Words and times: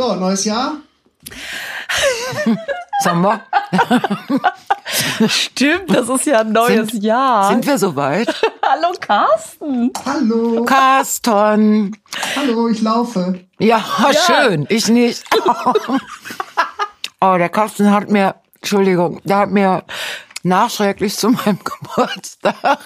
So, 0.00 0.14
neues 0.14 0.46
Jahr. 0.46 0.76
Sommer. 3.04 3.42
Stimmt, 5.26 5.94
das 5.94 6.08
ist 6.08 6.24
ja 6.24 6.40
ein 6.40 6.52
neues 6.52 6.88
Sind- 6.92 7.04
Jahr. 7.04 7.50
Sind 7.50 7.66
wir 7.66 7.76
soweit? 7.76 8.34
Hallo 8.66 8.94
Carsten. 8.98 9.92
Hallo. 10.06 10.64
Carsten. 10.64 11.94
Hallo, 12.34 12.68
ich 12.68 12.80
laufe. 12.80 13.40
Ja, 13.58 13.84
schön. 14.26 14.64
Ich 14.70 14.88
nicht. 14.88 15.22
Oh, 17.20 17.36
der 17.36 17.50
Carsten 17.50 17.90
hat 17.90 18.08
mir, 18.08 18.36
Entschuldigung, 18.54 19.20
der 19.24 19.36
hat 19.36 19.50
mir 19.50 19.84
nachträglich 20.42 21.14
zu 21.14 21.28
meinem 21.28 21.58
Geburtstag 21.62 22.78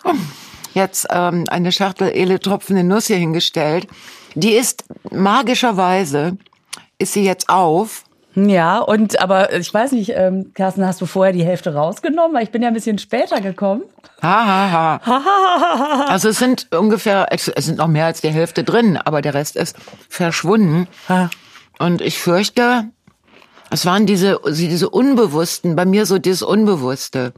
jetzt 0.74 1.06
ähm, 1.10 1.44
eine 1.48 1.70
Schachtel 1.70 2.08
Ele 2.08 2.40
tropfende 2.40 2.82
Nuss 2.82 3.06
hier 3.06 3.18
hingestellt. 3.18 3.86
Die 4.34 4.54
ist 4.54 4.82
magischerweise, 5.12 6.36
ist 7.04 7.12
sie 7.12 7.24
jetzt 7.24 7.48
auf. 7.48 8.04
Ja, 8.34 8.78
und 8.80 9.20
aber 9.20 9.52
ich 9.52 9.72
weiß 9.72 9.92
nicht, 9.92 10.10
ähm, 10.16 10.52
Carsten, 10.54 10.84
hast 10.84 11.00
du 11.00 11.06
vorher 11.06 11.32
die 11.32 11.44
Hälfte 11.44 11.74
rausgenommen? 11.74 12.34
Weil 12.34 12.42
ich 12.42 12.50
bin 12.50 12.62
ja 12.62 12.68
ein 12.68 12.74
bisschen 12.74 12.98
später 12.98 13.40
gekommen. 13.40 13.82
Ha, 14.22 14.46
ha, 14.46 15.00
ha. 15.04 16.04
Also 16.08 16.30
es 16.30 16.38
sind 16.38 16.74
ungefähr, 16.74 17.28
es 17.30 17.46
es 17.46 17.66
sind 17.66 17.78
noch 17.78 17.86
mehr 17.86 18.06
als 18.06 18.22
die 18.22 18.30
Hälfte 18.30 18.64
drin, 18.64 18.96
aber 18.96 19.22
der 19.22 19.34
Rest 19.34 19.54
ist 19.54 19.76
verschwunden. 20.08 20.88
Und 21.78 22.00
ich 22.00 22.18
fürchte, 22.18 22.88
es 23.70 23.86
waren 23.86 24.06
diese, 24.06 24.40
diese 24.48 24.88
Unbewussten, 24.90 25.76
bei 25.76 25.84
mir 25.84 26.06
so 26.06 26.18
dieses 26.18 26.42
Unbewusste. 26.42 27.34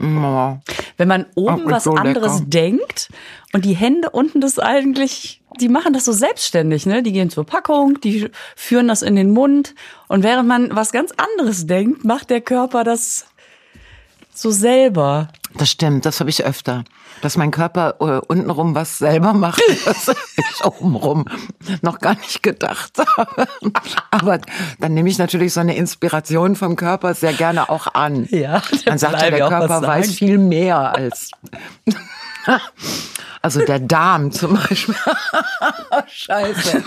Oh. 0.00 0.56
Wenn 0.96 1.08
man 1.08 1.26
oben 1.34 1.70
was 1.70 1.84
so 1.84 1.92
anderes 1.92 2.38
lecker. 2.38 2.50
denkt 2.50 3.08
und 3.52 3.64
die 3.64 3.74
Hände 3.74 4.10
unten 4.10 4.40
das 4.40 4.58
eigentlich, 4.58 5.42
die 5.60 5.68
machen 5.68 5.92
das 5.92 6.04
so 6.04 6.12
selbstständig, 6.12 6.86
ne? 6.86 7.02
Die 7.02 7.12
gehen 7.12 7.30
zur 7.30 7.44
Packung, 7.44 8.00
die 8.00 8.28
führen 8.54 8.88
das 8.88 9.02
in 9.02 9.16
den 9.16 9.30
Mund 9.30 9.74
und 10.06 10.22
während 10.22 10.48
man 10.48 10.74
was 10.74 10.92
ganz 10.92 11.12
anderes 11.16 11.66
denkt, 11.66 12.04
macht 12.04 12.30
der 12.30 12.40
Körper 12.40 12.84
das 12.84 13.26
so 14.34 14.50
selber. 14.50 15.28
Das 15.54 15.70
stimmt, 15.70 16.04
das 16.04 16.20
habe 16.20 16.30
ich 16.30 16.44
öfter. 16.44 16.84
Dass 17.22 17.36
mein 17.36 17.50
Körper 17.50 17.96
äh, 18.00 18.20
untenrum 18.26 18.74
was 18.74 18.98
selber 18.98 19.32
macht, 19.32 19.62
das 19.84 20.14
ich 20.36 20.64
obenrum 20.64 21.24
noch 21.82 21.98
gar 21.98 22.14
nicht 22.16 22.42
gedacht 22.42 22.92
habe. 23.16 23.48
Aber 24.10 24.38
dann 24.78 24.94
nehme 24.94 25.08
ich 25.08 25.18
natürlich 25.18 25.52
so 25.52 25.60
eine 25.60 25.76
Inspiration 25.76 26.54
vom 26.54 26.76
Körper 26.76 27.14
sehr 27.14 27.32
gerne 27.32 27.70
auch 27.70 27.94
an. 27.94 28.26
Ja, 28.30 28.62
Man 28.86 28.98
sagt 28.98 29.22
ja, 29.22 29.30
der 29.30 29.40
was 29.40 29.48
Körper 29.48 29.82
weiß 29.82 30.14
viel 30.14 30.38
mehr 30.38 30.94
als. 30.94 31.30
Also 33.42 33.64
der 33.64 33.78
Darm 33.78 34.32
zum 34.32 34.54
Beispiel. 34.54 34.94
Scheiße. 36.08 36.82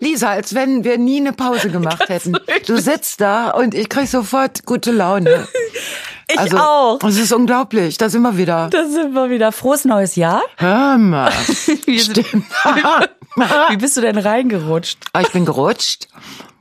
Lisa, 0.00 0.30
als 0.30 0.54
wenn 0.54 0.84
wir 0.84 0.98
nie 0.98 1.20
eine 1.20 1.32
Pause 1.32 1.70
gemacht 1.70 2.08
hätten. 2.08 2.36
Du 2.66 2.78
sitzt 2.78 3.20
da 3.20 3.50
und 3.50 3.74
ich 3.74 3.88
krieg 3.88 4.08
sofort 4.08 4.64
gute 4.64 4.92
Laune. 4.92 5.46
Ich 6.28 6.38
also, 6.38 6.58
auch. 6.58 6.98
Es 7.04 7.18
ist 7.18 7.32
unglaublich. 7.32 7.98
Da 7.98 8.08
sind 8.08 8.22
wir 8.22 8.36
wieder. 8.36 8.68
Da 8.70 8.86
sind 8.86 9.14
wir 9.14 9.30
wieder. 9.30 9.52
Frohes 9.52 9.84
neues 9.84 10.16
Jahr. 10.16 10.42
Hör 10.56 10.98
mal. 10.98 11.30
Wie, 11.86 12.00
Stimmt. 12.00 12.46
wie 13.68 13.76
bist 13.76 13.96
du 13.96 14.00
denn 14.00 14.18
reingerutscht? 14.18 14.98
Ah, 15.12 15.20
ich 15.20 15.32
bin 15.32 15.44
gerutscht. 15.44 16.08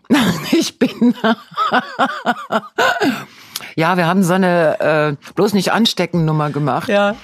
Ich 0.51 0.77
bin. 0.77 1.15
ja, 3.75 3.97
wir 3.97 4.05
haben 4.05 4.23
so 4.23 4.33
eine 4.33 4.79
äh, 4.79 5.33
bloß 5.33 5.53
nicht 5.53 5.71
anstecken 5.71 6.25
Nummer 6.25 6.51
gemacht. 6.51 6.89
Ja. 6.89 7.15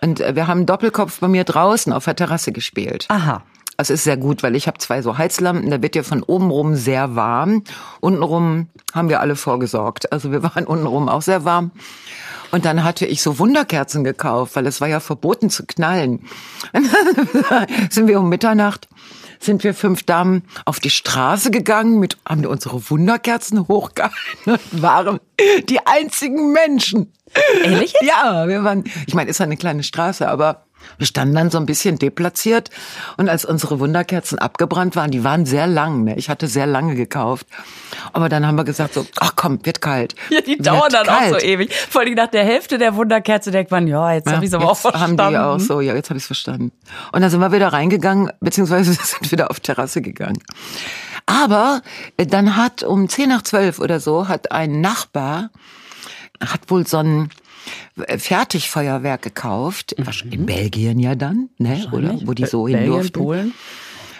Und 0.00 0.20
äh, 0.20 0.34
wir 0.34 0.46
haben 0.46 0.64
Doppelkopf 0.64 1.20
bei 1.20 1.28
mir 1.28 1.44
draußen 1.44 1.92
auf 1.92 2.06
der 2.06 2.16
Terrasse 2.16 2.52
gespielt. 2.52 3.04
Aha. 3.08 3.42
Das 3.80 3.88
ist 3.88 4.04
sehr 4.04 4.18
gut, 4.18 4.42
weil 4.42 4.56
ich 4.56 4.66
habe 4.66 4.76
zwei 4.76 5.00
so 5.00 5.16
Heizlampen, 5.16 5.70
da 5.70 5.80
wird 5.80 5.96
ja 5.96 6.02
von 6.02 6.22
oben 6.22 6.50
rum 6.50 6.76
sehr 6.76 7.16
warm. 7.16 7.64
Untenrum 8.00 8.68
haben 8.92 9.08
wir 9.08 9.20
alle 9.20 9.36
vorgesorgt. 9.36 10.12
Also 10.12 10.30
wir 10.30 10.42
waren 10.54 10.66
untenrum 10.66 11.08
auch 11.08 11.22
sehr 11.22 11.46
warm. 11.46 11.70
Und 12.50 12.66
dann 12.66 12.84
hatte 12.84 13.06
ich 13.06 13.22
so 13.22 13.38
Wunderkerzen 13.38 14.04
gekauft, 14.04 14.54
weil 14.54 14.66
es 14.66 14.82
war 14.82 14.88
ja 14.88 15.00
verboten 15.00 15.48
zu 15.48 15.64
knallen. 15.64 16.26
Sind 17.90 18.06
wir 18.06 18.20
um 18.20 18.28
Mitternacht, 18.28 18.86
sind 19.38 19.64
wir 19.64 19.72
fünf 19.72 20.02
Damen 20.02 20.42
auf 20.66 20.78
die 20.80 20.90
Straße 20.90 21.50
gegangen, 21.50 21.98
mit, 21.98 22.18
haben 22.28 22.44
unsere 22.44 22.90
Wunderkerzen 22.90 23.66
hochgehalten 23.66 24.12
und 24.44 24.82
waren 24.82 25.20
die 25.70 25.86
einzigen 25.86 26.52
Menschen. 26.52 27.14
Ehrlich? 27.64 27.94
Ja, 28.02 28.46
wir 28.46 28.62
waren, 28.62 28.84
ich 29.06 29.14
meine, 29.14 29.30
ist 29.30 29.38
ja 29.38 29.46
eine 29.46 29.56
kleine 29.56 29.82
Straße, 29.82 30.28
aber 30.28 30.66
wir 30.98 31.06
standen 31.06 31.34
dann 31.34 31.50
so 31.50 31.58
ein 31.58 31.66
bisschen 31.66 31.98
deplatziert 31.98 32.70
und 33.16 33.28
als 33.28 33.44
unsere 33.44 33.80
Wunderkerzen 33.80 34.38
abgebrannt 34.38 34.96
waren, 34.96 35.10
die 35.10 35.24
waren 35.24 35.46
sehr 35.46 35.66
lang, 35.66 36.04
ne? 36.04 36.16
Ich 36.16 36.28
hatte 36.28 36.46
sehr 36.46 36.66
lange 36.66 36.94
gekauft. 36.94 37.46
Aber 38.12 38.28
dann 38.28 38.46
haben 38.46 38.56
wir 38.56 38.64
gesagt 38.64 38.94
so, 38.94 39.06
ach 39.18 39.32
komm, 39.36 39.64
wird 39.64 39.80
kalt. 39.80 40.14
Ja, 40.30 40.40
die 40.40 40.56
dauern 40.58 40.90
dann 40.90 41.08
auch 41.08 41.18
kalt. 41.18 41.40
so 41.40 41.46
ewig. 41.46 41.72
Vor 41.74 42.02
allem 42.02 42.14
nach 42.14 42.28
der 42.28 42.44
Hälfte 42.44 42.78
der 42.78 42.94
Wunderkerze 42.96 43.50
denkt 43.50 43.70
man, 43.70 43.86
ja, 43.86 44.12
jetzt 44.12 44.26
Ja, 44.26 44.34
habe 44.34 44.44
ich 44.44 44.50
es 44.50 44.54
aber 44.54 44.70
auch 44.70 44.76
verstanden. 44.76 45.20
haben 45.22 45.32
die 45.32 45.38
auch 45.38 45.60
so, 45.60 45.80
ja, 45.80 45.94
jetzt 45.94 46.10
habe 46.10 46.18
ich 46.18 46.22
es 46.24 46.26
verstanden. 46.26 46.72
Und 47.12 47.20
dann 47.22 47.30
sind 47.30 47.40
wir 47.40 47.52
wieder 47.52 47.72
reingegangen, 47.72 48.30
beziehungsweise 48.40 48.92
sind 49.02 49.30
wieder 49.32 49.50
auf 49.50 49.60
Terrasse 49.60 50.02
gegangen. 50.02 50.38
Aber 51.26 51.82
äh, 52.16 52.26
dann 52.26 52.56
hat 52.56 52.82
um 52.82 53.08
10 53.08 53.28
nach 53.28 53.42
12 53.42 53.78
oder 53.78 54.00
so, 54.00 54.28
hat 54.28 54.52
ein 54.52 54.80
Nachbar, 54.80 55.50
hat 56.44 56.70
wohl 56.70 56.86
so 56.86 56.98
ein 56.98 57.24
äh, 57.24 57.28
Fertigfeuerwerk 58.18 59.22
gekauft, 59.22 59.92
in 59.92 60.46
Belgien 60.46 60.98
ja 60.98 61.14
dann, 61.14 61.50
ne, 61.58 61.88
oder 61.92 62.18
wo 62.24 62.32
die 62.32 62.46
so 62.46 62.66
hin 62.66 62.78
Belgien, 62.78 62.92
durften. 62.92 63.20
Polen. 63.20 63.54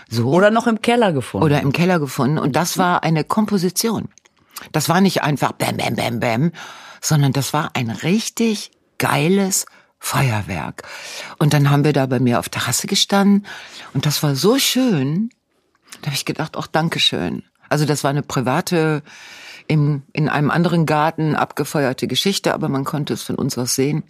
So. 0.09 0.29
Oder 0.29 0.51
noch 0.51 0.67
im 0.67 0.83
Keller 0.83 1.13
gefunden. 1.13 1.45
oder 1.45 1.61
im 1.61 1.73
Keller 1.73 2.01
gefunden. 2.01 2.39
Und 2.39 2.57
das 2.57 2.79
war 2.79 3.05
eine 3.05 3.23
Komposition. 3.23 4.09
Das 4.73 4.89
war 4.89 5.01
nicht 5.01 5.23
einfach 5.23 5.53
bam, 5.53 5.77
bam, 5.77 5.95
bam, 5.95 6.21
bam, 6.21 6.53
sondern 7.01 7.33
das 7.33 7.53
war 7.53 7.71
ein 7.75 7.91
richtig 7.91 8.73
geiles 8.99 9.67
Feuerwerk. 10.01 10.83
Und 11.39 11.55
dann 11.55 11.71
haben 11.71 11.85
wir 11.85 11.93
da 11.93 12.07
bei 12.07 12.19
mir 12.19 12.39
auf 12.39 12.49
Terrasse 12.49 12.87
gestanden 12.87 13.47
und 13.95 14.07
das 14.07 14.23
war 14.23 14.35
so 14.35 14.59
schön. 14.59 15.31
Da 16.01 16.07
habe 16.07 16.17
ich 16.17 16.25
gedacht, 16.25 16.57
ach, 16.57 16.67
Dankeschön. 16.67 17.45
Also 17.69 17.85
das 17.85 18.03
war 18.03 18.11
eine 18.11 18.23
private, 18.23 19.03
im, 19.71 20.03
in 20.13 20.29
einem 20.29 20.51
anderen 20.51 20.85
Garten 20.85 21.37
abgefeuerte 21.37 22.09
Geschichte, 22.09 22.55
aber 22.55 22.69
man 22.69 22.85
konnte 22.85 23.15
es 23.15 23.23
von 23.23 23.37
uns 23.37 23.57
aus 23.57 23.77
sehen. 23.77 24.03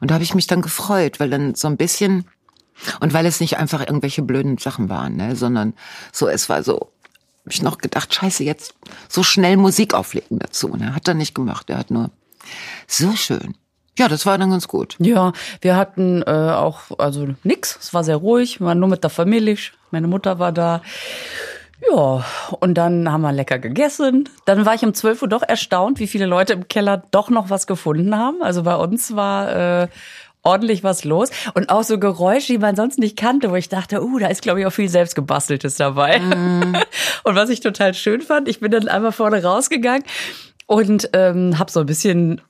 Und 0.00 0.10
da 0.10 0.14
habe 0.14 0.24
ich 0.24 0.34
mich 0.34 0.46
dann 0.46 0.62
gefreut, 0.62 1.20
weil 1.20 1.28
dann 1.28 1.54
so 1.54 1.68
ein 1.68 1.76
bisschen 1.76 2.24
und 3.00 3.12
weil 3.12 3.26
es 3.26 3.40
nicht 3.40 3.58
einfach 3.58 3.80
irgendwelche 3.80 4.22
blöden 4.22 4.56
Sachen 4.56 4.88
waren, 4.88 5.16
ne, 5.16 5.36
sondern 5.36 5.74
so, 6.12 6.28
es 6.28 6.48
war 6.48 6.62
so, 6.62 6.92
hab 7.44 7.52
ich 7.52 7.62
noch 7.62 7.76
gedacht, 7.76 8.14
scheiße, 8.14 8.42
jetzt 8.42 8.74
so 9.08 9.22
schnell 9.22 9.58
Musik 9.58 9.92
auflegen 9.92 10.38
dazu. 10.38 10.68
Ne? 10.68 10.94
Hat 10.94 11.06
er 11.08 11.14
nicht 11.14 11.34
gemacht, 11.34 11.68
er 11.68 11.78
hat 11.78 11.90
nur 11.90 12.10
so 12.86 13.12
schön. 13.12 13.54
Ja, 13.98 14.08
das 14.08 14.24
war 14.24 14.38
dann 14.38 14.50
ganz 14.50 14.66
gut. 14.68 14.96
Ja, 14.98 15.32
wir 15.60 15.76
hatten 15.76 16.22
äh, 16.22 16.30
auch, 16.30 16.98
also 16.98 17.28
nix, 17.44 17.78
es 17.80 17.92
war 17.92 18.02
sehr 18.02 18.16
ruhig, 18.16 18.60
wir 18.60 18.66
waren 18.66 18.78
nur 18.78 18.88
mit 18.88 19.02
der 19.02 19.10
Familie, 19.10 19.56
meine 19.90 20.06
Mutter 20.06 20.38
war 20.38 20.52
da. 20.52 20.80
Ja, 21.80 22.24
und 22.60 22.74
dann 22.74 23.10
haben 23.10 23.20
wir 23.20 23.32
lecker 23.32 23.58
gegessen. 23.58 24.28
Dann 24.46 24.64
war 24.64 24.74
ich 24.74 24.82
um 24.82 24.94
12 24.94 25.22
Uhr 25.22 25.28
doch 25.28 25.42
erstaunt, 25.42 25.98
wie 25.98 26.06
viele 26.06 26.26
Leute 26.26 26.54
im 26.54 26.68
Keller 26.68 27.02
doch 27.10 27.28
noch 27.28 27.50
was 27.50 27.66
gefunden 27.66 28.16
haben. 28.16 28.42
Also 28.42 28.62
bei 28.62 28.76
uns 28.76 29.14
war 29.14 29.82
äh, 29.82 29.88
ordentlich 30.42 30.84
was 30.84 31.04
los. 31.04 31.30
Und 31.54 31.68
auch 31.68 31.82
so 31.82 31.98
Geräusche, 31.98 32.52
die 32.52 32.58
man 32.58 32.76
sonst 32.76 32.98
nicht 32.98 33.18
kannte, 33.18 33.50
wo 33.50 33.56
ich 33.56 33.68
dachte, 33.68 34.02
uh, 34.02 34.18
da 34.18 34.28
ist, 34.28 34.42
glaube 34.42 34.60
ich, 34.60 34.66
auch 34.66 34.70
viel 34.70 34.88
selbstgebasteltes 34.88 35.76
dabei. 35.76 36.20
und 37.24 37.34
was 37.34 37.50
ich 37.50 37.60
total 37.60 37.92
schön 37.92 38.22
fand, 38.22 38.48
ich 38.48 38.60
bin 38.60 38.70
dann 38.70 38.88
einmal 38.88 39.12
vorne 39.12 39.42
rausgegangen 39.42 40.04
und 40.66 41.10
ähm, 41.12 41.58
habe 41.58 41.70
so 41.70 41.80
ein 41.80 41.86
bisschen 41.86 42.40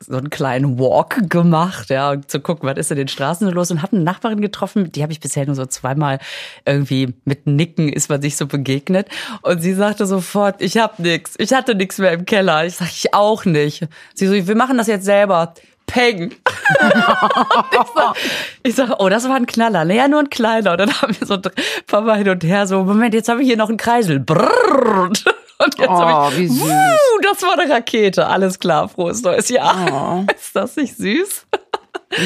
so 0.00 0.16
einen 0.16 0.30
kleinen 0.30 0.78
Walk 0.78 1.28
gemacht, 1.28 1.90
ja, 1.90 2.12
um 2.12 2.26
zu 2.26 2.40
gucken, 2.40 2.68
was 2.68 2.78
ist 2.78 2.90
in 2.90 2.96
den 2.96 3.08
Straßen 3.08 3.46
so 3.46 3.52
los 3.52 3.70
und 3.70 3.82
habe 3.82 3.96
eine 3.96 4.04
Nachbarin 4.04 4.40
getroffen, 4.40 4.90
die 4.90 5.02
habe 5.02 5.12
ich 5.12 5.20
bisher 5.20 5.44
nur 5.44 5.54
so 5.54 5.66
zweimal 5.66 6.18
irgendwie 6.64 7.14
mit 7.24 7.46
Nicken 7.46 7.88
ist 7.90 8.08
man 8.08 8.22
sich 8.22 8.36
so 8.36 8.46
begegnet 8.46 9.08
und 9.42 9.60
sie 9.60 9.74
sagte 9.74 10.06
sofort, 10.06 10.62
ich 10.62 10.78
hab 10.78 10.98
nix, 10.98 11.34
ich 11.38 11.52
hatte 11.52 11.74
nix 11.74 11.98
mehr 11.98 12.12
im 12.12 12.24
Keller. 12.24 12.64
Ich 12.64 12.76
sag, 12.76 12.88
ich 12.88 13.12
auch 13.14 13.44
nicht. 13.44 13.86
Sie 14.14 14.26
so, 14.26 14.32
wir 14.32 14.56
machen 14.56 14.78
das 14.78 14.86
jetzt 14.86 15.04
selber. 15.04 15.54
Peng. 15.86 16.32
ich, 16.34 17.88
sag, 17.94 18.16
ich 18.62 18.74
sag, 18.74 18.90
oh, 18.98 19.08
das 19.08 19.26
war 19.26 19.36
ein 19.36 19.46
Knaller. 19.46 19.86
Naja, 19.86 20.06
nur 20.06 20.20
ein 20.20 20.30
kleiner. 20.30 20.72
Und 20.72 20.78
dann 20.80 20.92
haben 21.00 21.16
wir 21.18 21.26
so 21.26 21.34
ein 21.34 21.42
paar 21.86 22.02
Mal 22.02 22.18
hin 22.18 22.28
und 22.28 22.44
her 22.44 22.66
so, 22.66 22.84
Moment, 22.84 23.14
jetzt 23.14 23.28
habe 23.28 23.40
ich 23.40 23.48
hier 23.48 23.56
noch 23.56 23.70
einen 23.70 23.78
Kreisel. 23.78 24.20
Brrrr. 24.20 25.10
Und 25.60 25.78
jetzt 25.78 25.88
Oh, 25.88 25.98
hab 25.98 26.32
ich, 26.32 26.38
wie 26.38 26.46
süß. 26.48 26.60
Wuh, 26.62 27.20
das 27.22 27.42
war 27.42 27.58
eine 27.58 27.70
Rakete. 27.72 28.26
Alles 28.26 28.58
klar, 28.58 28.88
frohes 28.88 29.22
neues 29.22 29.48
Jahr. 29.48 30.24
Ist 30.36 30.54
das 30.54 30.76
nicht 30.76 30.96
süß? 30.96 31.46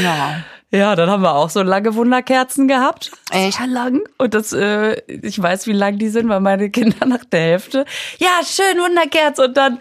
Ja. 0.03 0.37
Ja, 0.75 0.97
dann 0.97 1.11
haben 1.11 1.23
wir 1.23 1.35
auch 1.35 1.51
so 1.51 1.63
lange 1.63 1.95
Wunderkerzen 1.95 2.67
gehabt. 2.67 3.11
Echt? 3.31 3.59
Sehr 3.59 3.67
lang. 3.67 4.01
Und 4.17 4.33
das, 4.33 4.55
äh, 4.55 5.03
ich 5.07 5.41
weiß, 5.41 5.67
wie 5.67 5.73
lang 5.73 5.99
die 5.99 6.09
sind, 6.09 6.29
weil 6.31 6.41
meine 6.41 6.71
Kinder 6.71 7.05
nach 7.07 7.25
der 7.27 7.41
Hälfte, 7.41 7.85
ja, 8.19 8.29
schön 8.45 8.79
Wunderkerze. 8.83 9.45
Und 9.45 9.57
dann, 9.59 9.81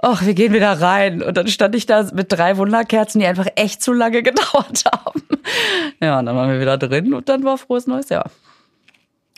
ach, 0.00 0.24
wir 0.24 0.32
gehen 0.32 0.54
wieder 0.54 0.80
rein. 0.80 1.22
Und 1.22 1.36
dann 1.36 1.48
stand 1.48 1.74
ich 1.74 1.84
da 1.84 2.02
mit 2.14 2.32
drei 2.32 2.56
Wunderkerzen, 2.56 3.20
die 3.20 3.26
einfach 3.26 3.46
echt 3.56 3.82
zu 3.82 3.92
lange 3.92 4.22
gedauert 4.22 4.84
haben. 4.90 5.22
Ja, 6.00 6.18
und 6.18 6.26
dann 6.26 6.34
waren 6.36 6.50
wir 6.50 6.60
wieder 6.60 6.78
drin 6.78 7.12
und 7.12 7.28
dann 7.28 7.44
war 7.44 7.58
frohes 7.58 7.86
neues 7.86 8.08
Jahr. 8.08 8.30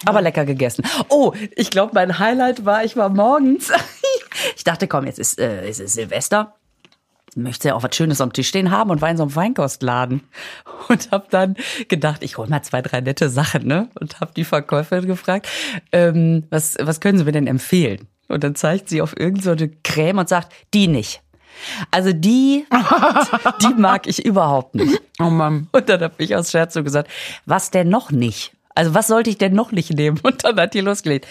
Aber 0.05 0.23
lecker 0.23 0.45
gegessen. 0.45 0.85
Oh, 1.09 1.33
ich 1.57 1.71
glaube, 1.71 1.93
mein 1.95 2.19
Highlight 2.19 2.65
war, 2.65 2.85
ich 2.85 2.97
war 2.97 3.09
morgens. 3.09 3.71
ich 4.57 4.65
dachte, 4.65 4.87
komm, 4.87 5.07
jetzt 5.07 5.19
ist, 5.19 5.39
äh, 5.39 5.67
es 5.69 5.81
ist 5.81 5.95
Silvester. 5.95 6.55
Möchte 7.35 7.69
ja 7.69 7.75
auch 7.75 7.83
was 7.83 7.95
Schönes 7.95 8.21
am 8.21 8.33
Tisch 8.33 8.49
stehen 8.49 8.71
haben 8.71 8.91
und 8.91 9.01
war 9.01 9.11
in 9.11 9.17
so 9.17 9.25
einem 9.25 9.31
Feinkostladen. 9.31 10.23
Und 10.89 11.11
habe 11.11 11.27
dann 11.31 11.57
gedacht, 11.89 12.23
ich 12.23 12.39
hole 12.39 12.49
mal 12.49 12.63
zwei, 12.63 12.81
drei 12.81 13.01
nette 13.01 13.29
Sachen, 13.29 13.67
ne? 13.67 13.91
Und 14.01 14.21
habe 14.21 14.33
die 14.35 14.45
Verkäuferin 14.45 15.07
gefragt, 15.07 15.47
ähm, 15.93 16.45
was, 16.51 16.77
was 16.81 17.01
können 17.01 17.19
Sie 17.19 17.25
mir 17.25 17.33
denn 17.33 17.47
empfehlen? 17.47 18.09
Und 18.29 18.45
dann 18.45 18.55
zeigt 18.55 18.89
sie 18.89 19.03
auf 19.03 19.19
irgendeine 19.19 19.59
so 19.59 19.67
Creme 19.83 20.19
und 20.19 20.29
sagt, 20.29 20.53
die 20.75 20.87
nicht. 20.87 21.23
Also 21.91 22.13
die, 22.13 22.67
die 23.63 23.75
mag 23.75 24.07
ich 24.07 24.25
überhaupt 24.25 24.75
nicht. 24.75 25.01
Oh 25.19 25.31
Mann. 25.31 25.69
Und 25.73 25.89
dann 25.89 26.01
habe 26.03 26.15
ich 26.19 26.37
aus 26.37 26.51
Scherz 26.51 26.75
so 26.75 26.85
gesagt, 26.85 27.11
was 27.47 27.71
denn 27.71 27.89
noch 27.89 28.11
nicht? 28.11 28.53
Also 28.79 28.95
was 28.95 29.09
sollte 29.09 29.29
ich 29.29 29.39
denn 29.39 29.55
noch 29.55 29.73
nicht 29.73 29.93
nehmen? 29.93 30.21
Und 30.23 30.45
dann 30.45 30.59
hat 30.59 30.73
die 30.73 30.81
losgelegt. 30.81 31.27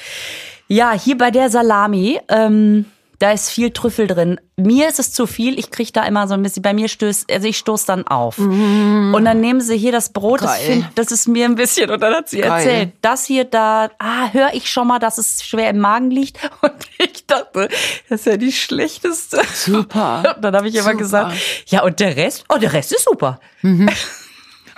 Ja, 0.68 0.92
hier 0.92 1.18
bei 1.18 1.32
der 1.32 1.50
Salami, 1.50 2.20
ähm, 2.28 2.84
da 3.20 3.32
ist 3.32 3.50
viel 3.50 3.72
Trüffel 3.72 4.06
drin. 4.06 4.38
Mir 4.58 4.90
ist 4.90 5.00
es 5.00 5.14
zu 5.14 5.26
viel. 5.26 5.58
Ich 5.58 5.72
kriege 5.72 5.92
da 5.94 6.04
immer 6.04 6.28
so 6.28 6.34
ein 6.34 6.44
bisschen, 6.44 6.62
bei 6.62 6.74
mir 6.74 6.90
stößt, 6.90 7.32
also 7.32 7.48
ich 7.48 7.58
stoß 7.58 7.86
dann 7.86 8.06
auf. 8.06 8.38
Und 8.38 9.24
dann 9.26 9.40
nehmen 9.40 9.62
sie 9.62 9.78
hier 9.78 9.94
das 9.94 10.10
Brot, 10.12 10.42
das, 10.42 10.58
find, 10.58 10.86
das 10.96 11.12
ist 11.12 11.28
mir 11.28 11.46
ein 11.46 11.56
bisschen, 11.56 11.90
und 11.90 12.02
dann 12.02 12.14
hat 12.14 12.30
sie 12.30 12.40
Geil. 12.42 12.52
erzählt, 12.52 12.94
das 13.02 13.26
hier 13.26 13.46
da, 13.46 13.90
ah, 13.98 14.32
höre 14.34 14.54
ich 14.54 14.70
schon 14.70 14.88
mal, 14.88 15.00
dass 15.00 15.18
es 15.18 15.44
schwer 15.44 15.70
im 15.70 15.80
Magen 15.80 16.12
liegt. 16.12 16.38
Und 16.62 16.74
ich 17.00 17.26
dachte, 17.26 17.70
das 18.10 18.20
ist 18.20 18.26
ja 18.26 18.38
die 18.38 18.52
schlechteste. 18.52 19.40
Super. 19.54 20.24
Und 20.36 20.42
dann 20.44 20.56
habe 20.56 20.68
ich 20.68 20.76
immer 20.76 20.84
Super. 20.84 20.98
gesagt, 20.98 21.38
ja, 21.68 21.84
und 21.84 22.00
der 22.00 22.18
Rest? 22.18 22.44
Oh, 22.50 22.58
der 22.58 22.74
Rest 22.74 22.92
ist 22.92 23.06
super. 23.06 23.40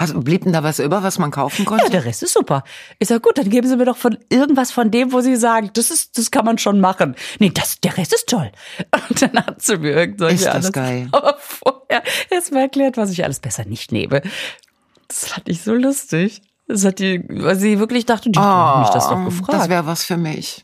Also 0.02 0.18
blieb 0.22 0.44
denn 0.46 0.54
da 0.54 0.64
was 0.64 0.80
über, 0.80 1.04
was 1.04 1.20
man 1.20 1.30
kaufen 1.30 1.64
Ja, 1.64 1.68
konnte? 1.68 1.90
der 1.90 2.06
Rest 2.06 2.24
ist 2.24 2.32
super. 2.34 2.64
Ich 3.00 3.10
sag, 3.10 3.22
gut, 3.22 3.38
dann 3.38 3.50
geben 3.50 3.68
Sie 3.68 3.76
mir 3.76 3.84
doch 3.84 3.98
von 3.98 4.18
irgendwas 4.30 4.72
von 4.72 4.92
dem, 4.92 5.12
wo 5.12 5.20
Sie 5.20 5.36
sagen, 5.36 5.72
das 5.74 5.92
ist, 5.92 6.18
das 6.18 6.32
kann 6.32 6.46
man 6.46 6.58
schon 6.58 6.80
machen. 6.80 7.16
Nee, 7.40 7.50
das, 7.54 7.82
der 7.82 7.98
Rest 7.98 8.14
ist 8.14 8.30
toll. 8.30 8.50
Und 9.10 9.22
dann 9.22 9.46
hat 9.46 9.62
sie 9.62 9.78
mir 9.78 9.92
irgendwelche 9.92 10.36
Ist 10.36 10.46
das 10.46 10.56
alles- 10.56 10.72
geil. 10.72 11.10
Aber 11.12 11.36
vorher 11.40 12.02
erst 12.30 12.54
mal 12.54 12.62
erklärt, 12.62 12.96
was 12.96 13.12
ich 13.12 13.26
alles 13.26 13.42
besser 13.42 13.66
nicht 13.66 13.92
nehme. 13.92 14.22
Das 15.10 15.28
fand 15.28 15.50
ich 15.50 15.64
so 15.64 15.74
lustig. 15.74 16.42
Das 16.70 16.86
hat 16.86 17.00
die, 17.00 17.22
weil 17.28 17.58
sie 17.58 17.78
wirklich 17.80 18.06
dachte, 18.06 18.30
die 18.30 18.40
haben 18.40 18.82
mich 18.82 18.92
das 18.92 19.10
doch 19.10 19.26
gefragt. 19.26 19.50
Oh, 19.50 19.52
Das 19.52 19.68
wäre 19.70 19.86
was 19.86 20.06
für 20.06 20.16
mich. 20.18 20.62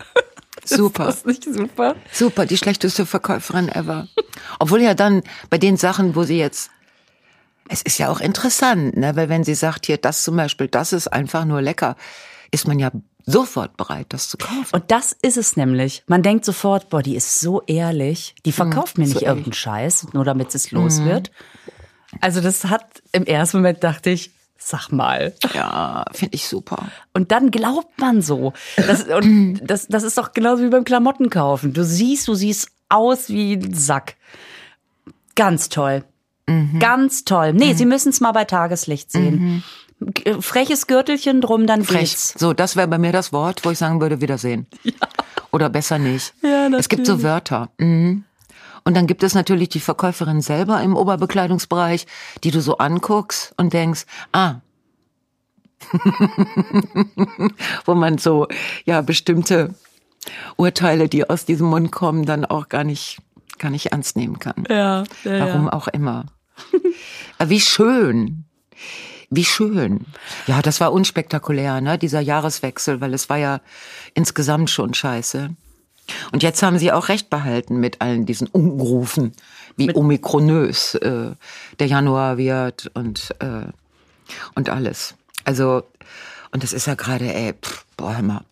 Super. 0.64 1.10
Ist 1.10 1.18
das 1.20 1.26
nicht 1.26 1.44
super? 1.44 1.96
Super, 2.14 2.46
die 2.46 2.56
schlechteste 2.58 3.06
Verkäuferin 3.06 3.68
ever. 3.70 4.08
Obwohl 4.60 4.82
ja 4.82 4.94
dann 4.94 5.24
bei 5.50 5.58
den 5.58 5.76
Sachen, 5.78 6.16
wo 6.16 6.24
sie 6.24 6.38
jetzt, 6.38 6.70
es 7.70 7.82
ist 7.82 7.98
ja 7.98 8.10
auch 8.10 8.20
interessant, 8.20 8.96
ne, 8.96 9.16
weil 9.16 9.30
wenn 9.30 9.44
sie 9.44 9.56
sagt, 9.56 9.86
hier, 9.86 9.98
das 9.98 10.24
zum 10.24 10.36
Beispiel, 10.36 10.68
das 10.68 10.94
ist 10.94 11.08
einfach 11.08 11.46
nur 11.46 11.62
lecker, 11.62 11.96
ist 12.52 12.68
man 12.68 12.80
ja 12.80 12.92
sofort 13.26 13.76
bereit, 13.78 14.08
das 14.10 14.30
zu 14.30 14.38
kaufen. 14.38 14.70
Und 14.72 14.92
das 14.92 15.12
ist 15.12 15.38
es 15.38 15.58
nämlich. 15.58 16.04
Man 16.08 16.22
denkt 16.22 16.46
sofort, 16.46 16.90
boah, 16.90 17.02
die 17.02 17.16
ist 17.16 17.40
so 17.40 17.62
ehrlich. 17.64 18.36
Die 18.46 18.52
verkauft 18.52 18.98
mir 18.98 19.06
so 19.06 19.14
nicht 19.14 19.24
ehrlich. 19.24 19.30
irgendeinen 19.30 19.54
Scheiß, 19.54 20.08
nur 20.14 20.26
damit 20.26 20.54
es 20.54 20.72
los 20.72 21.04
wird. 21.04 21.32
Also 22.22 22.40
das 22.40 22.66
hat, 22.66 22.86
im 23.12 23.26
ersten 23.26 23.58
Moment 23.58 23.84
dachte 23.84 24.12
ich, 24.12 24.32
sag 24.58 24.90
mal. 24.90 25.34
Ja, 25.54 26.06
finde 26.12 26.36
ich 26.36 26.48
super. 26.48 26.88
Und 27.14 27.32
dann 27.32 27.52
glaubt 27.52 28.00
man 28.00 28.22
so. 28.22 28.54
Das, 28.78 29.04
und 29.04 29.62
das, 29.64 29.88
das 29.88 30.04
ist 30.04 30.18
doch 30.18 30.34
genauso 30.34 30.64
wie 30.64 30.70
beim 30.70 30.84
Klamottenkaufen. 30.84 31.74
Du 31.74 31.84
siehst, 31.84 32.28
du 32.28 32.36
siehst 32.36 32.70
aus 32.90 33.30
wie 33.30 33.54
ein 33.54 33.74
Sack. 33.74 34.16
Ganz 35.36 35.70
toll. 35.70 36.04
Ganz 36.80 37.26
toll. 37.26 37.54
Nee, 37.54 37.74
Sie 37.74 37.86
müssen 37.86 38.10
es 38.10 38.22
mal 38.22 38.32
bei 38.32 38.46
Tageslicht 38.46 39.12
sehen. 39.12 39.64
G- 40.00 40.42
Freches 40.42 40.88
Gürtelchen 40.88 41.42
drum, 41.42 41.66
dann 41.68 41.84
Frech. 41.84 42.00
geht's. 42.12 42.36
So, 42.38 42.54
das 42.54 42.76
wäre 42.76 42.88
bei 42.88 42.98
mir 42.98 43.12
das 43.12 43.32
Wort, 43.34 43.66
wo 43.66 43.72
ich 43.72 43.78
sagen 43.78 44.00
würde, 44.02 44.22
Wiedersehen. 44.22 44.68
Oder 45.52 45.70
besser 45.70 45.98
nicht. 45.98 46.34
Ja, 46.44 46.68
es 46.68 46.90
gibt 46.90 47.06
so 47.08 47.24
Wörter. 47.24 47.70
Mhm. 47.78 48.26
Und 48.84 48.94
dann 48.96 49.08
gibt 49.08 49.24
es 49.24 49.34
natürlich 49.34 49.70
die 49.70 49.80
Verkäuferin 49.80 50.42
selber 50.42 50.82
im 50.82 50.96
Oberbekleidungsbereich, 50.96 52.06
die 52.44 52.52
du 52.52 52.62
so 52.62 52.78
anguckst 52.78 53.54
und 53.58 53.74
denkst, 53.74 54.06
ah. 54.34 54.56
Wo 57.86 57.96
man 57.96 58.18
so, 58.18 58.48
ja, 58.86 59.02
bestimmte 59.02 59.74
Urteile, 60.58 61.08
die 61.10 61.28
aus 61.30 61.46
diesem 61.46 61.68
Mund 61.68 61.92
kommen, 61.92 62.26
dann 62.26 62.46
auch 62.46 62.70
gar 62.70 62.84
nicht, 62.84 63.20
gar 63.60 63.70
nicht 63.72 63.88
ernst 63.88 64.16
nehmen 64.18 64.40
kann. 64.40 64.64
Ja, 64.70 65.04
ja, 65.24 65.40
Warum 65.40 65.70
auch 65.70 65.88
immer. 65.88 66.26
Aber 67.38 67.50
Wie 67.50 67.62
schön. 67.62 68.46
Wie 69.30 69.46
schön. 69.46 70.06
Ja, 70.48 70.62
das 70.62 70.80
war 70.80 70.94
unspektakulär, 70.94 71.82
ne, 71.82 71.98
dieser 71.98 72.22
Jahreswechsel, 72.22 73.02
weil 73.02 73.14
es 73.14 73.30
war 73.30 73.38
ja 73.38 73.62
insgesamt 74.14 74.70
schon 74.70 74.94
scheiße. 74.94 75.50
Und 76.32 76.44
jetzt 76.44 76.62
haben 76.62 76.78
sie 76.78 76.92
auch 76.92 77.10
recht 77.10 77.30
behalten 77.30 77.78
mit 77.78 78.02
allen 78.02 78.26
diesen 78.26 78.48
Unrufen, 78.48 79.34
wie 79.76 79.94
omikronös 79.94 80.96
äh, 80.96 81.32
der 81.80 81.88
Januar 81.88 82.38
wird 82.38 82.92
und, 82.94 83.36
äh, 83.40 83.68
und 84.54 84.70
alles. 84.70 85.16
Also, 85.44 85.84
und 86.52 86.64
das 86.64 86.74
ist 86.74 86.88
ja 86.88 86.94
gerade, 86.94 87.34
ey, 87.34 87.54
pff, 87.54 87.86
boah, 87.98 88.16
hör 88.16 88.22
mal. 88.24 88.46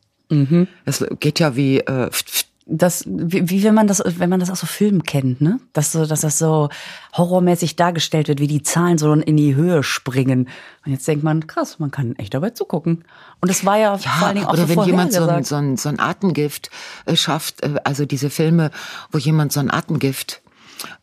Es 0.86 1.06
geht 1.20 1.40
ja 1.40 1.56
wie, 1.56 1.80
äh, 1.80 2.10
pft, 2.10 2.30
pft, 2.30 2.48
Das, 2.66 3.04
wie, 3.08 3.50
wie 3.50 3.64
wenn 3.64 3.74
man 3.74 3.88
das, 3.88 4.02
wenn 4.06 4.30
man 4.30 4.40
das 4.40 4.50
aus 4.50 4.62
so 4.62 4.68
Filmen 4.68 5.04
kennt, 5.04 5.42
ne? 5.42 5.60
Dass 5.74 5.92
so, 5.92 6.06
dass 6.06 6.22
das 6.22 6.38
so 6.38 6.70
horrormäßig 7.18 7.76
dargestellt 7.76 8.30
wird, 8.30 8.40
wie 8.40 8.48
die 8.48 8.64
Zahlen 8.64 8.98
so 8.98 9.12
in 9.12 9.36
die 9.36 9.56
Höhe 9.56 9.84
springen. 9.84 10.48
Und 10.86 10.92
jetzt 10.92 11.08
denkt 11.08 11.24
man, 11.24 11.46
krass, 11.48 11.80
man 11.80 11.92
kann 11.92 12.16
echt 12.16 12.34
dabei 12.34 12.52
zugucken. 12.52 13.04
Und 13.42 13.50
das 13.50 13.66
war 13.66 13.78
ja, 13.78 13.98
vor 13.98 14.28
allen 14.28 14.36
Dingen 14.36 14.48
auch 14.48 14.54
oder 14.54 14.68
so 14.68 14.76
wenn 14.76 14.86
jemand 14.86 15.12
so 15.12 15.28
ein, 15.28 15.44
so, 15.44 15.56
ein, 15.56 15.76
so 15.76 15.90
ein 15.90 16.00
Atemgift 16.00 16.70
äh, 17.06 17.18
schafft, 17.18 17.64
äh, 17.64 17.76
also 17.84 18.06
diese 18.06 18.30
Filme, 18.30 18.72
wo 19.12 19.18
jemand 19.18 19.52
so 19.52 19.60
ein 19.60 19.70
Atemgift, 19.70 20.42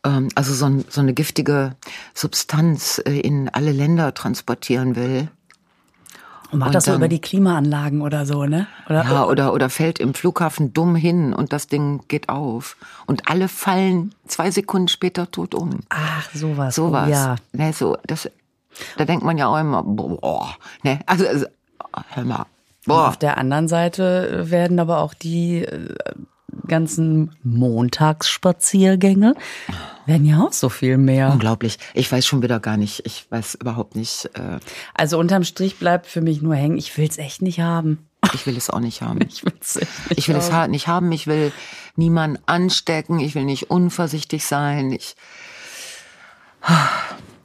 ähm, 0.03 0.29
also 0.35 0.53
so, 0.53 0.65
ein, 0.65 0.85
so 0.89 1.01
eine 1.01 1.13
giftige 1.13 1.75
Substanz 2.13 3.01
äh, 3.05 3.19
in 3.19 3.49
alle 3.49 3.71
Länder 3.71 4.13
transportieren 4.13 4.95
will. 4.95 5.29
Und 6.51 6.59
macht 6.59 6.67
und 6.69 6.75
das 6.75 6.85
so 6.85 6.93
über 6.93 7.07
die 7.07 7.21
Klimaanlagen 7.21 8.01
oder 8.01 8.25
so, 8.25 8.45
ne? 8.45 8.67
Oder, 8.87 9.05
Ja, 9.05 9.25
oder, 9.25 9.53
oder 9.53 9.69
fällt 9.69 9.99
im 9.99 10.13
Flughafen 10.13 10.73
dumm 10.73 10.95
hin 10.95 11.33
und 11.33 11.53
das 11.53 11.67
Ding 11.67 12.01
geht 12.07 12.27
auf. 12.29 12.75
Und 13.05 13.29
alle 13.29 13.47
fallen 13.47 14.13
zwei 14.27 14.51
Sekunden 14.51 14.89
später 14.89 15.31
tot 15.31 15.55
um. 15.55 15.79
Ach, 15.89 16.29
sowas. 16.33 16.75
Sowas. 16.75 17.07
Oh, 17.07 17.11
ja. 17.11 17.35
Ne, 17.53 17.71
so, 17.71 17.97
das, 18.05 18.29
da 18.97 19.05
denkt 19.05 19.23
man 19.23 19.37
ja 19.37 19.47
auch 19.47 19.59
immer, 19.59 19.83
boah, 19.83 20.55
ne, 20.83 20.99
also, 21.05 21.25
also 21.25 21.45
hör 22.09 22.23
mal, 22.25 22.45
boah. 22.85 23.07
Auf 23.07 23.17
der 23.17 23.37
anderen 23.37 23.67
Seite 23.67 24.49
werden 24.49 24.79
aber 24.79 24.99
auch 24.99 25.13
die 25.13 25.63
äh, 25.63 25.95
ganzen 26.67 27.31
Montagsspaziergänge 27.43 29.35
werden 30.05 30.25
ja 30.25 30.43
auch 30.43 30.53
so 30.53 30.69
viel 30.69 30.97
mehr. 30.97 31.31
Unglaublich. 31.31 31.77
Ich 31.93 32.11
weiß 32.11 32.25
schon 32.25 32.41
wieder 32.41 32.59
gar 32.59 32.77
nicht. 32.77 33.05
Ich 33.05 33.25
weiß 33.29 33.55
überhaupt 33.55 33.95
nicht. 33.95 34.29
Äh, 34.33 34.59
Also 34.93 35.19
unterm 35.19 35.43
Strich 35.43 35.77
bleibt 35.77 36.07
für 36.07 36.21
mich 36.21 36.41
nur 36.41 36.55
hängen, 36.55 36.77
ich 36.77 36.97
will's 36.97 37.17
echt 37.17 37.41
nicht 37.41 37.59
haben. 37.59 38.07
ich 38.33 38.45
will 38.45 38.57
es 38.57 38.69
auch 38.69 38.79
nicht 38.79 39.01
haben. 39.01 39.19
Ich 39.27 39.45
will's 39.45 39.75
nicht 39.75 39.87
Ich 40.17 40.27
will 40.27 40.35
es 40.35 40.51
nicht 40.69 40.87
haben. 40.87 41.11
Ich 41.11 41.27
will 41.27 41.51
niemanden 41.95 42.39
anstecken. 42.45 43.19
Ich 43.19 43.35
will 43.35 43.45
nicht 43.45 43.69
unvorsichtig 43.69 44.45
sein. 44.45 44.91
Ich 44.91 45.15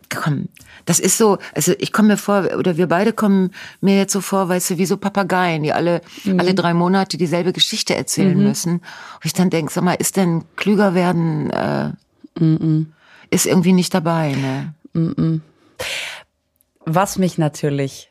komm, 0.08 0.48
das 0.84 0.98
ist 1.00 1.18
so. 1.18 1.38
Also 1.54 1.72
ich 1.78 1.92
komme 1.92 2.08
mir 2.08 2.16
vor, 2.16 2.48
oder 2.56 2.76
wir 2.76 2.86
beide 2.86 3.12
kommen 3.12 3.50
mir 3.80 3.96
jetzt 3.96 4.12
so 4.12 4.20
vor, 4.20 4.48
weißt 4.48 4.70
du, 4.70 4.78
wie 4.78 4.86
so 4.86 4.96
Papageien, 4.96 5.62
die 5.62 5.72
alle 5.72 6.00
alle 6.38 6.54
drei 6.54 6.74
Monate 6.74 7.16
dieselbe 7.16 7.52
Geschichte 7.52 7.94
erzählen 7.94 8.36
müssen. 8.42 8.74
Und 8.74 9.24
ich 9.24 9.32
dann 9.32 9.50
denke, 9.50 9.72
sag 9.72 9.84
mal, 9.84 9.94
ist 9.94 10.16
denn 10.16 10.44
klüger 10.56 10.94
werden? 10.94 11.50
Äh, 11.50 11.92
Ist 13.30 13.46
irgendwie 13.46 13.72
nicht 13.72 13.92
dabei, 13.94 14.34
ne? 14.34 14.74
Was 16.84 17.18
mich 17.18 17.38
natürlich 17.38 18.10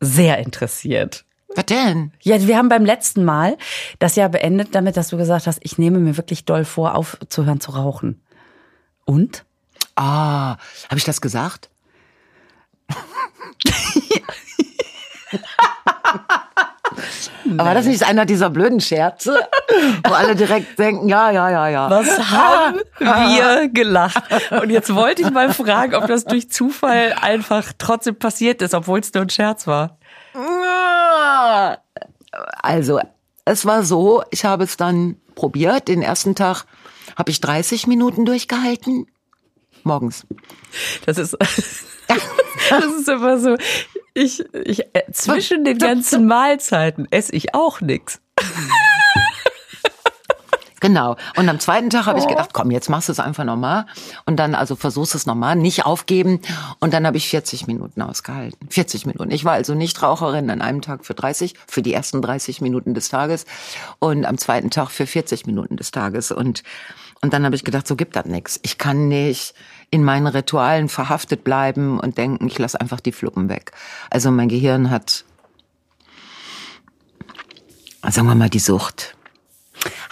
sehr 0.00 0.38
interessiert. 0.38 1.24
Was 1.54 1.66
denn? 1.66 2.12
Ja, 2.22 2.44
wir 2.46 2.56
haben 2.56 2.68
beim 2.68 2.84
letzten 2.84 3.24
Mal 3.24 3.56
das 3.98 4.16
Jahr 4.16 4.28
beendet 4.28 4.74
damit, 4.74 4.96
dass 4.96 5.08
du 5.08 5.16
gesagt 5.16 5.46
hast, 5.46 5.60
ich 5.62 5.78
nehme 5.78 5.98
mir 5.98 6.16
wirklich 6.16 6.44
doll 6.44 6.64
vor, 6.64 6.94
aufzuhören 6.94 7.60
zu 7.60 7.72
rauchen. 7.72 8.20
Und? 9.04 9.44
Ah, 9.96 10.56
habe 10.88 10.96
ich 10.96 11.04
das 11.04 11.20
gesagt? 11.20 11.68
Aber 17.58 17.64
war 17.66 17.74
das 17.74 17.86
nicht 17.86 18.04
einer 18.04 18.24
dieser 18.24 18.50
blöden 18.50 18.80
Scherze, 18.80 19.48
wo 20.04 20.12
alle 20.12 20.34
direkt 20.36 20.78
denken, 20.78 21.08
ja, 21.08 21.30
ja, 21.30 21.50
ja, 21.50 21.68
ja. 21.68 21.90
Was 21.90 22.30
haben 22.30 22.80
wir 22.98 23.68
gelacht? 23.68 24.22
Und 24.50 24.70
jetzt 24.70 24.94
wollte 24.94 25.22
ich 25.22 25.30
mal 25.30 25.52
fragen, 25.52 25.94
ob 25.94 26.06
das 26.06 26.24
durch 26.24 26.50
Zufall 26.50 27.14
einfach 27.20 27.72
trotzdem 27.78 28.16
passiert 28.16 28.62
ist, 28.62 28.74
obwohl 28.74 29.00
es 29.00 29.12
nur 29.12 29.24
ein 29.24 29.30
Scherz 29.30 29.66
war. 29.66 29.98
Also, 32.62 33.00
es 33.44 33.66
war 33.66 33.82
so, 33.82 34.22
ich 34.30 34.44
habe 34.44 34.64
es 34.64 34.76
dann 34.76 35.16
probiert. 35.34 35.88
Den 35.88 36.02
ersten 36.02 36.34
Tag 36.34 36.64
habe 37.16 37.30
ich 37.30 37.40
30 37.40 37.86
Minuten 37.86 38.24
durchgehalten. 38.24 39.06
Morgens. 39.84 40.26
Das 41.06 41.18
ist, 41.18 41.36
das 42.70 42.84
ist 42.98 43.08
immer 43.08 43.38
so. 43.38 43.56
Ich, 44.14 44.44
ich, 44.54 44.80
äh, 44.92 45.10
zwischen 45.12 45.64
den 45.64 45.78
ganzen 45.78 46.26
Mahlzeiten 46.26 47.08
esse 47.10 47.32
ich 47.32 47.54
auch 47.54 47.80
nix. 47.80 48.20
Genau. 50.82 51.14
Und 51.36 51.48
am 51.48 51.60
zweiten 51.60 51.90
Tag 51.90 52.06
habe 52.06 52.18
ich 52.18 52.26
gedacht, 52.26 52.50
komm, 52.52 52.72
jetzt 52.72 52.90
machst 52.90 53.06
du 53.06 53.12
es 53.12 53.20
einfach 53.20 53.44
nochmal. 53.44 53.86
Und 54.26 54.36
dann 54.38 54.56
also 54.56 54.74
versuchst 54.74 55.14
es 55.14 55.26
nochmal, 55.26 55.54
nicht 55.54 55.86
aufgeben. 55.86 56.40
Und 56.80 56.92
dann 56.92 57.06
habe 57.06 57.16
ich 57.16 57.28
40 57.28 57.68
Minuten 57.68 58.02
ausgehalten. 58.02 58.68
40 58.68 59.06
Minuten. 59.06 59.30
Ich 59.30 59.44
war 59.44 59.52
also 59.52 59.74
nicht 59.74 60.02
Raucherin 60.02 60.50
an 60.50 60.60
einem 60.60 60.82
Tag 60.82 61.06
für 61.06 61.14
30, 61.14 61.54
für 61.68 61.82
die 61.82 61.94
ersten 61.94 62.20
30 62.20 62.60
Minuten 62.62 62.94
des 62.94 63.10
Tages 63.10 63.46
und 64.00 64.26
am 64.26 64.38
zweiten 64.38 64.70
Tag 64.70 64.90
für 64.90 65.06
40 65.06 65.46
Minuten 65.46 65.76
des 65.76 65.92
Tages. 65.92 66.32
Und, 66.32 66.64
und 67.22 67.32
dann 67.32 67.44
habe 67.44 67.54
ich 67.54 67.64
gedacht, 67.64 67.86
so 67.86 67.94
gibt 67.94 68.16
das 68.16 68.26
nichts. 68.26 68.58
Ich 68.62 68.78
kann 68.78 69.06
nicht 69.08 69.54
in 69.90 70.02
meinen 70.02 70.26
Ritualen 70.26 70.88
verhaftet 70.88 71.44
bleiben 71.44 72.00
und 72.00 72.18
denken, 72.18 72.48
ich 72.48 72.58
lasse 72.58 72.80
einfach 72.80 72.98
die 72.98 73.12
Fluppen 73.12 73.48
weg. 73.48 73.70
Also 74.10 74.32
mein 74.32 74.48
Gehirn 74.48 74.90
hat, 74.90 75.24
sagen 78.02 78.26
wir 78.26 78.34
mal, 78.34 78.50
die 78.50 78.58
Sucht. 78.58 79.16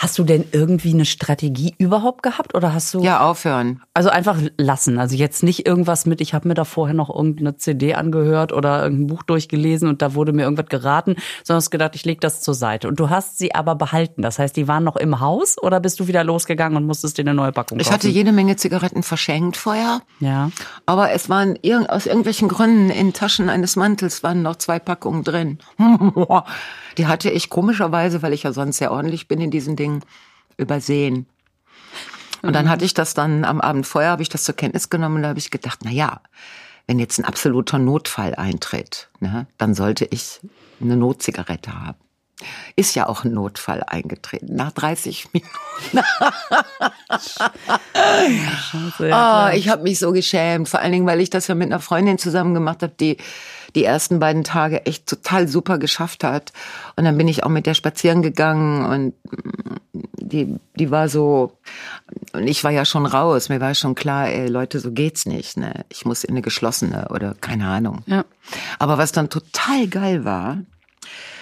Hast 0.03 0.19
du 0.19 0.25
denn 0.25 0.45
irgendwie 0.53 0.95
eine 0.95 1.05
Strategie 1.05 1.75
überhaupt 1.77 2.23
gehabt 2.23 2.55
oder 2.55 2.73
hast 2.73 2.95
du 2.95 3.03
Ja, 3.03 3.21
aufhören. 3.21 3.83
also 3.93 4.09
einfach 4.09 4.39
lassen? 4.57 4.99
Also 4.99 5.15
jetzt 5.15 5.43
nicht 5.43 5.67
irgendwas 5.67 6.07
mit, 6.07 6.23
ich 6.23 6.33
habe 6.33 6.49
mir 6.49 6.55
da 6.55 6.65
vorher 6.65 6.95
noch 6.95 7.15
irgendeine 7.15 7.59
CD 7.59 7.93
angehört 7.93 8.51
oder 8.55 8.83
irgendein 8.83 9.09
Buch 9.09 9.23
durchgelesen 9.23 9.89
und 9.91 10.01
da 10.01 10.15
wurde 10.15 10.33
mir 10.33 10.45
irgendwas 10.45 10.69
geraten, 10.71 11.17
sondern 11.45 11.59
hast 11.59 11.71
gedacht, 11.71 11.95
ich 11.97 12.07
lege 12.07 12.19
das 12.19 12.41
zur 12.41 12.55
Seite. 12.55 12.89
Und 12.89 12.99
du 12.99 13.11
hast 13.11 13.37
sie 13.37 13.55
aber 13.55 13.75
behalten. 13.75 14.23
Das 14.23 14.39
heißt, 14.39 14.57
die 14.57 14.67
waren 14.67 14.85
noch 14.85 14.97
im 14.97 15.21
Haus 15.21 15.59
oder 15.63 15.81
bist 15.81 16.01
du 16.01 16.07
wieder 16.07 16.25
losgegangen 16.25 16.79
und 16.79 16.87
musstest 16.87 17.19
dir 17.19 17.23
eine 17.23 17.35
neue 17.35 17.53
Packung 17.53 17.77
kaufen? 17.77 17.87
Ich 17.87 17.93
hatte 17.93 18.09
jede 18.09 18.33
Menge 18.33 18.57
Zigaretten 18.57 19.03
verschenkt 19.03 19.59
vorher. 19.59 20.01
ja. 20.21 20.51
Aber 20.87 21.13
es 21.13 21.29
waren 21.29 21.59
aus 21.91 22.07
irgendwelchen 22.07 22.49
Gründen 22.49 22.89
in 22.89 23.13
Taschen 23.13 23.51
eines 23.51 23.77
Mantels 23.77 24.23
waren 24.23 24.41
noch 24.41 24.57
zwei 24.57 24.79
Packungen 24.79 25.25
drin. 25.25 25.59
Die 26.99 27.07
hatte 27.07 27.31
ich 27.31 27.51
komischerweise, 27.51 28.23
weil 28.23 28.33
ich 28.33 28.43
ja 28.43 28.53
sonst 28.53 28.79
sehr 28.79 28.91
ordentlich 28.93 29.29
bin 29.29 29.41
in 29.41 29.51
diesen 29.51 29.77
Dingen, 29.77 29.90
übersehen. 30.57 31.27
Und 32.43 32.55
dann 32.55 32.71
hatte 32.71 32.85
ich 32.85 32.95
das 32.95 33.15
dann 33.15 33.45
am 33.45 33.61
Abend 33.61 33.87
vorher, 33.87 34.13
habe 34.13 34.23
ich 34.23 34.29
das 34.29 34.45
zur 34.45 34.57
Kenntnis 34.57 34.89
genommen 34.89 35.17
und 35.17 35.23
da 35.23 35.29
habe 35.29 35.39
ich 35.39 35.51
gedacht, 35.51 35.81
na 35.85 35.91
ja, 35.91 36.21
wenn 36.87 36.99
jetzt 36.99 37.19
ein 37.19 37.25
absoluter 37.25 37.79
Notfall 37.79 38.35
eintritt, 38.35 39.11
ne, 39.21 39.47
dann 39.59 39.75
sollte 39.75 40.07
ich 40.07 40.41
eine 40.81 40.97
Notzigarette 40.97 41.73
haben. 41.73 41.99
Ist 42.77 42.95
ja 42.95 43.09
auch 43.09 43.25
ein 43.25 43.33
Notfall 43.33 43.83
eingetreten. 43.87 44.55
Nach 44.55 44.73
30 44.73 45.29
Minuten. 45.33 46.07
Klar. 48.97 49.55
ich 49.55 49.69
habe 49.69 49.83
mich 49.83 49.99
so 49.99 50.13
geschämt, 50.13 50.69
vor 50.69 50.81
allen 50.81 50.93
Dingen, 50.93 51.07
weil 51.07 51.21
ich 51.21 51.31
das 51.31 51.47
ja 51.49 51.55
mit 51.55 51.67
einer 51.67 51.81
Freundin 51.81 52.19
zusammen 52.19 52.55
gemacht 52.55 52.83
habe, 52.83 52.93
die 52.99 53.17
die 53.75 53.85
ersten 53.85 54.19
beiden 54.19 54.45
Tage 54.45 54.87
echt 54.87 55.07
total 55.07 55.49
super 55.49 55.79
geschafft 55.79 56.25
hat. 56.25 56.53
Und 56.97 57.05
dann 57.05 57.17
bin 57.17 57.29
ich 57.29 57.45
auch 57.45 57.49
mit 57.49 57.67
der 57.67 57.75
spazieren 57.75 58.23
gegangen 58.23 58.85
und 58.85 59.15
mm, 59.33 59.77
die, 59.93 60.57
die 60.75 60.91
war 60.91 61.09
so, 61.09 61.59
und 62.33 62.47
ich 62.47 62.63
war 62.63 62.71
ja 62.71 62.85
schon 62.85 63.07
raus, 63.07 63.49
mir 63.49 63.61
war 63.61 63.75
schon 63.75 63.95
klar, 63.95 64.29
ey, 64.29 64.49
Leute, 64.49 64.81
so 64.81 64.93
geht's 64.93 65.27
nicht, 65.27 65.57
ne? 65.57 65.85
Ich 65.89 66.05
muss 66.05 66.25
in 66.25 66.31
eine 66.31 66.43
geschlossene 66.43 67.09
oder 67.11 67.35
keine 67.41 67.67
Ahnung. 67.67 68.03
Ja. 68.07 68.25
Aber 68.79 68.99
was 68.99 69.13
dann 69.13 69.29
total 69.29 69.89
geil 69.89 70.25
war, 70.25 70.59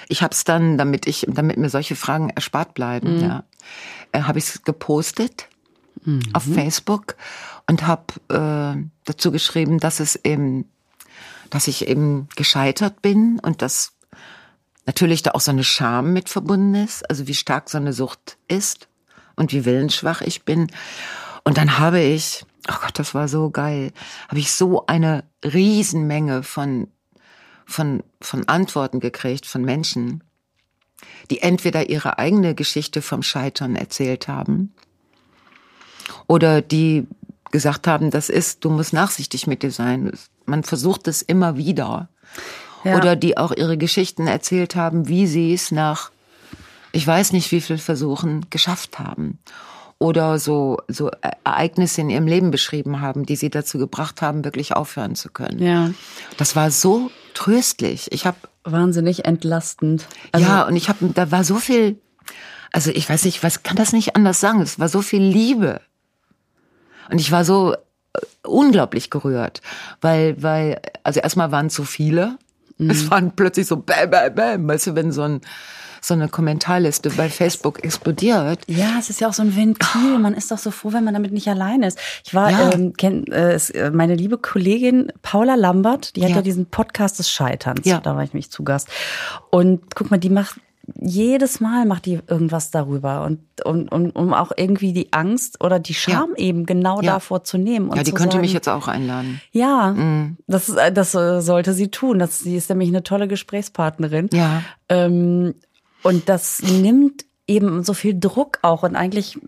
ich 0.09 0.23
habe 0.23 0.33
es 0.33 0.45
dann, 0.45 0.79
damit 0.79 1.07
ich, 1.07 1.27
damit 1.29 1.57
mir 1.59 1.69
solche 1.69 1.97
Fragen 1.97 2.31
erspart 2.31 2.75
bleiben, 2.75 3.21
ja, 3.21 3.45
äh, 4.13 4.23
habe 4.23 4.39
ich 4.39 4.49
es 4.49 4.63
gepostet 4.63 5.49
auf 6.33 6.45
Facebook 6.45 7.17
und 7.67 7.87
habe 7.87 8.05
äh, 8.29 8.83
dazu 9.05 9.31
geschrieben, 9.33 9.79
dass 9.79 10.01
es 10.01 10.17
eben, 10.17 10.69
dass 11.51 11.69
ich 11.69 11.87
eben 11.87 12.29
gescheitert 12.37 13.03
bin 13.03 13.39
und 13.41 13.63
dass 13.63 13.93
natürlich 14.87 15.23
da 15.23 15.33
auch 15.33 15.41
so 15.41 15.51
eine 15.51 15.65
Scham 15.65 16.13
mit 16.13 16.29
verbunden 16.29 16.75
ist, 16.75 17.09
also 17.11 17.27
wie 17.27 17.35
stark 17.35 17.69
so 17.69 17.77
eine 17.77 17.93
Sucht 17.93 18.39
ist 18.49 18.89
und 19.37 19.53
wie 19.53 19.65
willensschwach 19.65 20.23
ich 20.23 20.45
bin. 20.45 20.69
Und 21.45 21.59
dann 21.59 21.79
habe 21.79 22.01
ich, 22.01 22.45
oh 22.71 22.77
Gott, 22.81 22.99
das 22.99 23.15
war 23.15 23.29
so 23.29 23.51
geil, 23.51 23.93
habe 24.29 24.41
ich 24.41 24.53
so 24.53 24.87
eine 24.87 25.25
Riesenmenge 25.45 26.43
von 26.43 26.89
von, 27.69 28.03
von 28.21 28.49
Antworten 28.49 28.99
gekriegt 28.99 29.47
von 29.47 29.63
Menschen, 29.63 30.25
die 31.31 31.43
entweder 31.43 31.89
ihre 31.89 32.19
eigene 32.19 32.55
Geschichte 32.55 33.03
vom 33.03 33.23
Scheitern 33.23 33.77
erzählt 33.77 34.27
haben 34.27 34.73
oder 36.27 36.63
die 36.63 37.07
gesagt 37.51 37.87
haben, 37.87 38.11
das 38.11 38.31
ist, 38.31 38.65
du 38.65 38.71
musst 38.71 38.93
nachsichtig 38.93 39.47
mit 39.47 39.63
dir 39.63 39.71
sein. 39.71 40.13
Man 40.47 40.65
versucht 40.65 41.09
es 41.09 41.23
immer 41.23 41.57
wieder. 41.57 42.09
Ja. 42.85 42.97
Oder 42.97 43.17
die 43.17 43.37
auch 43.37 43.53
ihre 43.53 43.77
Geschichten 43.77 44.27
erzählt 44.27 44.75
haben, 44.75 45.09
wie 45.09 45.27
sie 45.27 45.53
es 45.53 45.71
nach, 45.71 46.11
ich 46.93 47.07
weiß 47.07 47.33
nicht 47.33 47.53
wie 47.53 47.61
viel 47.61 47.79
Versuchen 47.79 48.47
geschafft 48.51 48.99
haben. 48.99 49.39
Oder 49.99 50.39
so, 50.39 50.79
so 50.87 51.11
Ereignisse 51.45 52.01
in 52.01 52.11
ihrem 52.11 52.27
Leben 52.27 52.51
beschrieben 52.51 53.01
haben, 53.01 53.27
die 53.27 53.37
sie 53.37 53.51
dazu 53.51 53.79
gebracht 53.79 54.23
haben, 54.23 54.45
wirklich 54.45 54.75
aufhören 54.75 55.17
zu 55.17 55.29
können. 55.29 55.61
Ja. 55.61 55.91
Das 56.37 56.55
war 56.55 56.71
so 56.71 57.11
tröstlich. 57.39 58.11
Ich 58.13 58.27
habe 58.27 58.37
Wahnsinnig 58.65 59.25
entlastend. 59.25 60.07
Also, 60.33 60.47
ja 60.47 60.63
und 60.67 60.77
ich 60.77 60.89
habe 60.89 61.09
da 61.15 61.31
war 61.31 61.45
so 61.45 61.57
viel 61.57 61.99
also 62.73 62.91
ich 62.91 63.09
weiß 63.09 63.25
nicht, 63.25 63.43
was 63.43 63.63
kann 63.63 63.77
das 63.77 63.93
nicht 63.93 64.15
anders 64.17 64.41
sagen, 64.41 64.61
es 64.61 64.79
war 64.79 64.89
so 64.89 65.01
viel 65.01 65.23
Liebe. 65.23 65.81
Und 67.11 67.19
ich 67.21 67.33
war 67.33 67.45
so 67.45 67.73
äh, 67.73 67.79
unglaublich 68.43 69.09
gerührt, 69.09 69.63
weil 70.01 70.43
weil 70.43 70.81
also 71.03 71.21
erstmal 71.21 71.51
waren 71.53 71.67
es 71.67 71.75
so 71.75 71.85
viele. 71.85 72.39
Es 72.79 73.11
waren 73.11 73.35
plötzlich 73.35 73.67
so 73.67 73.77
bam 73.77 74.11
bam 74.11 74.35
bam, 74.35 74.69
weißt 74.69 74.89
du, 74.89 74.95
wenn 74.95 75.11
so 75.11 75.23
ein 75.23 75.41
so 76.09 76.15
eine 76.15 76.29
Kommentarliste 76.29 77.11
bei 77.11 77.29
Facebook 77.29 77.85
explodiert. 77.85 78.61
Ja, 78.67 78.97
es 78.99 79.11
ist 79.11 79.21
ja 79.21 79.29
auch 79.29 79.33
so 79.33 79.43
ein 79.43 79.55
Ventil. 79.55 80.19
Man 80.19 80.35
ist 80.35 80.51
doch 80.51 80.59
so 80.59 80.71
froh, 80.71 80.93
wenn 80.93 81.05
man 81.05 81.15
damit 81.15 81.33
nicht 81.33 81.49
allein 81.49 81.83
ist. 81.83 81.99
Ich 82.25 82.35
war, 82.35 82.51
Ja. 82.51 82.73
ähm, 82.73 82.95
kenn, 82.95 83.27
äh, 83.29 83.55
äh, 83.55 83.91
meine 83.91 84.15
liebe 84.17 84.39
Kollegin 84.39 85.13
Paula 85.23 85.55
Lambert, 85.55 86.17
die 86.17 86.23
hat 86.23 86.31
ja, 86.31 86.37
Ja. 86.37 86.43
diesen 86.43 86.67
Podcast 86.67 87.19
des 87.19 87.31
Scheiterns. 87.31 87.87
Ja. 87.87 88.01
Da 88.01 88.17
war 88.17 88.25
ich 88.25 88.35
mich 88.35 88.51
zu 88.51 88.65
Gast. 88.65 88.89
Und 89.51 89.95
guck 89.95 90.11
mal, 90.11 90.19
die 90.19 90.31
macht 90.31 90.59
jedes 90.99 91.61
Mal 91.61 91.85
macht 91.85 92.07
die 92.07 92.19
irgendwas 92.29 92.71
darüber 92.71 93.23
und, 93.27 93.41
und, 93.63 93.93
und 93.93 94.13
um 94.13 94.33
auch 94.33 94.53
irgendwie 94.57 94.95
die 94.95 95.13
Angst 95.13 95.63
oder 95.63 95.79
die 95.79 95.93
Scham 95.93 96.31
eben 96.37 96.65
genau 96.65 97.03
Ja. 97.03 97.13
davor 97.13 97.45
zu 97.45 97.59
nehmen. 97.59 97.91
Und 97.91 97.99
Ja, 97.99 98.05
die 98.05 98.13
könnte 98.13 98.37
sagen, 98.37 98.41
mich 98.41 98.55
jetzt 98.55 98.71
auch 98.71 98.89
einladen. 98.89 99.43
Ja, 99.53 99.95
das, 100.47 100.71
ist- 100.71 100.79
das 100.95 101.15
äh, 101.15 101.43
sollte 101.43 101.75
sie 101.75 101.91
tun. 101.91 102.19
Das, 102.19 102.39
sie 102.39 102.57
ist 102.57 102.71
nämlich 102.71 102.89
eine 102.89 103.03
tolle 103.03 103.29
Gesprächspartnerin. 103.29 104.31
Ja. 104.33 104.63
Ähm, 104.89 105.57
und 106.03 106.29
das 106.29 106.61
nimmt 106.63 107.25
eben 107.47 107.83
so 107.85 107.95
viel 107.95 108.19
Druck 108.19 108.59
auch. 108.63 108.83
Und 108.83 108.97
eigentlich 108.97 109.39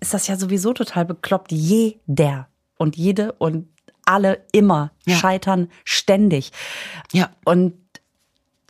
ist 0.00 0.14
das 0.14 0.26
ja 0.28 0.36
sowieso 0.36 0.72
total 0.72 1.04
bekloppt. 1.04 1.52
Jeder 1.52 2.48
und 2.78 2.96
jede 2.96 3.32
und 3.32 3.68
alle 4.04 4.44
immer 4.52 4.92
Ja. 5.06 5.16
scheitern 5.16 5.68
ständig. 5.84 6.52
Ja. 7.12 7.30
Und 7.44 7.74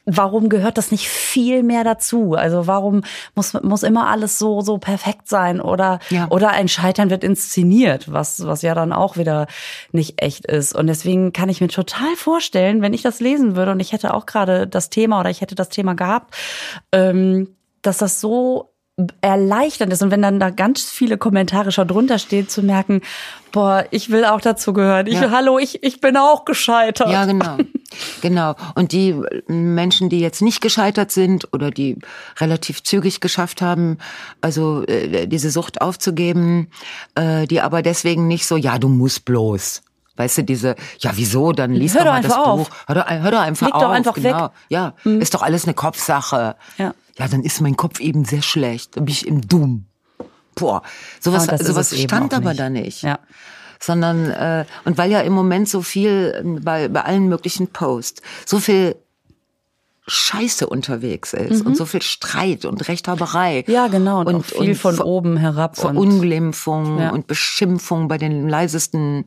warum 0.06 0.48
gehört 0.48 0.78
das 0.78 0.90
nicht 0.90 1.08
viel 1.08 1.62
mehr 1.62 1.84
dazu? 1.84 2.34
Also 2.34 2.66
warum 2.66 3.02
muss, 3.34 3.54
muss 3.62 3.82
immer 3.82 4.08
alles 4.08 4.38
so, 4.38 4.60
so 4.60 4.78
perfekt 4.78 5.28
sein? 5.28 5.60
Oder, 5.60 5.98
Ja. 6.10 6.28
oder 6.30 6.50
ein 6.50 6.68
Scheitern 6.68 7.10
wird 7.10 7.24
inszeniert, 7.24 8.12
was, 8.12 8.44
was 8.46 8.62
ja 8.62 8.74
dann 8.74 8.92
auch 8.92 9.16
wieder 9.16 9.46
nicht 9.92 10.20
echt 10.22 10.46
ist. 10.46 10.74
Und 10.74 10.86
deswegen 10.86 11.32
kann 11.32 11.48
ich 11.48 11.60
mir 11.60 11.68
total 11.68 12.16
vorstellen, 12.16 12.82
wenn 12.82 12.94
ich 12.94 13.02
das 13.02 13.20
lesen 13.20 13.56
würde 13.56 13.72
und 13.72 13.80
ich 13.80 13.92
hätte 13.92 14.14
auch 14.14 14.26
gerade 14.26 14.66
das 14.66 14.90
Thema 14.90 15.20
oder 15.20 15.30
ich 15.30 15.40
hätte 15.40 15.54
das 15.54 15.68
Thema 15.68 15.94
gehabt, 15.94 16.34
ähm, 16.92 17.54
dass 17.82 17.98
das 17.98 18.20
so 18.20 18.69
erleichternd 19.20 19.92
ist 19.92 20.02
und 20.02 20.10
wenn 20.10 20.22
dann 20.22 20.40
da 20.40 20.50
ganz 20.50 20.84
viele 20.84 21.18
Kommentare 21.18 21.72
schon 21.72 21.88
drunter 21.88 22.18
stehen, 22.18 22.48
zu 22.48 22.62
merken, 22.62 23.00
boah, 23.52 23.84
ich 23.90 24.10
will 24.10 24.24
auch 24.24 24.40
dazu 24.40 24.72
gehören. 24.72 25.06
Ich, 25.06 25.20
Ja. 25.20 25.30
hallo, 25.30 25.58
ich, 25.58 25.82
ich 25.82 26.00
bin 26.00 26.16
auch 26.16 26.44
gescheitert. 26.44 27.10
Ja, 27.10 27.24
genau. 27.24 27.56
Genau. 28.22 28.54
Und 28.76 28.92
die 28.92 29.16
Menschen, 29.48 30.10
die 30.10 30.20
jetzt 30.20 30.42
nicht 30.42 30.60
gescheitert 30.60 31.10
sind 31.10 31.52
oder 31.52 31.72
die 31.72 31.98
relativ 32.38 32.84
zügig 32.84 33.20
geschafft 33.20 33.62
haben, 33.62 33.98
also 34.40 34.84
äh, 34.86 35.26
diese 35.26 35.50
Sucht 35.50 35.80
aufzugeben, 35.80 36.68
äh, 37.16 37.48
die 37.48 37.60
aber 37.60 37.82
deswegen 37.82 38.28
nicht 38.28 38.46
so, 38.46 38.56
ja, 38.56 38.78
du 38.78 38.88
musst 38.88 39.24
bloß. 39.24 39.82
Weißt 40.16 40.38
du, 40.38 40.44
diese, 40.44 40.76
ja, 41.00 41.10
wieso, 41.14 41.50
dann 41.50 41.72
liest 41.72 41.96
Hör 41.96 42.04
doch 42.04 42.08
doch 42.08 42.12
mal 42.14 42.22
das 42.22 42.32
einfach 42.32 42.44
Buch. 42.44 42.60
auf. 42.60 42.86
Hör 42.86 42.94
doch, 42.94 43.10
hör 43.10 43.30
doch 43.32 43.40
einfach 43.40 43.66
Leg 43.66 43.74
auf. 43.74 43.82
doch 43.82 43.90
einfach 43.90 44.14
genau. 44.14 44.44
weg. 44.44 44.50
Ja, 44.68 44.94
ist 45.04 45.34
doch 45.34 45.42
alles 45.42 45.64
eine 45.64 45.74
Kopfsache. 45.74 46.54
Ja. 46.78 46.94
Ja, 47.18 47.28
dann 47.28 47.42
ist 47.42 47.60
mein 47.60 47.76
Kopf 47.76 48.00
eben 48.00 48.24
sehr 48.24 48.42
schlecht. 48.42 48.96
Dann 48.96 49.04
bin 49.04 49.12
ich 49.12 49.26
im 49.26 49.42
Dumm. 49.42 49.86
Boah, 50.54 50.82
sowas, 51.20 51.46
sowas 51.46 51.96
stand 51.98 52.34
aber 52.34 52.50
nicht. 52.50 52.60
da 52.60 52.70
nicht 52.70 53.02
Ja. 53.02 53.18
sondern 53.80 54.30
äh, 54.30 54.64
und 54.84 54.98
weil 54.98 55.10
ja 55.10 55.20
im 55.20 55.32
Moment 55.32 55.68
so 55.68 55.80
viel 55.80 56.34
ähm, 56.38 56.60
bei, 56.62 56.88
bei 56.88 57.02
allen 57.02 57.28
möglichen 57.28 57.68
Posts 57.68 58.20
so 58.46 58.58
viel 58.58 58.96
Scheiße 60.06 60.66
unterwegs 60.66 61.34
ist 61.34 61.64
und 61.64 61.76
so 61.76 61.84
viel 61.86 62.02
Streit 62.02 62.64
und 62.64 62.88
Rechthaberei. 62.88 63.64
Mhm. 63.66 63.72
Ja, 63.72 63.86
genau. 63.86 64.20
Und, 64.24 64.34
auch 64.34 64.44
viel 64.44 64.74
von 64.74 64.96
Ver- 64.96 65.06
oben 65.06 65.36
herab. 65.36 65.78
und 65.78 65.82
Verunglimpfung 65.94 66.98
Ja. 66.98 67.10
und 67.10 67.26
Beschimpfung 67.28 68.08
bei 68.08 68.18
den 68.18 68.48
leisesten 68.48 69.26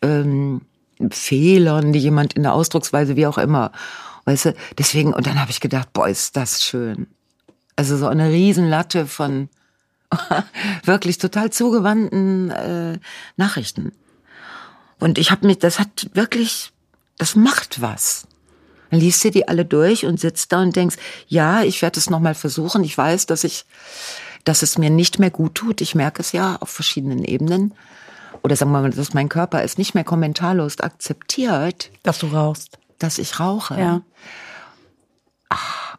ähm, 0.00 0.62
Fehlern, 1.10 1.92
die 1.92 1.98
jemand 1.98 2.32
in 2.32 2.44
der 2.44 2.54
Ausdrucksweise, 2.54 3.16
wie 3.16 3.26
auch 3.26 3.36
immer. 3.38 3.70
Weißt 4.24 4.46
du, 4.46 4.54
deswegen, 4.78 5.12
und 5.12 5.26
dann 5.26 5.40
habe 5.40 5.50
ich 5.50 5.60
gedacht, 5.60 5.92
boah, 5.92 6.08
ist 6.08 6.36
das 6.36 6.62
schön. 6.62 7.06
Also 7.76 7.96
so 7.96 8.06
eine 8.06 8.30
Riesenlatte 8.30 9.06
von 9.06 9.48
wirklich 10.84 11.18
total 11.18 11.50
zugewandten 11.50 12.50
äh, 12.50 12.98
Nachrichten. 13.36 13.92
Und 15.00 15.18
ich 15.18 15.30
habe 15.30 15.46
mich, 15.46 15.58
das 15.58 15.78
hat 15.78 16.10
wirklich, 16.14 16.72
das 17.18 17.36
macht 17.36 17.82
was. 17.82 18.26
Dann 18.90 19.00
liest 19.00 19.24
du 19.24 19.30
die 19.30 19.48
alle 19.48 19.64
durch 19.64 20.06
und 20.06 20.20
sitzt 20.20 20.52
da 20.52 20.62
und 20.62 20.76
denkst, 20.76 20.96
ja, 21.26 21.62
ich 21.62 21.82
werde 21.82 21.98
es 21.98 22.10
nochmal 22.10 22.34
versuchen. 22.34 22.84
Ich 22.84 22.96
weiß, 22.96 23.26
dass 23.26 23.44
ich, 23.44 23.64
dass 24.44 24.62
es 24.62 24.78
mir 24.78 24.90
nicht 24.90 25.18
mehr 25.18 25.30
gut 25.30 25.56
tut. 25.56 25.80
Ich 25.80 25.94
merke 25.94 26.22
es 26.22 26.32
ja 26.32 26.56
auf 26.60 26.70
verschiedenen 26.70 27.24
Ebenen. 27.24 27.74
Oder 28.42 28.56
sagen 28.56 28.70
wir 28.72 28.82
mal, 28.82 28.90
dass 28.90 29.14
mein 29.14 29.28
Körper 29.28 29.62
es 29.62 29.78
nicht 29.78 29.94
mehr 29.94 30.04
kommentarlos 30.04 30.78
akzeptiert. 30.80 31.90
Dass 32.02 32.18
du 32.18 32.28
rauchst. 32.28 32.78
Dass 33.04 33.18
ich 33.18 33.38
rauche. 33.38 33.78
Ja. 33.78 34.00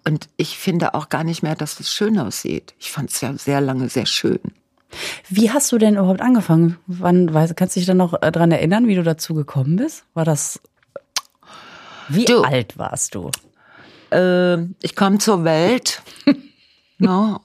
Und 0.08 0.28
ich 0.38 0.58
finde 0.58 0.96
auch 0.96 1.10
gar 1.10 1.24
nicht 1.24 1.44
mehr, 1.44 1.56
dass 1.56 1.80
es 1.80 1.92
schön 1.94 2.18
aussieht. 2.18 2.74
Ich 2.80 2.92
fand 2.92 3.12
es 3.12 3.22
ja 3.22 3.34
sehr 3.38 3.62
lange 3.62 3.90
sehr 3.90 4.08
schön. 4.08 4.40
Wie 5.30 5.52
hast 5.52 5.72
du 5.72 5.78
denn 5.78 5.98
überhaupt 5.98 6.22
angefangen? 6.22 6.78
Wann, 6.88 7.32
weißt, 7.32 7.56
kannst 7.56 7.76
du 7.76 7.80
dich 7.80 7.88
dann 7.88 7.98
noch 7.98 8.20
äh, 8.22 8.32
dran 8.32 8.52
erinnern, 8.52 8.88
wie 8.88 8.96
du 8.96 9.04
dazu 9.04 9.36
gekommen 9.36 9.76
bist? 9.76 10.04
War 10.16 10.26
das, 10.26 10.60
wie 12.10 12.26
Du. 12.26 12.42
alt 12.42 12.78
warst 12.78 13.14
du? 13.14 13.30
Äh, 14.12 14.64
ich 14.82 14.96
kam 14.96 15.20
zur 15.20 15.44
Welt. 15.44 16.02
no. 16.98 17.40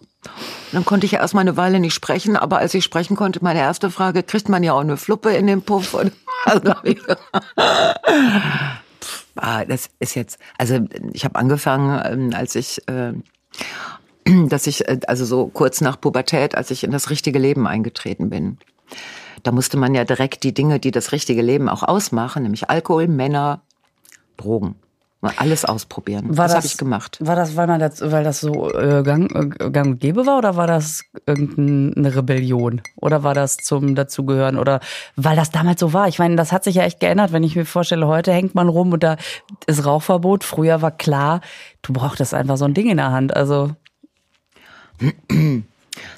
Dann 0.73 0.85
konnte 0.87 1.05
ich 1.07 1.13
ja 1.13 1.21
erst 1.21 1.35
mal 1.35 1.41
eine 1.41 1.57
Weile 1.57 1.81
nicht 1.81 1.95
sprechen, 1.95 2.37
aber 2.37 2.59
als 2.59 2.73
ich 2.75 2.85
sprechen 2.85 3.17
konnte, 3.17 3.41
meine 3.43 3.61
erste 3.61 3.91
Frage, 3.91 4.23
kriegt 4.23 4.49
man 4.49 4.63
ja 4.63 4.73
auch 4.73 4.81
eine 4.81 4.97
Fluppe 4.97 5.31
in 5.31 5.47
den 5.47 5.63
Puff? 5.63 5.95
Und, 5.95 6.13
also, 6.45 6.75
ah, 9.37 9.65
das 9.65 9.91
ist 9.99 10.15
jetzt, 10.15 10.39
also 10.59 10.81
ich 11.13 11.25
habe 11.25 11.39
angefangen, 11.39 12.01
ähm, 12.05 12.31
als 12.35 12.55
ich, 12.55 12.87
äh, 12.89 13.13
dass 14.49 14.67
ich, 14.67 14.89
äh, 14.89 15.01
also 15.07 15.25
so 15.25 15.47
kurz 15.47 15.81
nach 15.81 16.01
Pubertät, 16.01 16.55
als 16.55 16.71
ich 16.71 16.85
in 16.85 16.91
das 16.91 17.11
richtige 17.11 17.39
Leben 17.39 17.67
eingetreten 17.67 18.31
bin. 18.31 18.59
Da 19.43 19.53
musste 19.53 19.77
man 19.77 19.95
ja 19.95 20.05
direkt 20.05 20.43
die 20.45 20.53
Dinge, 20.53 20.81
die 20.81 20.91
das 20.91 21.13
richtige 21.13 21.43
Leben 21.43 21.69
auch 21.69 21.83
ausmachen, 21.83 22.43
nämlich 22.43 22.69
Alkohol, 22.69 23.09
Männer, 23.09 23.63
Drogen. 24.37 24.75
Mal 25.23 25.35
Alles 25.37 25.67
ausprobieren. 25.67 26.29
War 26.29 26.47
das, 26.47 26.53
das 26.53 26.57
habe 26.57 26.67
ich 26.67 26.79
gemacht. 26.79 27.19
War 27.21 27.37
das, 27.37 27.55
weil, 27.55 27.67
man 27.67 27.79
das, 27.79 28.01
weil 28.01 28.25
das 28.25 28.41
so 28.41 28.73
äh, 28.73 29.03
gang, 29.03 29.31
äh, 29.61 29.71
gang 29.71 29.89
und 29.89 30.01
gäbe 30.01 30.25
war 30.25 30.39
oder 30.39 30.57
war 30.57 30.67
das 30.67 31.03
irgendeine 31.27 32.17
Rebellion? 32.17 32.81
Oder 32.97 33.23
war 33.23 33.35
das 33.35 33.59
zum 33.59 33.95
Dazugehören? 33.95 34.57
Oder 34.57 34.81
weil 35.17 35.37
das 35.37 35.51
damals 35.51 35.81
so 35.81 35.93
war? 35.93 36.09
Ich 36.09 36.19
meine, 36.19 36.37
das 36.37 36.53
hat 36.53 36.65
sich 36.65 36.77
ja 36.77 36.85
echt 36.85 37.01
geändert. 37.01 37.33
Wenn 37.33 37.43
ich 37.43 37.55
mir 37.55 37.67
vorstelle, 37.67 38.07
heute 38.07 38.33
hängt 38.33 38.55
man 38.55 38.71
rum 38.71 38.95
und 38.95 39.03
da 39.03 39.19
ist 39.67 39.85
Rauchverbot. 39.85 40.43
Früher 40.43 40.81
war 40.81 40.91
klar, 40.91 41.43
du 41.83 41.93
brauchtest 41.93 42.33
einfach 42.33 42.57
so 42.57 42.65
ein 42.65 42.73
Ding 42.73 42.89
in 42.89 42.97
der 42.97 43.11
Hand. 43.11 43.37
Also. 43.37 43.73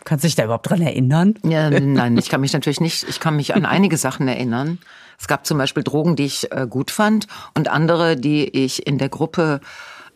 Kannst 0.04 0.22
du 0.22 0.28
dich 0.28 0.36
da 0.36 0.44
überhaupt 0.44 0.68
dran 0.68 0.80
erinnern? 0.80 1.34
Ja, 1.44 1.70
nein, 1.70 2.16
ich 2.18 2.28
kann 2.28 2.40
mich 2.40 2.52
natürlich 2.52 2.80
nicht, 2.80 3.08
ich 3.08 3.18
kann 3.18 3.34
mich 3.34 3.54
an 3.54 3.64
einige 3.64 3.96
Sachen 3.96 4.28
erinnern. 4.28 4.78
Es 5.22 5.28
gab 5.28 5.46
zum 5.46 5.56
Beispiel 5.56 5.84
Drogen, 5.84 6.16
die 6.16 6.24
ich 6.24 6.50
äh, 6.50 6.66
gut 6.68 6.90
fand 6.90 7.28
und 7.54 7.68
andere, 7.68 8.16
die 8.16 8.44
ich 8.44 8.88
in 8.88 8.98
der 8.98 9.08
Gruppe 9.08 9.60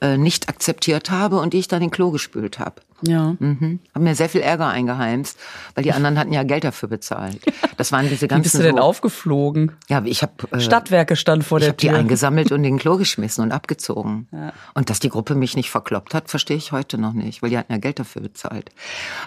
äh, 0.00 0.16
nicht 0.16 0.48
akzeptiert 0.48 1.12
habe 1.12 1.38
und 1.38 1.52
die 1.52 1.58
ich 1.58 1.68
dann 1.68 1.80
in 1.80 1.90
den 1.90 1.92
Klo 1.92 2.10
gespült 2.10 2.58
habe. 2.58 2.82
Ja. 3.02 3.36
Mhm. 3.38 3.78
Hab 3.94 4.02
mir 4.02 4.16
sehr 4.16 4.28
viel 4.28 4.40
Ärger 4.40 4.66
eingeheimst, 4.66 5.38
weil 5.76 5.84
die 5.84 5.92
anderen 5.92 6.18
hatten 6.18 6.32
ja 6.32 6.42
Geld 6.42 6.64
dafür 6.64 6.88
bezahlt. 6.88 7.38
Das 7.76 7.92
waren 7.92 8.08
diese 8.08 8.22
Wie 8.22 8.26
ganzen. 8.26 8.42
bist 8.42 8.54
du 8.56 8.62
denn 8.62 8.78
so, 8.78 8.82
aufgeflogen? 8.82 9.72
Ja, 9.88 10.02
ich 10.04 10.22
habe 10.22 10.32
äh, 10.50 10.58
Stadtwerke 10.58 11.14
stand 11.14 11.44
vor 11.44 11.58
ich 11.58 11.64
der 11.64 11.68
habe 11.68 11.76
die 11.76 11.86
Tür. 11.86 11.98
eingesammelt 11.98 12.50
und 12.50 12.64
in 12.64 12.72
den 12.74 12.78
Klo 12.80 12.96
geschmissen 12.96 13.44
und 13.44 13.52
abgezogen. 13.52 14.26
Und 14.74 14.90
dass 14.90 14.98
die 14.98 15.10
Gruppe 15.10 15.36
mich 15.36 15.54
nicht 15.54 15.70
verkloppt 15.70 16.14
hat, 16.14 16.30
verstehe 16.30 16.56
ich 16.56 16.72
heute 16.72 16.98
noch 16.98 17.12
nicht, 17.12 17.42
weil 17.42 17.50
die 17.50 17.58
hatten 17.58 17.70
ja 17.70 17.78
Geld 17.78 18.00
dafür 18.00 18.22
bezahlt. 18.22 18.70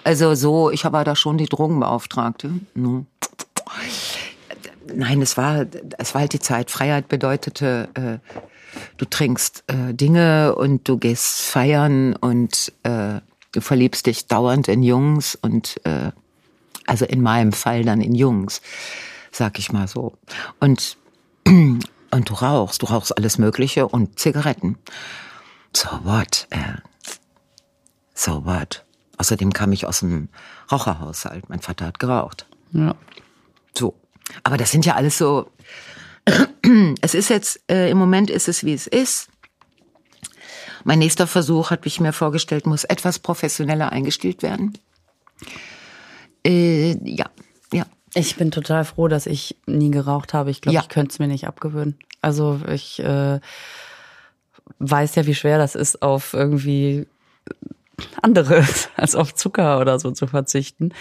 Also 0.04 0.34
so, 0.34 0.70
ich 0.70 0.84
habe 0.84 1.02
da 1.04 1.16
schon 1.16 1.38
die 1.38 1.46
Drogenbeauftragte. 1.46 2.50
Ne? 2.74 3.06
Nein, 4.94 5.22
es 5.22 5.36
war, 5.36 5.66
es 5.98 6.14
war 6.14 6.22
halt 6.22 6.32
die 6.32 6.40
Zeit. 6.40 6.70
Freiheit 6.70 7.08
bedeutete, 7.08 7.88
äh, 7.94 8.18
du 8.96 9.04
trinkst 9.04 9.64
äh, 9.66 9.94
Dinge 9.94 10.54
und 10.54 10.88
du 10.88 10.98
gehst 10.98 11.42
feiern 11.42 12.14
und 12.16 12.72
äh, 12.82 13.20
du 13.52 13.60
verliebst 13.60 14.06
dich 14.06 14.26
dauernd 14.26 14.68
in 14.68 14.82
Jungs 14.82 15.34
und 15.34 15.80
äh, 15.84 16.12
also 16.86 17.04
in 17.04 17.20
meinem 17.22 17.52
Fall 17.52 17.84
dann 17.84 18.00
in 18.00 18.14
Jungs, 18.14 18.60
sag 19.30 19.58
ich 19.58 19.72
mal 19.72 19.88
so. 19.88 20.14
Und 20.58 20.96
und 21.46 22.28
du 22.28 22.34
rauchst, 22.34 22.82
du 22.82 22.86
rauchst 22.86 23.16
alles 23.16 23.38
Mögliche 23.38 23.86
und 23.86 24.18
Zigaretten. 24.18 24.76
So 25.72 25.88
what? 26.04 26.46
Äh, 26.50 26.78
so 28.14 28.44
what? 28.44 28.84
Außerdem 29.18 29.52
kam 29.52 29.72
ich 29.72 29.86
aus 29.86 30.02
einem 30.02 30.28
Raucherhaushalt. 30.70 31.48
Mein 31.48 31.60
Vater 31.60 31.86
hat 31.86 31.98
geraucht. 31.98 32.46
Ja. 32.72 32.94
Aber 34.44 34.56
das 34.56 34.70
sind 34.70 34.86
ja 34.86 34.94
alles 34.94 35.18
so. 35.18 35.50
Es 37.02 37.14
ist 37.14 37.30
jetzt, 37.30 37.60
äh, 37.70 37.90
im 37.90 37.98
Moment 37.98 38.30
ist 38.30 38.48
es, 38.48 38.64
wie 38.64 38.74
es 38.74 38.86
ist. 38.86 39.28
Mein 40.84 40.98
nächster 41.00 41.26
Versuch, 41.26 41.70
hat 41.70 41.84
ich 41.86 42.00
mir 42.00 42.12
vorgestellt, 42.12 42.66
muss 42.66 42.84
etwas 42.84 43.18
professioneller 43.18 43.90
eingestellt 43.92 44.42
werden. 44.42 44.78
Äh, 46.46 46.96
ja, 47.08 47.26
ja. 47.72 47.86
Ich 48.14 48.36
bin 48.36 48.50
total 48.50 48.84
froh, 48.84 49.08
dass 49.08 49.26
ich 49.26 49.56
nie 49.66 49.90
geraucht 49.90 50.32
habe. 50.34 50.50
Ich 50.50 50.60
glaube, 50.60 50.74
Ja. 50.74 50.82
ich 50.82 50.88
könnte 50.88 51.12
es 51.12 51.18
mir 51.18 51.28
nicht 51.28 51.46
abgewöhnen. 51.46 51.98
Also 52.22 52.60
ich 52.70 52.98
äh, 53.00 53.40
weiß 54.78 55.14
ja, 55.16 55.26
wie 55.26 55.34
schwer 55.34 55.58
das 55.58 55.74
ist, 55.74 56.02
auf 56.02 56.34
irgendwie 56.34 57.06
anderes 58.22 58.88
als 58.96 59.14
auf 59.14 59.34
Zucker 59.34 59.80
oder 59.80 59.98
so 59.98 60.10
zu 60.10 60.26
verzichten. 60.26 60.92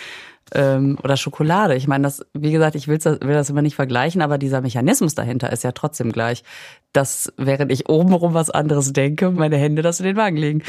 Ähm, 0.51 0.97
oder 1.03 1.15
Schokolade. 1.15 1.75
Ich 1.75 1.88
meine, 1.88 2.03
das, 2.03 2.25
wie 2.33 2.51
gesagt, 2.51 2.75
ich 2.75 2.88
will's, 2.88 3.05
will 3.05 3.19
das 3.21 3.51
immer 3.51 3.62
nicht 3.62 3.75
vergleichen, 3.75 4.21
aber 4.21 4.39
dieser 4.39 4.62
Mechanismus 4.62 5.13
dahinter 5.13 5.51
ist 5.51 5.63
ja 5.63 5.71
trotzdem 5.73 6.12
gleich. 6.12 6.43
Dass 6.91 7.31
während 7.38 7.71
ich 7.71 7.88
obenrum 7.88 8.33
was 8.33 8.49
anderes 8.49 8.91
denke, 8.91 9.29
meine 9.29 9.57
Hände 9.57 9.83
das 9.83 9.99
in 9.99 10.07
den 10.07 10.15
Wagen 10.15 10.38
legen. 10.38 10.63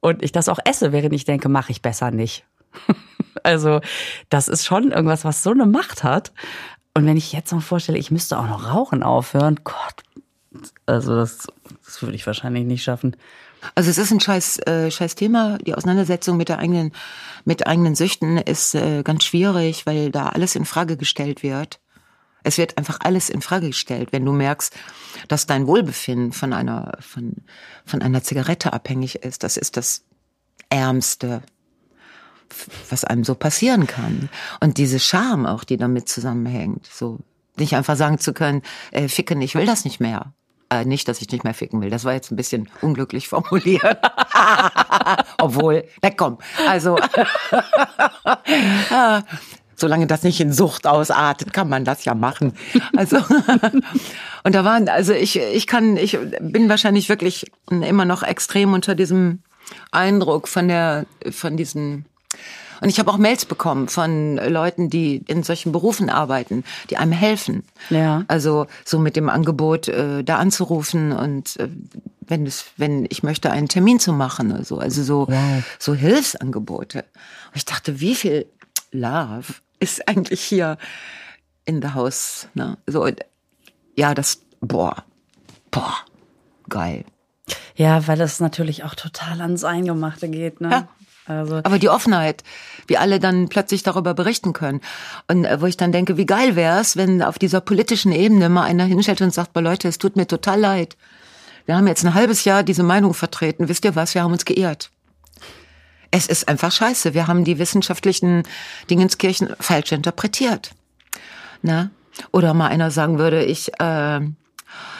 Und 0.00 0.22
ich 0.22 0.30
das 0.30 0.48
auch 0.48 0.60
esse, 0.64 0.92
während 0.92 1.14
ich 1.14 1.24
denke, 1.24 1.48
mache 1.48 1.72
ich 1.72 1.82
besser 1.82 2.10
nicht. 2.10 2.44
Also, 3.42 3.82
das 4.30 4.48
ist 4.48 4.64
schon 4.64 4.90
irgendwas, 4.90 5.26
was 5.26 5.42
so 5.42 5.50
eine 5.50 5.66
Macht 5.66 6.02
hat. 6.02 6.32
Und 6.94 7.04
wenn 7.04 7.18
ich 7.18 7.32
jetzt 7.32 7.52
noch 7.52 7.60
vorstelle, 7.60 7.98
ich 7.98 8.10
müsste 8.10 8.38
auch 8.38 8.46
noch 8.46 8.72
rauchen 8.72 9.02
aufhören, 9.02 9.60
Gott, 9.64 10.02
also 10.86 11.16
das, 11.16 11.46
das 11.84 12.02
würde 12.02 12.14
ich 12.14 12.26
wahrscheinlich 12.26 12.64
nicht 12.64 12.84
schaffen. 12.84 13.16
Also 13.74 13.90
es 13.90 13.98
ist 13.98 14.10
ein 14.10 14.20
scheiß, 14.20 14.58
äh, 14.66 14.90
scheiß 14.90 15.14
Thema. 15.14 15.58
Die 15.58 15.74
Auseinandersetzung 15.74 16.36
mit 16.36 16.48
der 16.48 16.58
eigenen, 16.58 16.92
mit 17.44 17.66
eigenen 17.66 17.94
Süchten 17.94 18.38
ist 18.38 18.74
äh, 18.74 19.02
ganz 19.02 19.24
schwierig, 19.24 19.86
weil 19.86 20.10
da 20.10 20.28
alles 20.28 20.54
in 20.54 20.64
Frage 20.64 20.96
gestellt 20.96 21.42
wird. 21.42 21.80
Es 22.42 22.58
wird 22.58 22.76
einfach 22.76 22.98
alles 23.00 23.30
in 23.30 23.40
Frage 23.40 23.68
gestellt, 23.68 24.12
wenn 24.12 24.24
du 24.24 24.32
merkst, 24.32 24.74
dass 25.28 25.46
dein 25.46 25.66
Wohlbefinden 25.66 26.32
von 26.32 26.52
einer, 26.52 26.92
von, 27.00 27.36
von 27.86 28.02
einer 28.02 28.22
Zigarette 28.22 28.72
abhängig 28.72 29.16
ist. 29.16 29.42
Das 29.42 29.56
ist 29.56 29.78
das 29.78 30.04
Ärmste, 30.68 31.42
was 32.90 33.04
einem 33.04 33.24
so 33.24 33.34
passieren 33.34 33.86
kann. 33.86 34.28
Und 34.60 34.76
diese 34.76 35.00
Scham 35.00 35.46
auch, 35.46 35.64
die 35.64 35.78
damit 35.78 36.08
zusammenhängt, 36.08 36.86
so 36.86 37.20
nicht 37.56 37.74
einfach 37.74 37.96
sagen 37.96 38.18
zu 38.18 38.34
können, 38.34 38.62
äh, 38.90 39.08
ficken, 39.08 39.40
ich 39.40 39.54
will 39.54 39.66
das 39.66 39.84
nicht 39.84 40.00
mehr. 40.00 40.34
Äh, 40.74 40.84
nicht, 40.84 41.06
dass 41.06 41.20
ich 41.20 41.30
nicht 41.30 41.44
mehr 41.44 41.54
ficken 41.54 41.80
will. 41.80 41.90
Das 41.90 42.04
war 42.04 42.14
jetzt 42.14 42.32
ein 42.32 42.36
bisschen 42.36 42.68
unglücklich 42.80 43.28
formuliert. 43.28 43.98
Obwohl, 45.38 45.84
komm, 46.16 46.38
also 46.66 46.98
Ah, 48.90 49.22
solange 49.76 50.06
das 50.06 50.22
nicht 50.24 50.40
in 50.40 50.52
Sucht 50.52 50.86
ausartet, 50.86 51.52
kann 51.52 51.68
man 51.68 51.84
das 51.84 52.04
ja 52.04 52.14
machen. 52.14 52.54
Also 52.96 53.18
und 54.44 54.54
da 54.54 54.64
waren, 54.64 54.88
also 54.88 55.12
ich, 55.12 55.38
ich 55.38 55.66
kann, 55.66 55.96
ich 55.96 56.18
bin 56.40 56.68
wahrscheinlich 56.68 57.08
wirklich 57.08 57.46
immer 57.70 58.04
noch 58.04 58.22
extrem 58.22 58.72
unter 58.72 58.94
diesem 58.94 59.42
Eindruck 59.92 60.48
von 60.48 60.68
der, 60.68 61.06
von 61.30 61.56
diesen 61.56 62.06
und 62.84 62.90
ich 62.90 62.98
habe 62.98 63.10
auch 63.10 63.16
Mails 63.16 63.46
bekommen 63.46 63.88
von 63.88 64.36
Leuten, 64.36 64.90
die 64.90 65.24
in 65.26 65.42
solchen 65.42 65.72
Berufen 65.72 66.10
arbeiten, 66.10 66.64
die 66.90 66.98
einem 66.98 67.12
helfen. 67.12 67.64
Ja. 67.88 68.26
Also 68.28 68.66
so 68.84 68.98
mit 68.98 69.16
dem 69.16 69.30
Angebot, 69.30 69.88
äh, 69.88 70.22
da 70.22 70.36
anzurufen 70.36 71.12
und 71.12 71.58
äh, 71.58 71.70
wenn 72.20 72.44
es, 72.44 72.66
wenn 72.76 73.06
ich 73.08 73.22
möchte, 73.22 73.50
einen 73.50 73.68
Termin 73.68 74.00
zu 74.00 74.12
machen 74.12 74.52
oder 74.52 74.64
so. 74.64 74.76
Also 74.76 75.02
so, 75.02 75.28
so 75.78 75.94
Hilfsangebote. 75.94 76.98
Und 76.98 77.56
ich 77.56 77.64
dachte, 77.64 78.00
wie 78.00 78.14
viel 78.14 78.44
Love 78.92 79.54
ist 79.80 80.06
eigentlich 80.06 80.42
hier 80.42 80.76
in 81.64 81.80
the 81.80 81.94
house? 81.94 82.48
Ne? 82.52 82.76
So, 82.86 83.08
ja, 83.96 84.12
das, 84.12 84.42
boah, 84.60 85.04
boah, 85.70 85.94
geil. 86.68 87.06
Ja, 87.76 88.06
weil 88.06 88.20
es 88.20 88.40
natürlich 88.40 88.84
auch 88.84 88.94
total 88.94 89.40
ans 89.40 89.64
Eingemachte 89.64 90.28
geht, 90.28 90.60
ne? 90.60 90.68
Ja. 90.70 90.88
Also 91.26 91.60
Aber 91.62 91.78
die 91.78 91.88
Offenheit, 91.88 92.42
wie 92.86 92.98
alle 92.98 93.18
dann 93.18 93.48
plötzlich 93.48 93.82
darüber 93.82 94.14
berichten 94.14 94.52
können. 94.52 94.80
Und 95.26 95.44
äh, 95.44 95.60
wo 95.60 95.66
ich 95.66 95.76
dann 95.76 95.92
denke, 95.92 96.16
wie 96.16 96.26
geil 96.26 96.56
wär's, 96.56 96.96
wenn 96.96 97.22
auf 97.22 97.38
dieser 97.38 97.60
politischen 97.60 98.12
Ebene 98.12 98.48
mal 98.48 98.64
einer 98.64 98.84
hinstellt 98.84 99.22
und 99.22 99.32
sagt, 99.32 99.52
boah 99.52 99.62
Leute, 99.62 99.88
es 99.88 99.98
tut 99.98 100.16
mir 100.16 100.26
total 100.26 100.60
leid. 100.60 100.96
Wir 101.66 101.76
haben 101.76 101.86
jetzt 101.86 102.04
ein 102.04 102.14
halbes 102.14 102.44
Jahr 102.44 102.62
diese 102.62 102.82
Meinung 102.82 103.14
vertreten. 103.14 103.68
Wisst 103.68 103.84
ihr 103.84 103.96
was? 103.96 104.14
Wir 104.14 104.22
haben 104.22 104.32
uns 104.32 104.44
geirrt. 104.44 104.90
Es 106.10 106.26
ist 106.26 106.48
einfach 106.48 106.70
scheiße. 106.70 107.14
Wir 107.14 107.26
haben 107.26 107.44
die 107.44 107.58
wissenschaftlichen 107.58 108.42
Dingenskirchen 108.90 109.54
falsch 109.58 109.92
interpretiert. 109.92 110.72
Na? 111.62 111.90
Oder 112.30 112.54
mal 112.54 112.68
einer 112.68 112.90
sagen 112.90 113.18
würde, 113.18 113.44
ich, 113.44 113.72
äh, 113.80 114.20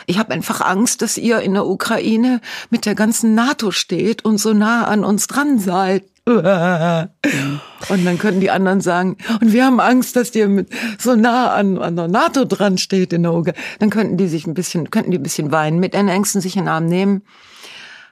ich 0.07 0.19
habe 0.19 0.33
einfach 0.33 0.61
Angst, 0.61 1.03
dass 1.03 1.19
ihr 1.19 1.41
in 1.41 1.55
der 1.55 1.67
Ukraine 1.67 2.41
mit 2.71 2.87
der 2.87 2.95
ganzen 2.95 3.35
NATO 3.35 3.71
steht 3.71 4.25
und 4.25 4.39
so 4.39 4.55
nah 4.55 4.87
an 4.87 5.05
uns 5.05 5.27
dran 5.27 5.59
seid. 5.59 6.05
Und 6.27 8.05
dann 8.07 8.19
könnten 8.19 8.41
die 8.41 8.51
anderen 8.51 8.81
sagen, 8.81 9.19
und 9.43 9.53
wir 9.53 9.67
haben 9.67 9.79
Angst, 9.79 10.17
dass 10.17 10.35
ihr 10.35 10.49
mit 10.49 10.71
so 10.99 11.15
nah 11.15 11.53
an, 11.53 11.77
an 11.77 11.97
der 11.97 12.09
NATO 12.09 12.47
dran 12.47 12.79
steht 12.79 13.13
in 13.13 13.25
der 13.25 13.35
Ukraine. 13.35 13.59
Dann 13.79 13.91
könnten 13.91 14.17
die 14.17 14.29
sich 14.29 14.47
ein 14.47 14.55
bisschen, 14.55 14.91
könnten 14.91 15.11
die 15.11 15.19
ein 15.19 15.23
bisschen 15.23 15.53
weinen, 15.53 15.81
mit 15.81 15.93
ihren 15.93 16.09
Ängsten 16.09 16.41
sich 16.41 16.57
in 16.57 16.63
den 16.63 16.69
Arm 16.69 16.87
nehmen 16.87 17.25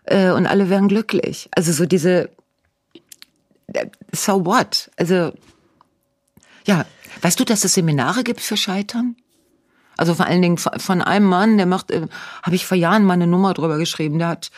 äh, 0.04 0.30
und 0.30 0.46
alle 0.46 0.68
wären 0.68 0.88
glücklich. 0.88 1.48
Also 1.56 1.72
so 1.72 1.86
diese 1.86 2.28
äh, 3.72 3.86
so 4.12 4.44
what? 4.44 4.90
Also 4.96 5.32
ja, 6.66 6.84
weißt 7.22 7.40
du, 7.40 7.44
dass 7.44 7.64
es 7.64 7.72
Seminare 7.72 8.24
gibt 8.24 8.42
für 8.42 8.58
Scheitern? 8.58 9.16
Also 9.96 10.14
vor 10.14 10.26
allen 10.26 10.42
Dingen 10.42 10.58
von 10.58 11.02
einem 11.02 11.26
Mann, 11.26 11.56
der 11.56 11.66
macht, 11.66 11.90
äh, 11.90 12.06
habe 12.42 12.56
ich 12.56 12.66
vor 12.66 12.76
Jahren 12.76 13.04
mal 13.04 13.14
eine 13.14 13.26
Nummer 13.26 13.54
drüber 13.54 13.78
geschrieben, 13.78 14.18
der 14.18 14.28
hat 14.28 14.50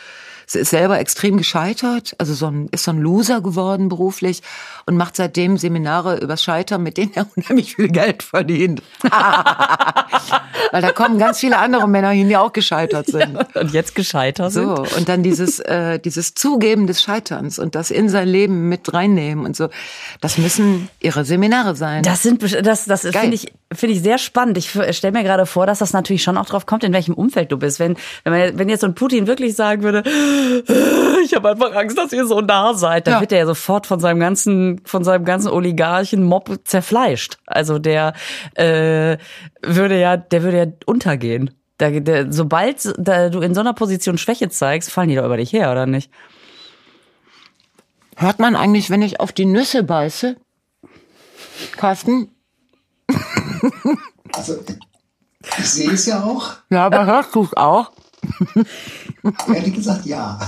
ist 0.53 0.69
selber 0.69 0.99
extrem 0.99 1.37
gescheitert, 1.37 2.13
also 2.19 2.33
so 2.33 2.47
ein, 2.47 2.67
ist 2.71 2.83
so 2.83 2.91
ein 2.91 2.99
Loser 2.99 3.41
geworden 3.41 3.89
beruflich 3.89 4.43
und 4.85 4.97
macht 4.97 5.15
seitdem 5.15 5.57
Seminare 5.57 6.17
übers 6.17 6.43
Scheitern, 6.43 6.83
mit 6.83 6.97
denen 6.97 7.13
er 7.15 7.25
unheimlich 7.35 7.75
viel 7.75 7.87
Geld 7.87 8.21
verdient. 8.21 8.83
Weil 10.71 10.81
da 10.81 10.91
kommen 10.91 11.17
ganz 11.17 11.39
viele 11.39 11.57
andere 11.57 11.87
Männer 11.87 12.09
hin, 12.09 12.27
die 12.27 12.37
auch 12.37 12.53
gescheitert 12.53 13.07
sind. 13.07 13.33
Ja, 13.33 13.61
und 13.61 13.71
jetzt 13.71 13.95
gescheitert 13.95 14.51
sind. 14.51 14.65
So, 14.65 14.85
und 14.97 15.07
dann 15.07 15.23
dieses, 15.23 15.59
äh, 15.59 15.99
dieses 15.99 16.33
Zugeben 16.33 16.85
des 16.85 17.01
Scheiterns 17.01 17.59
und 17.59 17.75
das 17.75 17.91
in 17.91 18.09
sein 18.09 18.27
Leben 18.27 18.67
mit 18.69 18.93
reinnehmen 18.93 19.45
und 19.45 19.55
so. 19.55 19.69
Das 20.21 20.37
müssen 20.37 20.89
ihre 20.99 21.23
Seminare 21.25 21.75
sein. 21.75 22.03
Das 22.03 22.23
sind, 22.23 22.43
das, 22.65 22.85
das 22.85 23.01
finde 23.01 23.35
ich, 23.35 23.53
finde 23.71 23.95
ich 23.95 24.01
sehr 24.01 24.17
spannend. 24.17 24.57
Ich 24.57 24.69
stelle 24.69 25.13
mir 25.13 25.23
gerade 25.23 25.45
vor, 25.45 25.65
dass 25.65 25.79
das 25.79 25.93
natürlich 25.93 26.23
schon 26.23 26.37
auch 26.37 26.45
drauf 26.45 26.65
kommt, 26.65 26.83
in 26.83 26.93
welchem 26.93 27.13
Umfeld 27.13 27.51
du 27.51 27.57
bist. 27.57 27.79
Wenn, 27.79 27.95
wenn, 28.23 28.33
man, 28.33 28.59
wenn 28.59 28.69
jetzt 28.69 28.81
so 28.81 28.87
ein 28.87 28.95
Putin 28.95 29.27
wirklich 29.27 29.55
sagen 29.55 29.83
würde, 29.83 30.03
ich 31.23 31.33
habe 31.35 31.51
einfach 31.51 31.75
Angst, 31.75 31.97
dass 31.97 32.13
ihr 32.13 32.25
so 32.25 32.41
nah 32.41 32.73
seid, 32.73 33.07
dann 33.07 33.15
ja. 33.15 33.21
wird 33.21 33.31
er 33.31 33.39
ja 33.39 33.45
sofort 33.45 33.87
von 33.87 33.99
seinem 33.99 34.19
ganzen, 34.19 34.81
von 34.85 35.03
seinem 35.03 35.25
ganzen 35.25 35.49
Oligarchen-Mob 35.49 36.59
zerfleischt. 36.63 37.37
Also 37.45 37.79
der 37.79 38.13
äh, 38.55 39.17
würde 39.61 39.99
ja, 39.99 40.17
der 40.17 40.43
würde 40.43 40.57
ja 40.57 40.65
untergehen. 40.85 41.51
Der, 41.79 41.99
der, 41.99 42.31
sobald 42.31 42.93
da 42.97 43.29
du 43.29 43.41
in 43.41 43.53
so 43.53 43.59
einer 43.59 43.73
Position 43.73 44.17
Schwäche 44.17 44.49
zeigst, 44.49 44.91
fallen 44.91 45.09
die 45.09 45.15
doch 45.15 45.25
über 45.25 45.37
dich 45.37 45.51
her, 45.51 45.71
oder 45.71 45.85
nicht? 45.85 46.09
Hört 48.15 48.39
man 48.39 48.55
eigentlich, 48.55 48.89
wenn 48.89 49.01
ich 49.01 49.19
auf 49.19 49.33
die 49.33 49.45
Nüsse 49.45 49.83
beiße? 49.83 50.37
Carsten? 51.75 52.31
Also, 54.33 54.63
ich 55.59 55.69
sehe 55.69 55.91
es 55.91 56.05
ja 56.05 56.23
auch. 56.23 56.53
Ja, 56.69 56.85
aber 56.85 57.05
hörst 57.05 57.35
du 57.35 57.43
es 57.43 57.55
auch? 57.55 57.91
Ehrlich 59.53 59.73
gesagt, 59.73 60.05
ja. 60.05 60.39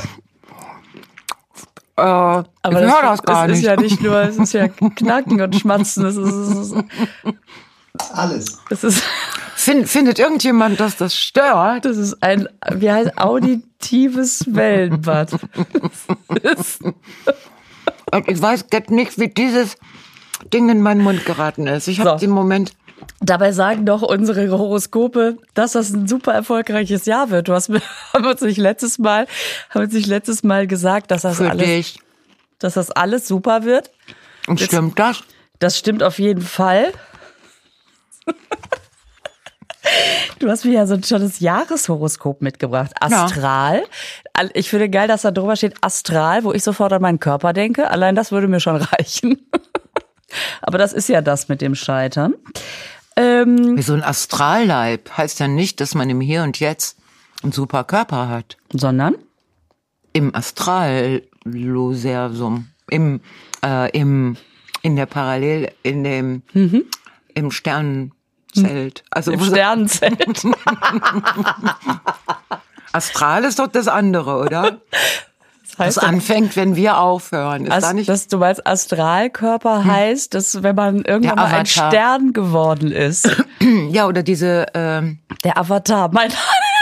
Äh, 1.96 2.02
aber 2.02 2.46
ich 2.66 2.74
das, 2.74 2.94
höre 2.94 3.02
das 3.02 3.24
gar 3.24 3.46
es 3.46 3.52
nicht. 3.52 3.60
ist 3.60 3.66
ja 3.66 3.76
nicht 3.76 4.02
nur, 4.02 4.22
es 4.22 4.38
ist 4.38 4.54
ja 4.54 4.68
Knacken 4.96 5.42
und 5.42 5.56
Schmatzen. 5.56 6.06
Es 6.06 6.16
ist, 6.16 6.34
es 6.34 6.72
ist 6.72 6.76
alles. 8.14 8.60
Es 8.70 8.84
ist 8.84 9.04
Find, 9.68 9.90
findet 9.90 10.20
irgendjemand, 10.20 10.80
dass 10.80 10.96
das 10.98 11.16
stört? 11.16 11.84
Das 11.84 11.98
ist 11.98 12.22
ein, 12.22 12.48
wie 12.72 12.92
heißt, 12.92 13.18
auditives 13.18 14.46
Wellenbad. 14.48 15.34
ich 18.28 18.42
weiß 18.42 18.66
nicht, 18.90 19.20
wie 19.20 19.28
dieses 19.28 19.76
Ding 20.54 20.70
in 20.70 20.82
meinen 20.82 21.02
Mund 21.02 21.26
geraten 21.26 21.66
ist. 21.66 21.88
Ich 21.88 22.00
habe 22.00 22.12
so. 22.12 22.18
den 22.18 22.30
Moment. 22.30 22.72
Dabei 23.20 23.52
sagen 23.52 23.86
doch 23.86 24.04
unsere 24.04 24.50
Horoskope, 24.50 25.38
dass 25.56 25.72
das 25.74 25.92
ein 25.92 26.08
super 26.08 26.34
erfolgreiches 26.34 27.06
Jahr 27.06 27.30
wird. 27.32 27.48
Du 27.48 27.54
hast 27.54 27.70
mir, 27.70 27.82
haben 28.14 28.26
uns 28.26 28.42
nicht 28.42 28.58
letztes 28.58 29.00
Mal, 29.00 29.28
haben 29.72 29.84
uns 29.84 29.94
nicht 29.94 30.08
letztes 30.08 30.44
Mal 30.44 30.68
gesagt, 30.68 31.10
dass 31.12 31.24
das 31.24 31.38
Für 31.38 31.50
alles, 31.50 31.66
dich. 31.66 32.00
dass 32.60 32.76
das 32.76 32.92
alles 32.92 33.28
super 33.28 33.64
wird. 33.64 33.90
Und 34.48 34.60
Jetzt- 34.60 34.70
stimmt 34.72 34.98
das? 35.00 35.24
Das 35.60 35.78
stimmt 35.78 36.04
auf 36.04 36.20
jeden 36.20 36.42
Fall. 36.44 36.92
Du 40.40 40.50
hast 40.52 40.66
mir 40.66 40.74
ja 40.74 40.86
so 40.86 40.96
ein 40.96 41.04
schönes 41.04 41.40
Jahreshoroskop 41.40 42.42
mitgebracht. 42.42 42.92
Astral. 43.00 43.84
All- 44.34 44.52
Ich 44.54 44.70
finde 44.70 44.90
geil, 44.90 45.08
dass 45.08 45.22
da 45.22 45.32
drüber 45.32 45.56
steht 45.56 45.76
Astral, 45.82 46.44
wo 46.44 46.52
ich 46.54 46.62
sofort 46.64 46.92
an 46.94 47.02
meinen 47.02 47.20
Körper 47.20 47.54
denke. 47.54 47.90
Allein 47.90 48.14
das 48.16 48.32
würde 48.32 48.48
mir 48.48 48.60
schon 48.60 48.76
reichen. 48.76 49.50
Aber 50.62 50.78
das 50.78 50.94
ist 50.94 51.10
ja 51.10 51.22
das 51.22 51.48
mit 51.48 51.62
dem 51.62 51.74
Scheitern. 51.74 52.36
Ähm, 53.18 53.76
Wie 53.76 53.82
so 53.82 53.94
ein 53.94 54.04
Astralleib 54.04 55.10
heißt 55.18 55.40
ja 55.40 55.48
nicht, 55.48 55.82
dass 55.82 55.96
man 55.96 56.08
im 56.10 56.22
Hier 56.22 56.44
und 56.44 56.60
Jetzt 56.60 57.00
einen 57.44 57.52
super 57.52 57.84
Körper 57.84 58.30
hat. 58.30 58.58
sondern? 58.72 59.16
Im 60.14 60.34
Astrallosersum, 60.34 62.68
im, 62.90 63.20
äh, 63.64 63.92
im, 63.92 64.38
in 64.84 64.96
der 64.96 65.06
Parallel, 65.08 65.72
in 65.84 66.04
dem, 66.04 66.42
im 67.34 67.52
Sternenzelt. 67.52 69.04
Also 69.12 69.32
Im 69.32 69.42
Sternenzelt. 69.42 70.44
Astral 72.94 73.44
ist 73.44 73.60
doch 73.60 73.68
das 73.68 73.88
andere, 73.88 74.38
oder? 74.38 74.82
Das 75.78 75.96
Das 75.96 75.98
heißt, 75.98 76.08
anfängt, 76.14 76.56
wenn 76.56 76.76
wir 76.76 76.98
aufhören. 77.00 77.66
Ist 77.66 77.72
da 77.72 77.76
Ast- 77.78 77.94
nicht? 77.94 78.10
dass 78.10 78.28
du 78.28 78.38
meinst, 78.38 78.66
Astralkörper 78.66 79.86
heißt, 79.86 80.34
dass 80.34 80.64
wenn 80.64 80.76
man 80.76 81.02
irgendwann 81.04 81.36
mal 81.36 81.46
ein. 81.54 81.66
Stern 81.66 82.34
geworden 82.34 82.92
ist. 82.92 83.30
ja, 83.90 84.08
oder 84.08 84.24
diese, 84.24 84.66
ähm, 84.74 85.20
Der 85.44 85.58
Avatar. 85.58 86.10
Mein 86.12 86.32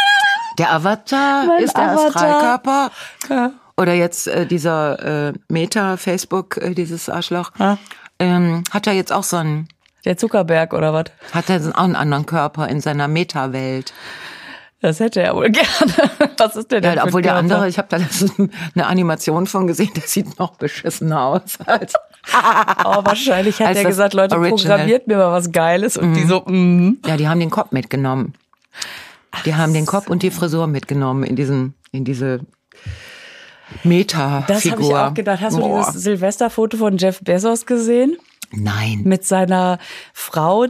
der 0.58 0.72
Avatar 0.74 1.46
Mein 1.46 1.64
ist 1.64 1.76
der 1.76 1.92
Avatar. 1.92 2.08
Astralkörper. 2.08 2.92
Ja. 3.30 3.52
Oder 3.78 3.94
jetzt 3.94 4.28
äh, 4.28 4.46
dieser 4.46 5.28
äh, 5.30 5.34
Meta, 5.50 5.98
Facebook, 5.98 6.56
äh, 6.58 6.74
dieses 6.74 7.10
Arschloch, 7.10 7.52
Ja. 7.60 7.78
ähm, 8.20 8.64
hat 8.72 8.88
er 8.88 8.94
jetzt 8.94 9.12
auch 9.12 9.24
so 9.24 9.36
einen, 9.36 9.68
Der 10.06 10.16
Zuckerberg 10.16 10.74
oder 10.74 10.94
was? 10.94 11.06
hat 11.34 11.50
er 11.50 11.60
auch 11.78 11.84
einen 11.84 11.98
anderen 11.98 12.26
Körper 12.26 12.70
in 12.70 12.80
seiner 12.80 13.10
Meta-Welt. 13.10 13.92
Das 14.82 15.00
hätte 15.00 15.22
er 15.22 15.36
wohl 15.36 15.50
gerne. 15.52 15.94
Was 16.38 16.56
ist 16.56 16.72
denn 16.72 16.84
Ja, 16.84 17.04
obwohl 17.04 17.22
der 17.22 17.34
Körper? 17.34 17.40
andere, 17.40 17.68
ich 17.68 17.78
habe 17.78 17.88
da 17.90 17.98
eine 18.76 18.86
Animation 18.88 19.48
von 19.48 19.68
gesehen, 19.68 19.92
der 19.96 20.04
sieht 20.04 20.38
noch 20.40 20.56
beschissener 20.56 21.22
aus 21.24 21.58
als. 21.66 21.94
Oh, 22.84 23.06
wahrscheinlich 23.06 23.60
hat 23.62 23.76
er 23.76 23.84
gesagt, 23.84 24.16
Leute, 24.16 24.36
Original. 24.36 24.78
programmiert 24.78 25.06
mir 25.08 25.18
mal 25.18 25.32
was 25.32 25.52
Geiles. 25.52 25.96
Und 25.96 26.16
die 26.16 26.24
so, 26.24 26.40
mm. 26.42 26.98
Ja, 27.06 27.18
die 27.18 27.28
haben 27.28 27.40
den 27.40 27.52
Kopf 27.52 27.72
mitgenommen. 27.72 28.34
Die 29.46 29.54
haben 29.54 29.74
den 29.74 29.86
Kopf 29.86 30.08
und 30.08 30.24
die 30.24 30.32
Frisur 30.32 30.66
mitgenommen 30.66 31.24
in 31.24 31.36
diesen, 31.36 31.76
in 31.92 32.04
diese 32.04 32.40
Meta-Figur. 33.84 34.56
Das 34.56 34.72
habe 34.72 34.82
ich 34.82 34.96
auch 34.96 35.14
gedacht. 35.14 35.42
Hast 35.42 35.58
Boah. 35.60 35.80
du 35.80 35.86
dieses 35.86 36.04
Silvesterfoto 36.04 36.78
von 36.78 36.98
Jeff 36.98 37.20
Bezos 37.22 37.66
gesehen? 37.68 38.18
Nein. 38.52 39.02
Mit 39.04 39.26
seiner 39.26 39.78
Frau 40.14 40.66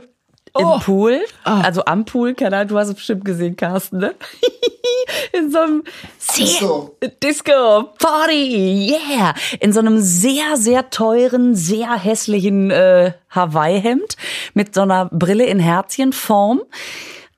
im 0.58 0.66
Oh. 0.66 0.80
Pool. 0.80 1.22
Also 1.44 1.86
am 1.86 2.06
Pool, 2.06 2.34
keine 2.34 2.58
Ahnung, 2.58 2.70
du 2.70 2.78
hast 2.80 2.90
es 2.90 2.96
bestimmt 2.96 3.26
gesehen, 3.26 3.56
Carsten, 3.56 3.98
ne? 3.98 4.16
In 5.34 5.52
so 5.52 5.60
einem 5.60 5.84
So. 6.18 6.96
Disco 7.22 7.84
Party, 8.00 8.90
yeah! 8.92 9.34
In 9.60 9.74
so 9.74 9.80
einem 9.80 10.00
sehr, 10.00 10.56
sehr 10.58 10.90
teuren, 10.90 11.56
sehr 11.56 11.94
hässlichen 11.94 12.72
äh, 12.72 13.14
Hawaii-Hemd 13.30 14.16
mit 14.54 14.74
so 14.74 14.82
einer 14.82 15.06
Brille 15.12 15.46
in 15.46 15.60
Herzchenform. 15.60 16.62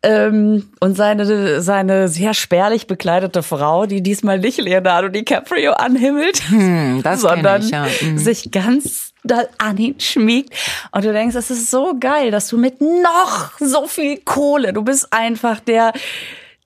Ähm, 0.03 0.69
und 0.79 0.95
seine, 0.95 1.61
seine 1.61 2.07
sehr 2.07 2.33
spärlich 2.35 2.85
bekleidete 2.85 3.41
Frau, 3.41 3.87
die 3.87 4.03
diesmal 4.03 4.37
nicht 4.39 4.59
Leonardo 4.59 5.09
DiCaprio 5.09 5.73
anhimmelt, 5.73 6.39
Hm, 6.49 7.03
sondern 7.15 7.63
ich, 7.63 7.71
ja. 7.71 7.87
Mhm. 8.01 8.17
sich 8.17 8.51
ganz 8.51 9.13
doll 9.23 9.47
an 9.57 9.77
ihn 9.77 9.99
schmiegt. 9.99 10.53
Und 10.91 11.03
du 11.03 11.11
denkst, 11.11 11.33
das 11.33 11.49
ist 11.49 11.71
so 11.71 11.95
geil, 11.99 12.29
dass 12.29 12.47
du 12.47 12.57
mit 12.57 12.79
noch 12.79 13.51
so 13.59 13.87
viel 13.87 14.17
Kohle, 14.19 14.71
du 14.71 14.83
bist 14.83 15.11
einfach 15.11 15.59
der 15.59 15.93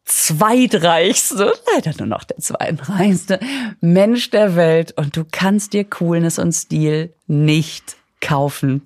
zweitreichste, 0.06 1.54
leider 1.74 1.94
nur 1.98 2.08
noch 2.08 2.24
der 2.26 2.38
zweitreichste 2.38 3.39
Mensch 3.80 4.30
der 4.30 4.56
Welt 4.56 4.94
und 4.98 5.15
du 5.15 5.24
kannst 5.32 5.74
dir 5.74 5.86
Coolness 5.86 6.38
und 6.38 6.52
Stil 6.52 7.13
nicht 7.28 7.96
kaufen. 8.20 8.82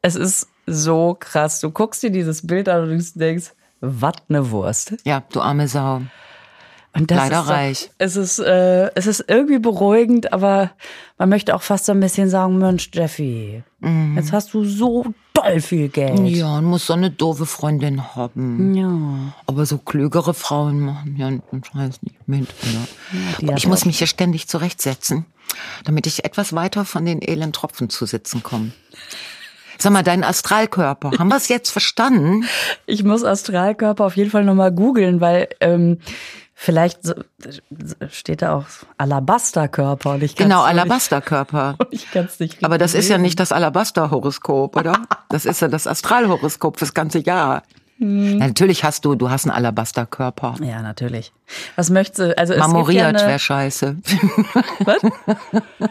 Es 0.00 0.16
ist 0.16 0.48
so 0.66 1.16
krass. 1.18 1.60
Du 1.60 1.70
guckst 1.70 2.02
dir 2.02 2.10
dieses 2.10 2.46
Bild 2.46 2.68
an 2.68 2.88
und 2.90 2.98
du 3.14 3.18
denkst, 3.18 3.52
was 3.80 4.14
ne 4.28 4.50
Wurst. 4.50 4.94
Ja, 5.04 5.22
du 5.32 5.40
arme 5.40 5.68
Sau. 5.68 6.02
Und 6.92 7.10
das 7.10 7.18
Leider 7.18 7.40
ist 7.40 7.46
so, 7.46 7.52
reich. 7.52 7.90
Es 7.98 8.16
ist, 8.16 8.38
äh, 8.40 8.90
es 8.96 9.06
ist 9.06 9.24
irgendwie 9.28 9.60
beruhigend, 9.60 10.32
aber 10.32 10.72
man 11.18 11.28
möchte 11.28 11.54
auch 11.54 11.62
fast 11.62 11.86
so 11.86 11.92
ein 11.92 12.00
bisschen 12.00 12.28
sagen, 12.28 12.58
Mensch, 12.58 12.90
Jeffy, 12.92 13.62
jetzt 14.16 14.32
hast 14.32 14.52
du 14.54 14.64
so 14.64 15.06
doll 15.32 15.60
viel 15.60 15.88
Geld. 15.88 16.18
Mhm. 16.18 16.26
Ja, 16.26 16.58
und 16.58 16.64
muss 16.64 16.86
so 16.86 16.94
eine 16.94 17.10
doofe 17.10 17.46
Freundin 17.46 18.14
haben. 18.16 18.74
Ja. 18.74 19.32
Aber 19.46 19.66
so 19.66 19.78
klügere 19.78 20.34
Frauen 20.34 20.80
machen 20.80 21.16
ja 21.16 21.28
einen 21.28 21.42
Scheiß 21.64 22.02
nicht 22.02 22.26
mit. 22.26 22.48
Hat 23.46 23.58
ich 23.58 23.68
muss 23.68 23.84
mich 23.84 23.98
hier 23.98 24.08
ständig 24.08 24.48
zurechtsetzen, 24.48 25.26
damit 25.84 26.08
ich 26.08 26.24
etwas 26.24 26.54
weiter 26.54 26.84
von 26.84 27.04
den 27.04 27.22
elenden 27.22 27.52
Tropfen 27.52 27.88
zu 27.88 28.04
sitzen 28.04 28.42
komme. 28.42 28.72
Sag 29.80 29.92
mal, 29.92 30.02
dein 30.02 30.24
Astralkörper, 30.24 31.12
haben 31.18 31.28
wir 31.28 31.36
es 31.36 31.48
jetzt 31.48 31.70
verstanden? 31.70 32.44
Ich 32.86 33.04
muss 33.04 33.24
Astralkörper 33.24 34.04
auf 34.04 34.16
jeden 34.16 34.30
Fall 34.30 34.44
nochmal 34.44 34.72
googeln, 34.72 35.20
weil 35.20 35.48
ähm, 35.60 35.98
vielleicht 36.54 37.14
steht 38.10 38.42
da 38.42 38.56
auch 38.56 38.64
Alabasterkörper 38.98 40.14
und 40.14 40.22
ich 40.22 40.36
Genau, 40.36 40.62
Alabasterkörper. 40.62 41.76
Ich 41.90 42.10
kann 42.10 42.26
es 42.26 42.38
nicht 42.40 42.62
Aber 42.64 42.78
das 42.78 42.94
ist 42.94 43.08
ja 43.08 43.16
nicht 43.16 43.40
das 43.40 43.52
Alabaster-Horoskop, 43.52 44.76
oder? 44.76 45.02
Das 45.28 45.46
ist 45.46 45.62
ja 45.62 45.68
das 45.68 45.86
Astralhoroskop 45.86 46.78
fürs 46.78 46.92
ganze 46.92 47.20
Jahr. 47.20 47.62
Hm. 47.98 48.38
Na, 48.38 48.48
natürlich 48.48 48.84
hast 48.84 49.04
du, 49.04 49.14
du 49.14 49.30
hast 49.30 49.46
einen 49.46 49.54
Alabasterkörper. 49.54 50.56
Ja, 50.62 50.82
natürlich. 50.82 51.32
Was 51.76 51.90
möchtest 51.90 52.18
du? 52.18 52.38
Also 52.38 52.54
es 52.54 52.58
Marmoriert 52.58 53.20
ja 53.20 53.26
wäre 53.26 53.38
scheiße. 53.38 53.96
Was? 54.84 55.02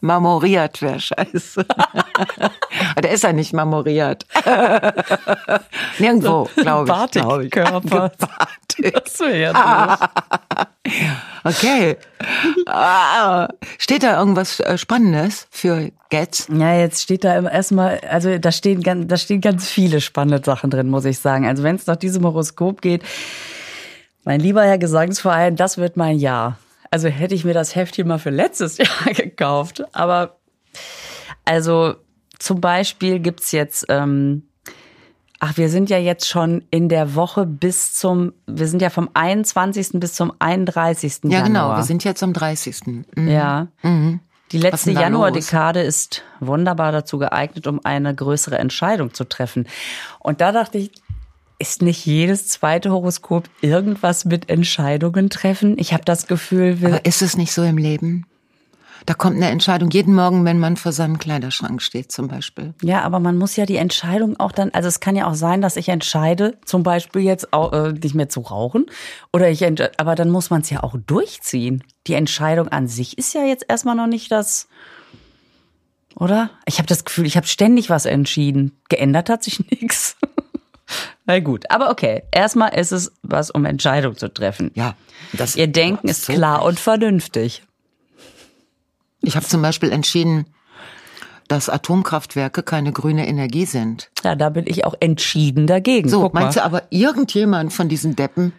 Marmoriert 0.00 0.82
wäre 0.82 1.00
scheiße. 1.00 1.66
Der 3.02 3.10
ist 3.10 3.24
ja 3.24 3.32
nicht 3.32 3.52
marmoriert. 3.52 4.26
Nirgendwo, 5.98 6.48
glaube 6.54 6.84
ich. 6.84 7.22
Batikkörper. 7.22 8.12
Batik. 8.18 8.94
Das 8.94 9.20
wäre 9.20 9.40
ja. 9.40 9.98
Okay. 11.44 11.96
Ah, 12.66 13.48
steht 13.78 14.02
da 14.02 14.18
irgendwas 14.18 14.60
äh, 14.60 14.78
Spannendes 14.78 15.46
für 15.50 15.90
Getz? 16.10 16.48
Ja, 16.52 16.74
jetzt 16.74 17.02
steht 17.02 17.24
da 17.24 17.40
erstmal, 17.48 18.00
also 18.08 18.38
da 18.38 18.52
stehen, 18.52 18.82
ganz, 18.82 19.06
da 19.08 19.16
stehen 19.16 19.40
ganz 19.40 19.68
viele 19.68 20.00
spannende 20.00 20.44
Sachen 20.44 20.70
drin, 20.70 20.88
muss 20.88 21.04
ich 21.04 21.18
sagen. 21.18 21.46
Also 21.46 21.62
wenn 21.62 21.76
es 21.76 21.86
nach 21.86 21.96
diesem 21.96 22.24
Horoskop 22.24 22.80
geht, 22.80 23.02
mein 24.24 24.40
lieber 24.40 24.62
Herr 24.62 24.78
Gesangsverein, 24.78 25.56
das 25.56 25.78
wird 25.78 25.96
mein 25.96 26.18
Jahr. 26.18 26.58
Also 26.94 27.08
hätte 27.08 27.34
ich 27.34 27.44
mir 27.44 27.54
das 27.54 27.74
Heftchen 27.74 28.06
mal 28.06 28.20
für 28.20 28.30
letztes 28.30 28.78
Jahr 28.78 29.12
gekauft. 29.12 29.82
Aber 29.90 30.36
also 31.44 31.96
zum 32.38 32.60
Beispiel 32.60 33.18
gibt's 33.18 33.50
jetzt, 33.50 33.86
ähm, 33.88 34.44
ach, 35.40 35.56
wir 35.56 35.70
sind 35.70 35.90
ja 35.90 35.98
jetzt 35.98 36.28
schon 36.28 36.62
in 36.70 36.88
der 36.88 37.16
Woche 37.16 37.46
bis 37.46 37.94
zum, 37.94 38.32
wir 38.46 38.68
sind 38.68 38.80
ja 38.80 38.90
vom 38.90 39.10
21. 39.12 39.94
bis 39.94 40.14
zum 40.14 40.34
31. 40.38 41.24
Ja, 41.24 41.30
Januar. 41.30 41.46
genau. 41.48 41.76
Wir 41.76 41.82
sind 41.82 42.04
jetzt 42.04 42.22
am 42.22 42.32
30. 42.32 42.86
Mhm. 42.86 43.28
Ja. 43.28 43.66
Die 43.82 44.58
Was 44.58 44.62
letzte 44.62 44.92
Januardekade 44.92 45.80
ist 45.82 46.22
wunderbar 46.38 46.92
dazu 46.92 47.18
geeignet, 47.18 47.66
um 47.66 47.80
eine 47.82 48.14
größere 48.14 48.58
Entscheidung 48.58 49.12
zu 49.14 49.24
treffen. 49.24 49.66
Und 50.20 50.40
da 50.40 50.52
dachte 50.52 50.78
ich, 50.78 50.92
ist 51.58 51.82
nicht 51.82 52.04
jedes 52.04 52.48
zweite 52.48 52.90
Horoskop 52.90 53.48
irgendwas 53.60 54.24
mit 54.24 54.48
Entscheidungen 54.48 55.30
treffen? 55.30 55.76
Ich 55.78 55.92
habe 55.92 56.04
das 56.04 56.26
Gefühl, 56.26 56.80
wir, 56.80 56.88
Aber 56.88 57.04
ist 57.04 57.22
es 57.22 57.36
nicht 57.36 57.52
so 57.52 57.62
im 57.62 57.78
Leben? 57.78 58.26
Da 59.06 59.12
kommt 59.12 59.36
eine 59.36 59.50
Entscheidung 59.50 59.90
jeden 59.90 60.14
Morgen, 60.14 60.46
wenn 60.46 60.58
man 60.58 60.76
vor 60.76 60.92
seinem 60.92 61.18
Kleiderschrank 61.18 61.82
steht, 61.82 62.10
zum 62.10 62.28
Beispiel. 62.28 62.72
ja, 62.82 63.02
aber 63.02 63.20
man 63.20 63.36
muss 63.36 63.54
ja 63.56 63.66
die 63.66 63.76
Entscheidung 63.76 64.40
auch 64.40 64.52
dann, 64.52 64.70
also 64.70 64.88
es 64.88 65.00
kann 65.00 65.14
ja 65.14 65.26
auch 65.26 65.34
sein, 65.34 65.60
dass 65.60 65.76
ich 65.76 65.90
entscheide, 65.90 66.56
zum 66.64 66.82
Beispiel 66.82 67.20
jetzt 67.20 67.52
auch, 67.52 67.72
äh, 67.72 67.92
nicht 67.92 68.14
mehr 68.14 68.30
zu 68.30 68.40
rauchen, 68.40 68.86
oder 69.30 69.50
ich, 69.50 69.62
aber 69.98 70.14
dann 70.14 70.30
muss 70.30 70.48
man 70.48 70.62
es 70.62 70.70
ja 70.70 70.82
auch 70.82 70.96
durchziehen. 71.06 71.84
Die 72.06 72.14
Entscheidung 72.14 72.68
an 72.68 72.88
sich 72.88 73.18
ist 73.18 73.34
ja 73.34 73.44
jetzt 73.44 73.66
erstmal 73.68 73.94
noch 73.94 74.06
nicht 74.06 74.32
das, 74.32 74.68
oder? 76.16 76.50
Ich 76.64 76.78
habe 76.78 76.86
das 76.86 77.04
Gefühl, 77.04 77.26
ich 77.26 77.36
habe 77.36 77.46
ständig 77.46 77.90
was 77.90 78.06
entschieden. 78.06 78.72
Geändert 78.88 79.28
hat 79.28 79.42
sich 79.42 79.68
nichts. 79.70 80.16
Na 81.26 81.40
gut, 81.40 81.70
aber 81.70 81.90
okay. 81.90 82.22
Erstmal 82.32 82.74
ist 82.74 82.92
es 82.92 83.12
was, 83.22 83.50
um 83.50 83.64
Entscheidung 83.64 84.16
zu 84.16 84.32
treffen. 84.32 84.70
Ja, 84.74 84.94
das 85.32 85.56
Ihr 85.56 85.68
Denken 85.68 86.08
ist 86.08 86.26
so. 86.26 86.32
klar 86.34 86.64
und 86.64 86.78
vernünftig. 86.78 87.62
Ich 89.22 89.36
habe 89.36 89.46
zum 89.46 89.62
Beispiel 89.62 89.90
entschieden, 89.90 90.46
dass 91.48 91.68
Atomkraftwerke 91.68 92.62
keine 92.62 92.92
grüne 92.92 93.26
Energie 93.26 93.64
sind. 93.64 94.10
Ja, 94.22 94.34
da 94.34 94.50
bin 94.50 94.64
ich 94.66 94.84
auch 94.84 94.94
entschieden 95.00 95.66
dagegen. 95.66 96.08
So, 96.08 96.22
Guck 96.22 96.34
meinst 96.34 96.56
mal. 96.56 96.62
du 96.62 96.66
aber, 96.66 96.82
irgendjemand 96.90 97.72
von 97.72 97.88
diesen 97.88 98.16
Deppen 98.16 98.52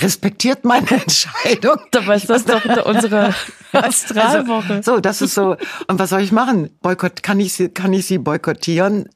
respektiert 0.00 0.64
meine 0.64 0.90
Entscheidung? 0.90 1.76
Dabei 1.90 2.16
ist 2.16 2.28
das 2.30 2.44
doch 2.44 2.64
unsere 2.86 3.34
Astralwoche. 3.72 4.74
Also, 4.74 4.94
so, 4.94 5.00
das 5.00 5.22
ist 5.22 5.34
so. 5.34 5.56
Und 5.86 5.98
was 5.98 6.10
soll 6.10 6.20
ich 6.22 6.32
machen? 6.32 6.70
Boykott, 6.82 7.22
kann 7.22 7.40
ich 7.40 7.52
sie, 7.52 7.68
kann 7.68 7.92
ich 7.92 8.06
sie 8.06 8.18
boykottieren? 8.18 9.08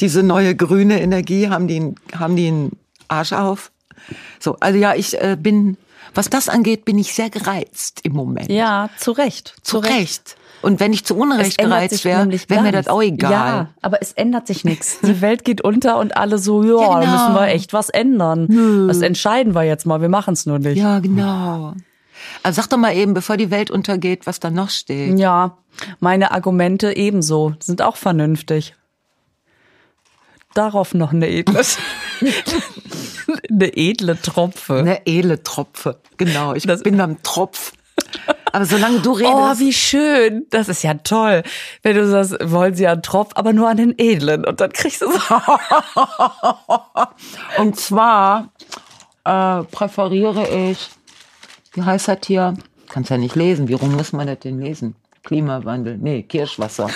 Diese 0.00 0.22
neue 0.22 0.54
grüne 0.56 1.00
Energie, 1.00 1.48
haben 1.48 1.68
die, 1.68 1.76
einen- 1.76 1.94
haben 2.18 2.36
die 2.36 2.48
einen 2.48 2.72
Arsch 3.08 3.32
auf? 3.32 3.70
So, 4.40 4.56
also 4.60 4.78
ja, 4.78 4.94
ich 4.94 5.20
äh, 5.20 5.36
bin, 5.40 5.76
was 6.14 6.28
das 6.28 6.48
angeht, 6.48 6.84
bin 6.84 6.98
ich 6.98 7.14
sehr 7.14 7.30
gereizt 7.30 8.00
im 8.02 8.12
Moment. 8.12 8.50
Ja, 8.50 8.90
zu 8.98 9.12
Recht. 9.12 9.54
Zu 9.62 9.78
Recht. 9.78 10.36
Und 10.64 10.80
wenn 10.80 10.92
ich 10.92 11.04
zu 11.04 11.14
Unrecht 11.16 11.58
gereizt 11.58 12.04
wäre, 12.04 12.28
wäre 12.48 12.62
mir 12.62 12.72
das 12.72 12.88
auch 12.88 13.02
egal. 13.02 13.30
Ja, 13.32 13.68
aber 13.82 14.00
es 14.02 14.12
ändert 14.12 14.46
sich 14.46 14.64
nichts. 14.64 14.98
Die 15.02 15.20
Welt 15.20 15.44
geht 15.44 15.60
unter 15.60 15.98
und 15.98 16.16
alle 16.16 16.38
so, 16.38 16.62
ja, 16.64 16.80
Ja, 16.80 16.94
da 16.94 17.00
genau. 17.00 17.12
müssen 17.12 17.34
wir 17.34 17.46
echt 17.48 17.72
was 17.72 17.88
ändern. 17.90 18.88
Das 18.88 19.00
entscheiden 19.00 19.54
wir 19.54 19.62
jetzt 19.62 19.86
mal, 19.86 20.00
wir 20.00 20.08
machen 20.08 20.34
es 20.34 20.46
nur 20.46 20.58
nicht. 20.58 20.76
Ja, 20.78 20.98
genau. 20.98 21.74
Also 22.42 22.62
sag 22.62 22.68
doch 22.70 22.78
mal 22.78 22.94
eben, 22.94 23.12
bevor 23.14 23.36
die 23.36 23.50
Welt 23.50 23.70
untergeht, 23.70 24.26
was 24.26 24.40
da 24.40 24.50
noch 24.50 24.70
steht. 24.70 25.18
Ja, 25.18 25.58
meine 26.00 26.30
Argumente 26.30 26.96
ebenso, 26.96 27.54
sind 27.60 27.82
auch 27.82 27.96
vernünftig. 27.96 28.74
Darauf 30.54 30.94
noch 30.94 31.12
eine 31.12 31.28
edle, 31.28 31.60
eine 33.50 33.76
edle 33.76 34.20
Tropfe. 34.22 34.76
Eine 34.78 35.04
edle 35.06 35.42
Tropfe. 35.42 35.98
Genau, 36.16 36.54
ich 36.54 36.64
Das- 36.64 36.82
bin 36.82 37.00
am 37.00 37.22
Tropf. 37.24 37.72
Aber 38.52 38.66
solange 38.66 39.00
du 39.00 39.12
redest. 39.12 39.34
Oh, 39.34 39.58
wie 39.58 39.72
schön. 39.72 40.46
Das 40.50 40.68
ist 40.68 40.82
ja 40.82 40.94
toll. 40.94 41.42
Wenn 41.82 41.96
du 41.96 42.06
sagst, 42.06 42.36
wollen 42.40 42.74
sie 42.74 42.86
einen 42.86 43.02
Tropf, 43.02 43.32
aber 43.34 43.52
nur 43.52 43.68
an 43.68 43.76
den 43.76 43.94
edlen. 43.98 44.44
Und 44.44 44.60
dann 44.60 44.72
kriegst 44.72 45.02
du 45.02 45.10
so. 45.10 45.18
Und 47.58 47.78
zwar 47.78 48.48
äh, 49.24 49.62
präferiere 49.64 50.48
ich, 50.48 50.90
wie 51.72 51.82
heißt 51.82 52.08
das 52.08 52.18
hier? 52.26 52.54
Kannst 52.88 53.10
ja 53.10 53.18
nicht 53.18 53.34
lesen. 53.34 53.68
Wie 53.68 53.74
rum 53.74 53.96
muss 53.96 54.12
man 54.12 54.26
das 54.26 54.38
denn 54.40 54.60
lesen? 54.60 54.94
Klimawandel. 55.24 55.98
Nee, 55.98 56.22
Kirschwasser. 56.22 56.88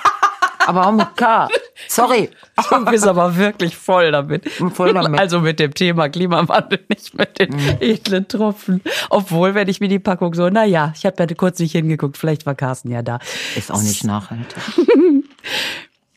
Aber 0.66 0.86
auch 0.86 0.92
mit 0.92 1.16
K. 1.16 1.48
Sorry. 1.94 2.30
Du 2.70 2.84
bist 2.86 3.06
aber 3.06 3.36
wirklich 3.36 3.76
voll 3.76 4.10
damit. 4.12 4.48
Voll 4.50 4.92
damit. 4.92 5.20
Also 5.20 5.40
mit 5.40 5.60
dem 5.60 5.74
Thema 5.74 6.08
Klimawandel, 6.08 6.80
nicht 6.88 7.16
mit 7.16 7.38
den 7.38 7.54
edlen 7.80 8.26
Tropfen. 8.26 8.80
Obwohl, 9.10 9.54
wenn 9.54 9.68
ich 9.68 9.80
mir 9.80 9.88
die 9.88 9.98
Packung 9.98 10.34
so, 10.34 10.48
na 10.50 10.64
ja, 10.64 10.92
ich 10.96 11.06
habe 11.06 11.16
ja 11.18 11.26
kurz 11.34 11.58
nicht 11.58 11.72
hingeguckt, 11.72 12.16
vielleicht 12.16 12.46
war 12.46 12.54
Carsten 12.54 12.90
ja 12.90 13.02
da. 13.02 13.18
Ist 13.56 13.70
auch 13.70 13.82
nicht 13.82 14.04
nachhaltig. 14.04 14.56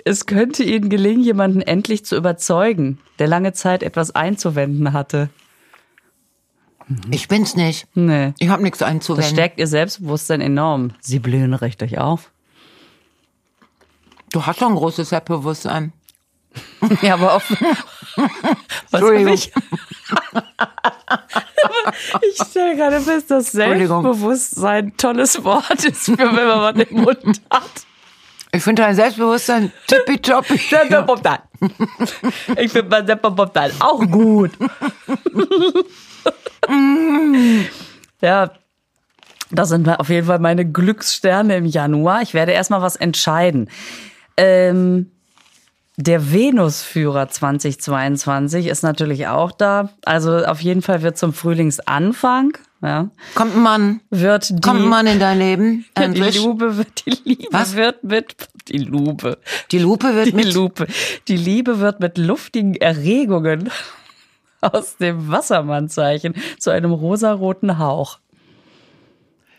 Es 0.10 0.26
könnte 0.26 0.64
Ihnen 0.64 0.88
gelingen, 0.88 1.22
jemanden 1.22 1.62
endlich 1.62 2.06
zu 2.06 2.16
überzeugen, 2.16 2.98
der 3.20 3.28
lange 3.28 3.52
Zeit 3.52 3.84
etwas 3.84 4.16
einzuwenden 4.16 4.94
hatte. 4.94 5.28
Ich 7.12 7.28
bin's 7.28 7.58
nicht. 7.58 7.88
Nee. 7.94 8.34
Ich 8.40 8.48
habe 8.48 8.64
nichts 8.64 8.80
Das 8.80 8.88
einzuwenden. 8.88 9.34
stärkt 9.34 9.60
Ihr 9.60 9.68
Selbstbewusstsein 9.68 10.40
enorm. 10.40 10.92
Sie 11.02 11.20
blühen 11.20 11.54
richtig 11.54 11.98
auf. 11.98 12.32
Du 14.38 14.46
hast 14.46 14.60
schon 14.60 14.74
ein 14.74 14.76
großes 14.76 15.10
Selbstbewusstsein. 15.10 15.94
Ja, 17.02 17.16
aber 17.16 17.34
auf. 17.34 17.50
Was 18.92 19.02
Entschuldigung. 19.02 19.34
ich? 19.34 19.52
ich 22.22 22.48
stelle 22.48 22.76
gerade 22.76 23.02
fest, 23.02 23.32
dass. 23.32 23.52
Selbstbewusstsein 23.52 24.86
ein 24.86 24.98
tolles 24.98 25.44
Wort 25.44 25.84
ist, 25.86 26.06
für 26.06 26.20
wenn 26.20 26.36
man 26.36 26.62
was 26.62 26.76
im 26.86 27.02
Mund 27.02 27.42
hat. 27.50 27.64
Ich 28.52 28.62
finde 28.62 28.84
dein 28.84 28.94
Selbstbewusstsein 28.94 29.72
tippitoppi. 29.88 30.58
Selbstbewusstsein. 30.58 31.40
Ich 32.58 32.72
finde 32.72 32.90
mein 32.90 33.08
Selbstbewusstsein 33.08 33.72
auch 33.80 34.06
gut. 34.06 34.52
ja, 38.22 38.52
das 39.50 39.70
sind 39.70 39.90
auf 39.90 40.10
jeden 40.10 40.28
Fall 40.28 40.40
meine 40.40 40.70
Glückssterne 40.70 41.58
im 41.58 41.66
Januar. 41.66 42.22
Ich 42.22 42.36
werde 42.36 42.52
erstmal 42.52 42.84
was 42.84 42.96
entscheiden. 42.96 43.70
Ähm, 44.38 45.12
der 46.00 46.32
Venusführer 46.32 47.28
2022 47.28 48.68
ist 48.68 48.84
natürlich 48.84 49.28
auch 49.28 49.52
da. 49.52 49.90
Also 50.06 50.46
auf 50.46 50.62
jeden 50.62 50.82
Fall 50.84 51.02
wird 51.02 51.18
zum 51.18 51.34
Frühlingsanfang, 51.34 52.56
ja, 52.84 53.10
Kommt 53.34 53.56
ein 53.56 53.64
Mann. 53.64 54.02
wird 54.12 54.50
die, 54.50 54.62
Kommt 54.62 54.82
ein 54.82 54.88
Mann 54.90 55.08
in 55.08 55.20
dein 55.20 55.40
Leben. 55.40 55.86
die 55.98 56.04
Endlich. 56.04 56.38
Lupe 56.44 56.78
wird, 56.78 57.06
die 57.08 57.18
Liebe 57.26 57.48
Was? 57.52 57.76
wird 57.76 58.04
mit, 58.04 58.36
die 58.68 58.78
Lupe. 58.78 59.40
Die 59.72 59.80
Lupe 59.80 60.14
wird 60.14 60.28
Die 60.28 60.34
mit. 60.34 60.54
Lupe. 60.54 60.86
Die 61.28 61.38
Liebe 61.38 61.80
wird 61.80 62.00
mit 62.00 62.20
luftigen 62.20 62.76
Erregungen 62.76 63.72
aus 64.62 64.98
dem 64.98 65.30
Wassermannzeichen 65.32 66.36
zu 66.60 66.70
einem 66.70 66.92
rosaroten 66.92 67.80
Hauch. 67.80 68.20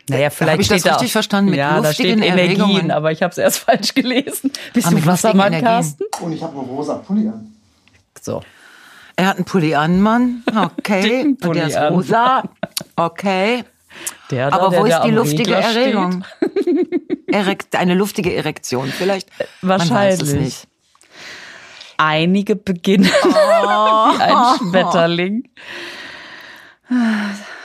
Naja, 0.09 0.31
vielleicht 0.31 0.53
Hab 0.55 0.61
ich 0.61 0.69
das 0.69 0.81
steht 0.81 0.91
da 0.91 0.95
richtig 0.97 1.13
verstanden? 1.13 1.51
Mit 1.51 1.59
ja, 1.59 1.81
da 1.81 1.93
steht 1.93 2.07
luftigen 2.07 2.23
Energien, 2.23 2.61
Erregungen? 2.61 2.91
aber 2.91 3.13
ich 3.13 3.23
habe 3.23 3.31
es 3.33 3.39
erst 3.39 3.59
falsch 3.65 3.95
gelesen. 3.95 4.53
Bist 4.73 4.87
Ah, 4.87 4.91
du 4.91 5.07
Wassermann. 5.07 5.61
Carsten? 5.61 6.05
Und 6.21 6.33
ich 6.33 6.43
habe 6.43 6.59
einen 6.59 6.69
rosa 6.69 6.95
Pulli 6.97 7.29
an. 7.29 7.53
So. 8.21 8.43
Er 9.17 9.27
hat 9.27 9.37
einen 9.37 9.45
Pulli 9.45 9.75
an, 9.75 10.01
Mann. 10.01 10.43
Okay. 10.79 11.23
Und 11.43 11.55
der 11.55 11.67
ist 11.67 11.77
rosa. 11.77 12.43
Okay. 12.97 13.65
Der 14.31 14.51
da, 14.51 14.57
Aber 14.59 14.71
der 14.71 14.81
wo 14.81 14.85
ist 14.85 15.01
die 15.05 15.11
luftige 15.11 15.57
Regler. 15.57 15.69
Erregung? 15.71 16.25
Erekt, 17.27 17.75
eine 17.77 17.95
luftige 17.95 18.35
Erektion. 18.35 18.89
Vielleicht. 18.97 19.29
Man 19.63 19.81
weiß 19.81 20.15
es 20.15 20.21
Wahrscheinlich. 20.21 20.45
nicht. 20.45 20.69
Einige 21.97 22.55
beginnen 22.55 23.11
Oh. 23.25 23.29
wie 23.29 24.23
ein 24.23 24.59
Schmetterling 24.59 25.49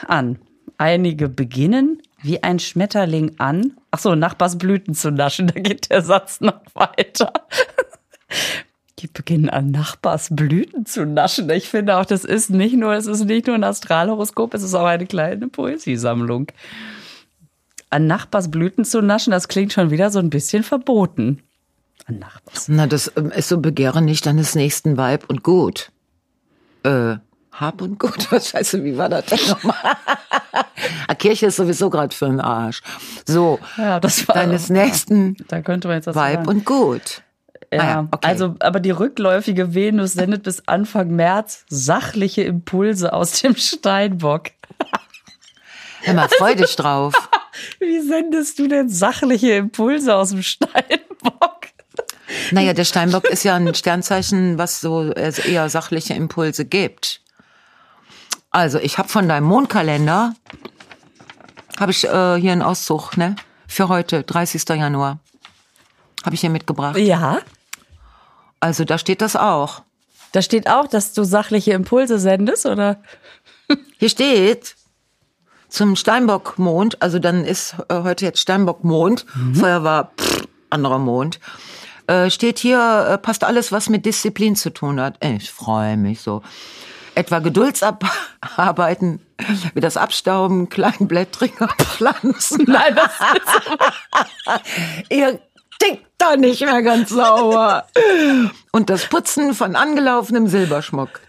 an. 0.07 0.39
Einige 0.77 1.29
beginnen 1.29 2.01
wie 2.23 2.41
ein 2.41 2.57
Schmetterling 2.59 3.35
an. 3.37 3.73
Ach 3.91 3.99
so, 3.99 4.15
Nachbarsblüten 4.15 4.95
zu 4.95 5.11
naschen. 5.11 5.47
Da 5.47 5.59
geht 5.59 5.91
der 5.91 6.01
Satz 6.01 6.41
noch 6.41 6.61
weiter. 6.73 7.31
Die 8.99 9.07
beginnen 9.07 9.49
an 9.49 9.71
Nachbarsblüten 9.71 10.85
zu 10.85 11.05
naschen. 11.05 11.49
Ich 11.49 11.67
finde 11.67 11.97
auch, 11.97 12.05
das 12.05 12.23
ist 12.23 12.49
nicht 12.49 12.75
nur, 12.75 12.93
es 12.93 13.05
ist 13.05 13.25
nicht 13.25 13.47
nur 13.47 13.55
ein 13.55 13.63
Astralhoroskop, 13.65 14.53
es 14.53 14.63
ist 14.63 14.73
auch 14.73 14.85
eine 14.85 15.05
kleine 15.05 15.49
Poesiesammlung. 15.49 16.47
An 17.89 18.07
Nachbarsblüten 18.07 18.85
zu 18.85 19.01
naschen, 19.01 19.31
das 19.31 19.49
klingt 19.49 19.73
schon 19.73 19.91
wieder 19.91 20.09
so 20.09 20.19
ein 20.19 20.29
bisschen 20.29 20.63
verboten. 20.63 21.43
An 22.05 22.19
Nachbars. 22.19 22.69
Na, 22.69 22.87
das 22.87 23.11
ähm, 23.17 23.31
ist 23.31 23.49
so 23.49 23.59
Begehre 23.59 24.01
nicht 24.01 24.25
deines 24.25 24.55
nächsten 24.55 24.95
Weib 24.95 25.25
und 25.29 25.43
Gut. 25.43 25.91
Äh, 26.83 27.17
Hab 27.53 27.81
und 27.81 27.99
Gut. 27.99 28.27
Was 28.31 28.49
scheiße, 28.49 28.83
wie 28.83 28.97
war 28.97 29.09
das 29.09 29.25
denn 29.25 29.39
nochmal? 29.49 29.75
Ah, 31.07 31.15
Kirche 31.15 31.47
ist 31.47 31.55
sowieso 31.57 31.89
gerade 31.89 32.15
für 32.15 32.25
den 32.25 32.39
Arsch. 32.41 32.81
So, 33.27 33.59
Ja, 33.77 33.99
das 33.99 34.27
war 34.27 34.35
deines 34.35 34.69
nächsten 34.69 35.35
Da 35.47 35.61
könnte 35.61 35.87
man 35.87 35.97
jetzt 35.97 36.07
was 36.07 36.15
Weib 36.15 36.39
sagen. 36.45 36.47
und 36.49 36.65
Gut. 36.65 37.21
ja, 37.71 37.79
Ah 37.79 37.85
ja, 37.85 38.07
okay. 38.11 38.27
also, 38.27 38.55
aber 38.59 38.79
die 38.79 38.91
rückläufige 38.91 39.73
Venus 39.73 40.13
sendet 40.13 40.43
bis 40.43 40.67
Anfang 40.67 41.09
März 41.11 41.65
sachliche 41.69 42.43
Impulse 42.43 43.13
aus 43.13 43.41
dem 43.41 43.55
Steinbock. 43.55 44.51
Hör 46.01 46.13
mal, 46.13 46.27
freu 46.29 46.55
dich 46.55 46.75
drauf. 46.75 47.13
Wie 47.79 48.01
sendest 48.01 48.59
du 48.59 48.67
denn 48.67 48.89
sachliche 48.89 49.51
Impulse 49.53 50.15
aus 50.15 50.29
dem 50.31 50.43
Steinbock? 50.43 51.59
Naja, 52.51 52.73
der 52.73 52.85
Steinbock 52.85 53.25
ist 53.25 53.43
ja 53.43 53.55
ein 53.55 53.73
Sternzeichen, 53.73 54.57
was 54.57 54.81
so 54.81 55.11
eher 55.11 55.69
sachliche 55.69 56.13
Impulse 56.13 56.65
gibt. 56.65 57.21
Also, 58.53 58.77
ich 58.79 58.97
habe 58.99 59.09
von 59.09 59.27
deinem 59.27 59.47
Mondkalender, 59.47 60.35
habe 61.79 61.91
ich 61.91 62.03
äh, 62.05 62.35
hier 62.39 62.51
einen 62.51 62.61
Auszug, 62.61 63.17
ne? 63.17 63.35
Für 63.67 63.89
heute, 63.89 64.21
30. 64.23 64.69
Januar. 64.69 65.17
Habe 66.23 66.35
ich 66.35 66.41
hier 66.41 66.51
mitgebracht. 66.51 66.95
Ja, 66.97 67.39
Also, 68.59 68.85
da 68.85 68.97
steht 68.99 69.21
das 69.21 69.35
auch. 69.35 69.81
da 70.33 70.41
steht 70.43 70.69
auch, 70.69 70.87
dass 70.87 71.13
du 71.13 71.23
sachliche 71.23 71.73
Impulse 71.73 72.19
sendest, 72.19 72.65
oder? 72.67 73.01
Hier 73.97 74.09
steht 74.09 74.75
zum 75.69 75.95
Steinbockmond, 75.95 77.01
also 77.01 77.17
dann 77.17 77.43
ist 77.45 77.75
äh, 77.89 78.03
heute 78.03 78.25
jetzt 78.25 78.39
Steinbockmond, 78.39 79.25
vorher 79.53 79.83
war 79.83 80.11
pff, 80.19 80.47
anderer 80.69 80.99
Mond. 80.99 81.39
Äh, 82.05 82.29
steht 82.29 82.59
hier, 82.59 83.07
äh, 83.09 83.17
passt 83.17 83.43
alles, 83.43 83.71
was 83.71 83.89
mit 83.89 84.05
Disziplin 84.05 84.55
zu 84.55 84.71
tun 84.71 84.99
hat. 85.01 85.23
Ich 85.23 85.51
freue 85.51 85.97
mich 85.97 86.21
so. 86.21 86.43
Etwa 87.15 87.39
Geduldsarbeiten, 87.39 89.21
wie 89.73 89.79
das 89.81 89.97
Abstauben 89.97 90.69
kleinblättriger 90.69 91.67
Pflanzen. 91.67 92.63
Nein, 92.67 92.95
das 92.95 93.11
Ihr 95.09 95.39
tickt 95.79 96.07
da 96.17 96.35
nicht 96.35 96.61
mehr 96.61 96.81
ganz 96.81 97.09
sauber. 97.09 97.85
Und 98.71 98.89
das 98.89 99.07
Putzen 99.07 99.53
von 99.53 99.75
angelaufenem 99.75 100.47
Silberschmuck. 100.47 101.19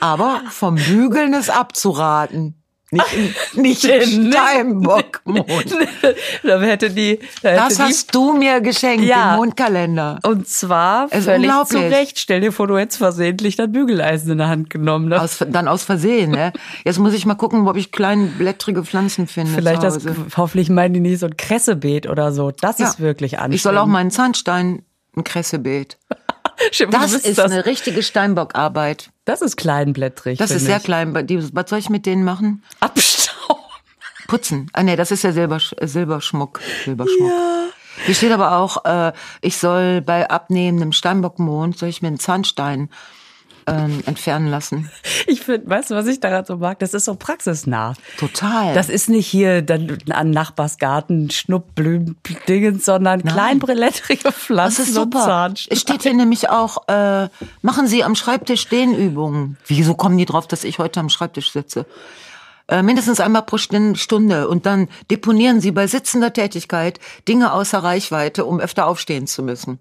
Aber 0.00 0.42
vom 0.50 0.76
Bügeln 0.76 1.34
ist 1.34 1.50
abzuraten. 1.50 2.63
Nicht, 2.94 3.12
in- 3.54 3.62
nicht 3.62 3.84
im 3.84 4.32
Steinbockmond. 4.32 5.46
da 6.42 6.60
hätte 6.60 6.90
die, 6.90 7.18
da 7.42 7.48
hätte 7.50 7.60
Das 7.64 7.76
die 7.76 7.82
hast 7.82 8.14
du 8.14 8.32
mir 8.32 8.60
geschenkt, 8.60 9.04
Ja. 9.04 9.32
den 9.32 9.36
Mondkalender. 9.36 10.18
und 10.24 10.48
zwar 10.48 11.06
Es 11.10 11.20
ist 11.20 11.24
völlig 11.26 11.50
zu. 11.66 11.78
Recht. 11.78 12.18
Stell 12.18 12.40
dir 12.40 12.52
vor, 12.52 12.66
du 12.66 12.78
hättest 12.78 12.98
versehentlich 12.98 13.56
das 13.56 13.70
Bügeleisen 13.70 14.32
in 14.32 14.38
der 14.38 14.48
Hand 14.48 14.70
genommen. 14.70 15.08
Ne? 15.08 15.20
Aus, 15.20 15.44
dann 15.48 15.68
aus 15.68 15.84
Versehen, 15.84 16.30
ne? 16.30 16.52
Jetzt 16.84 16.98
muss 16.98 17.12
ich 17.14 17.26
mal 17.26 17.34
gucken, 17.34 17.66
ob 17.68 17.76
ich 17.76 17.92
kleinblättrige 17.92 18.84
Pflanzen 18.84 19.26
finde. 19.26 19.52
Vielleicht 19.52 19.82
das, 19.82 19.98
hoffentlich 20.36 20.70
meinen 20.70 20.94
die 20.94 21.00
nicht 21.00 21.18
so 21.18 21.26
ein 21.26 21.36
Kressebeet 21.36 22.08
oder 22.08 22.32
so. 22.32 22.50
Das 22.60 22.80
ist 22.80 23.00
wirklich 23.00 23.34
anstrengend. 23.34 23.54
Ich 23.54 23.62
soll 23.62 23.78
auch 23.78 23.86
meinen 23.86 24.10
Zahnstein 24.10 24.82
ein 25.16 25.24
Kressebeet. 25.24 25.98
Stimmt, 26.72 26.94
Das 26.94 27.12
ist 27.12 27.38
das, 27.38 27.50
eine 27.50 27.66
richtige 27.66 28.02
Steinbockarbeit. 28.02 29.10
das 29.24 29.42
ist 29.42 29.56
kleinblättrig. 29.56 30.38
Das 30.38 30.50
ist 30.50 30.64
sehr 30.64 30.78
ich. 30.78 30.82
klein. 30.84 31.14
Was 31.14 31.70
soll 31.70 31.78
ich 31.78 31.90
mit 31.90 32.06
denen 32.06 32.24
machen? 32.24 32.62
Abstauben. 32.80 33.62
Putzen. 34.26 34.70
Ah 34.72 34.82
nee, 34.82 34.96
das 34.96 35.10
ist 35.10 35.22
ja 35.22 35.32
Silbersch 35.32 35.74
Silberschmuck. 35.80 36.60
Silberschmuck. 36.84 37.30
Hier 38.06 38.14
steht 38.14 38.32
aber 38.32 38.56
auch, 38.56 38.84
äh, 38.84 39.12
ich 39.40 39.58
soll 39.58 40.00
bei 40.00 40.28
abnehmendem 40.28 40.92
Steinbockmond, 40.92 41.78
soll 41.78 41.88
ich 41.88 42.02
mir 42.02 42.08
einen 42.08 42.18
Zahnstein 42.18 42.88
ähm, 43.66 44.02
entfernen 44.06 44.48
lassen. 44.48 44.90
Ich 45.26 45.40
finde, 45.40 45.68
weißt 45.68 45.90
du, 45.90 45.94
was 45.94 46.06
ich 46.06 46.20
daran 46.20 46.44
so 46.44 46.56
mag? 46.56 46.78
Das 46.78 46.94
ist 46.94 47.06
so 47.06 47.14
praxisnah. 47.14 47.94
Total. 48.18 48.74
Das 48.74 48.88
ist 48.88 49.08
nicht 49.08 49.26
hier 49.26 49.62
dann 49.62 49.98
an 50.10 50.30
Nachbarsgarten 50.30 51.30
Schnuppblümen 51.30 52.16
Dingens, 52.48 52.84
sondern 52.84 53.22
kleinblättrige 53.22 54.24
das 54.24 54.34
Pflanzen 54.34 54.82
ist 54.82 54.88
und 54.96 55.14
super. 55.14 55.52
Es 55.68 55.80
steht 55.80 56.02
hier 56.02 56.14
nämlich 56.14 56.50
auch, 56.50 56.88
äh, 56.88 57.28
machen 57.62 57.86
Sie 57.86 58.04
am 58.04 58.14
Schreibtisch 58.14 58.68
Dehnübungen. 58.68 59.56
Wieso 59.66 59.94
kommen 59.94 60.18
die 60.18 60.26
drauf, 60.26 60.46
dass 60.46 60.64
ich 60.64 60.78
heute 60.78 61.00
am 61.00 61.08
Schreibtisch 61.08 61.52
sitze? 61.52 61.86
Äh, 62.66 62.82
mindestens 62.82 63.20
einmal 63.20 63.42
pro 63.42 63.58
Stunde 63.58 64.48
und 64.48 64.64
dann 64.66 64.88
deponieren 65.10 65.60
Sie 65.60 65.70
bei 65.70 65.86
sitzender 65.86 66.32
Tätigkeit 66.32 66.98
Dinge 67.28 67.52
außer 67.52 67.78
Reichweite, 67.78 68.46
um 68.46 68.58
öfter 68.58 68.86
aufstehen 68.86 69.26
zu 69.26 69.42
müssen. 69.42 69.78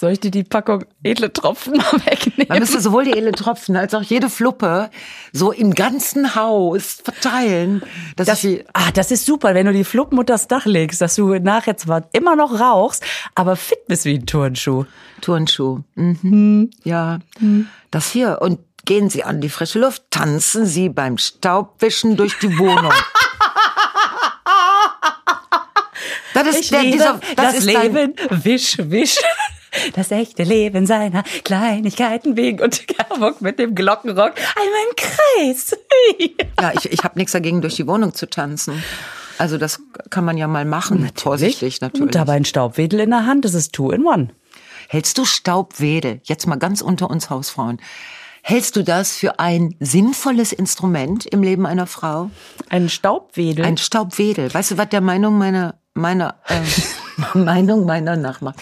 Soll 0.00 0.12
ich 0.12 0.20
dir 0.20 0.30
die 0.30 0.44
Packung 0.44 0.86
edle 1.02 1.30
Tropfen 1.30 1.76
mal 1.76 1.92
wegnehmen? 2.06 2.46
Man 2.48 2.60
müsste 2.60 2.80
sowohl 2.80 3.04
die 3.04 3.12
edle 3.12 3.32
Tropfen 3.32 3.76
als 3.76 3.92
auch 3.92 4.00
jede 4.00 4.30
Fluppe 4.30 4.88
so 5.30 5.52
im 5.52 5.74
ganzen 5.74 6.34
Haus 6.34 7.02
verteilen. 7.04 7.82
Dass 8.16 8.26
Das, 8.26 8.42
ich, 8.44 8.64
ah, 8.72 8.90
das 8.94 9.10
ist 9.10 9.26
super, 9.26 9.54
wenn 9.54 9.66
du 9.66 9.74
die 9.74 9.84
Fluppen 9.84 10.18
unter 10.18 10.32
das 10.32 10.48
Dach 10.48 10.64
legst, 10.64 11.02
dass 11.02 11.16
du 11.16 11.38
nachher 11.38 11.76
zwar 11.76 12.08
immer 12.14 12.34
noch 12.34 12.58
rauchst, 12.58 13.04
aber 13.34 13.56
fit 13.56 13.86
bist 13.88 14.06
wie 14.06 14.14
ein 14.14 14.24
Turnschuh. 14.24 14.86
Turnschuh. 15.20 15.80
Mhm. 15.96 16.70
Ja. 16.82 17.18
Das 17.90 18.10
hier. 18.10 18.38
Und 18.40 18.58
gehen 18.86 19.10
Sie 19.10 19.22
an 19.22 19.42
die 19.42 19.50
frische 19.50 19.80
Luft, 19.80 20.04
tanzen 20.08 20.64
Sie 20.64 20.88
beim 20.88 21.18
Staubwischen 21.18 22.16
durch 22.16 22.38
die 22.38 22.56
Wohnung. 22.58 22.92
Das 26.32 26.56
ist 26.56 26.70
der, 26.70 26.82
dieser, 26.82 27.20
das, 27.34 27.34
das, 27.36 27.54
ist 27.56 27.74
dein, 27.74 27.92
Leben, 27.92 28.14
wisch, 28.30 28.76
wisch. 28.78 29.16
Das 29.94 30.10
echte 30.10 30.42
Leben 30.42 30.86
seiner 30.86 31.22
Kleinigkeiten 31.44 32.36
wegen 32.36 32.60
und 32.60 32.86
Gerburg 32.88 33.40
mit 33.40 33.58
dem 33.58 33.74
Glockenrock 33.74 34.34
einmal 34.56 34.80
im 34.88 34.96
Kreis. 34.96 35.76
ja, 36.60 36.72
ich, 36.74 36.92
ich 36.92 37.04
habe 37.04 37.18
nichts 37.18 37.32
dagegen, 37.32 37.60
durch 37.60 37.76
die 37.76 37.86
Wohnung 37.86 38.14
zu 38.14 38.28
tanzen. 38.28 38.82
Also 39.38 39.56
das 39.56 39.80
kann 40.10 40.24
man 40.24 40.36
ja 40.36 40.46
mal 40.46 40.66
machen. 40.66 41.10
Vorsichtig 41.14 41.80
natürlich. 41.80 42.02
Und 42.02 42.14
dabei 42.14 42.34
ein 42.34 42.44
Staubwedel 42.44 43.00
in 43.00 43.10
der 43.10 43.24
Hand, 43.24 43.46
das 43.46 43.54
ist 43.54 43.72
two 43.72 43.90
in 43.90 44.04
one. 44.04 44.28
Hältst 44.88 45.16
du 45.18 45.24
Staubwedel, 45.24 46.20
jetzt 46.24 46.46
mal 46.46 46.56
ganz 46.56 46.82
unter 46.82 47.08
uns 47.08 47.30
Hausfrauen, 47.30 47.80
hältst 48.42 48.76
du 48.76 48.82
das 48.82 49.16
für 49.16 49.38
ein 49.38 49.76
sinnvolles 49.80 50.52
Instrument 50.52 51.24
im 51.26 51.42
Leben 51.42 51.64
einer 51.64 51.86
Frau? 51.86 52.30
Ein 52.68 52.88
Staubwedel. 52.88 53.64
Ein 53.64 53.78
Staubwedel. 53.78 54.52
Weißt 54.52 54.72
du, 54.72 54.78
was 54.78 54.88
der 54.88 55.00
Meinung 55.00 55.38
meiner, 55.38 55.76
meiner, 55.94 56.34
äh, 56.48 56.60
Meinung 57.34 57.86
meiner 57.86 58.16
nachmacht? 58.16 58.60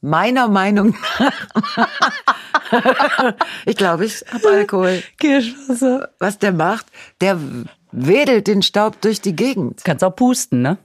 Meiner 0.00 0.48
Meinung 0.48 0.94
nach. 1.18 1.88
ich 3.66 3.76
glaube, 3.76 4.04
ich 4.04 4.24
habe 4.32 4.48
Alkohol. 4.48 5.02
Kirschwasser. 5.18 6.10
Was 6.18 6.38
der 6.38 6.52
macht, 6.52 6.86
der 7.20 7.38
wedelt 7.92 8.46
den 8.46 8.62
Staub 8.62 9.00
durch 9.00 9.20
die 9.20 9.36
Gegend. 9.36 9.82
Kannst 9.84 10.04
auch 10.04 10.14
pusten, 10.14 10.62
ne? 10.62 10.78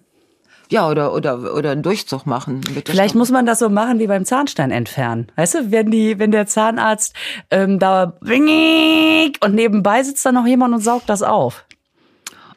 Ja, 0.72 0.88
oder, 0.88 1.14
oder, 1.16 1.56
oder 1.56 1.72
einen 1.72 1.82
Durchzug 1.82 2.28
machen. 2.28 2.62
Vielleicht 2.86 3.16
muss 3.16 3.32
man 3.32 3.48
das 3.48 3.58
so 3.58 3.70
machen 3.70 3.98
wie 3.98 4.06
beim 4.06 4.24
Zahnstein 4.24 4.70
entfernen. 4.70 5.32
Weißt 5.36 5.56
du, 5.56 5.72
wenn 5.72 5.90
die, 5.90 6.20
wenn 6.20 6.30
der 6.30 6.46
Zahnarzt 6.46 7.16
ähm, 7.50 7.80
da 7.80 8.14
und 8.22 9.56
nebenbei 9.56 10.04
sitzt 10.04 10.24
da 10.28 10.32
noch 10.32 10.46
jemand 10.46 10.76
und 10.76 10.82
saugt 10.82 11.10
das 11.10 11.24
auf. 11.24 11.66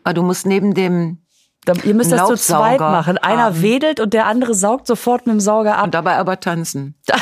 Ah, 0.05 0.13
du 0.13 0.23
musst 0.23 0.45
neben 0.45 0.75
dem 0.75 1.22
Da, 1.65 1.75
ihr 1.85 1.95
müsst 1.95 2.11
das 2.11 2.27
zu 2.27 2.35
zweit 2.37 2.81
machen. 2.81 3.19
Einer 3.19 3.45
haben. 3.45 3.63
wedelt 3.63 4.01
und 4.01 4.13
der 4.15 4.27
andere 4.27 4.53
saugt 4.53 4.89
sofort 4.89 5.27
mit 5.27 5.35
dem 5.35 5.41
Sauger 5.41 5.79
ab. 5.79 5.85
Und 5.85 5.95
dabei 5.95 6.17
aber 6.17 6.41
tanzen. 6.41 6.95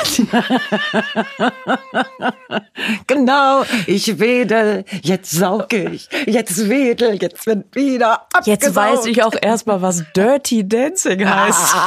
Genau, 3.07 3.63
ich 3.87 4.19
wedel, 4.19 4.85
jetzt 5.01 5.31
saug 5.31 5.71
ich, 5.73 6.09
jetzt 6.25 6.69
wedel, 6.69 7.21
jetzt 7.21 7.45
wird 7.45 7.75
wieder 7.75 8.21
abgesaugt. 8.33 8.47
Jetzt 8.47 8.75
weiß 8.75 9.05
ich 9.05 9.23
auch 9.23 9.35
erstmal, 9.39 9.81
was 9.81 10.03
Dirty 10.15 10.67
Dancing 10.67 11.27
heißt. 11.27 11.75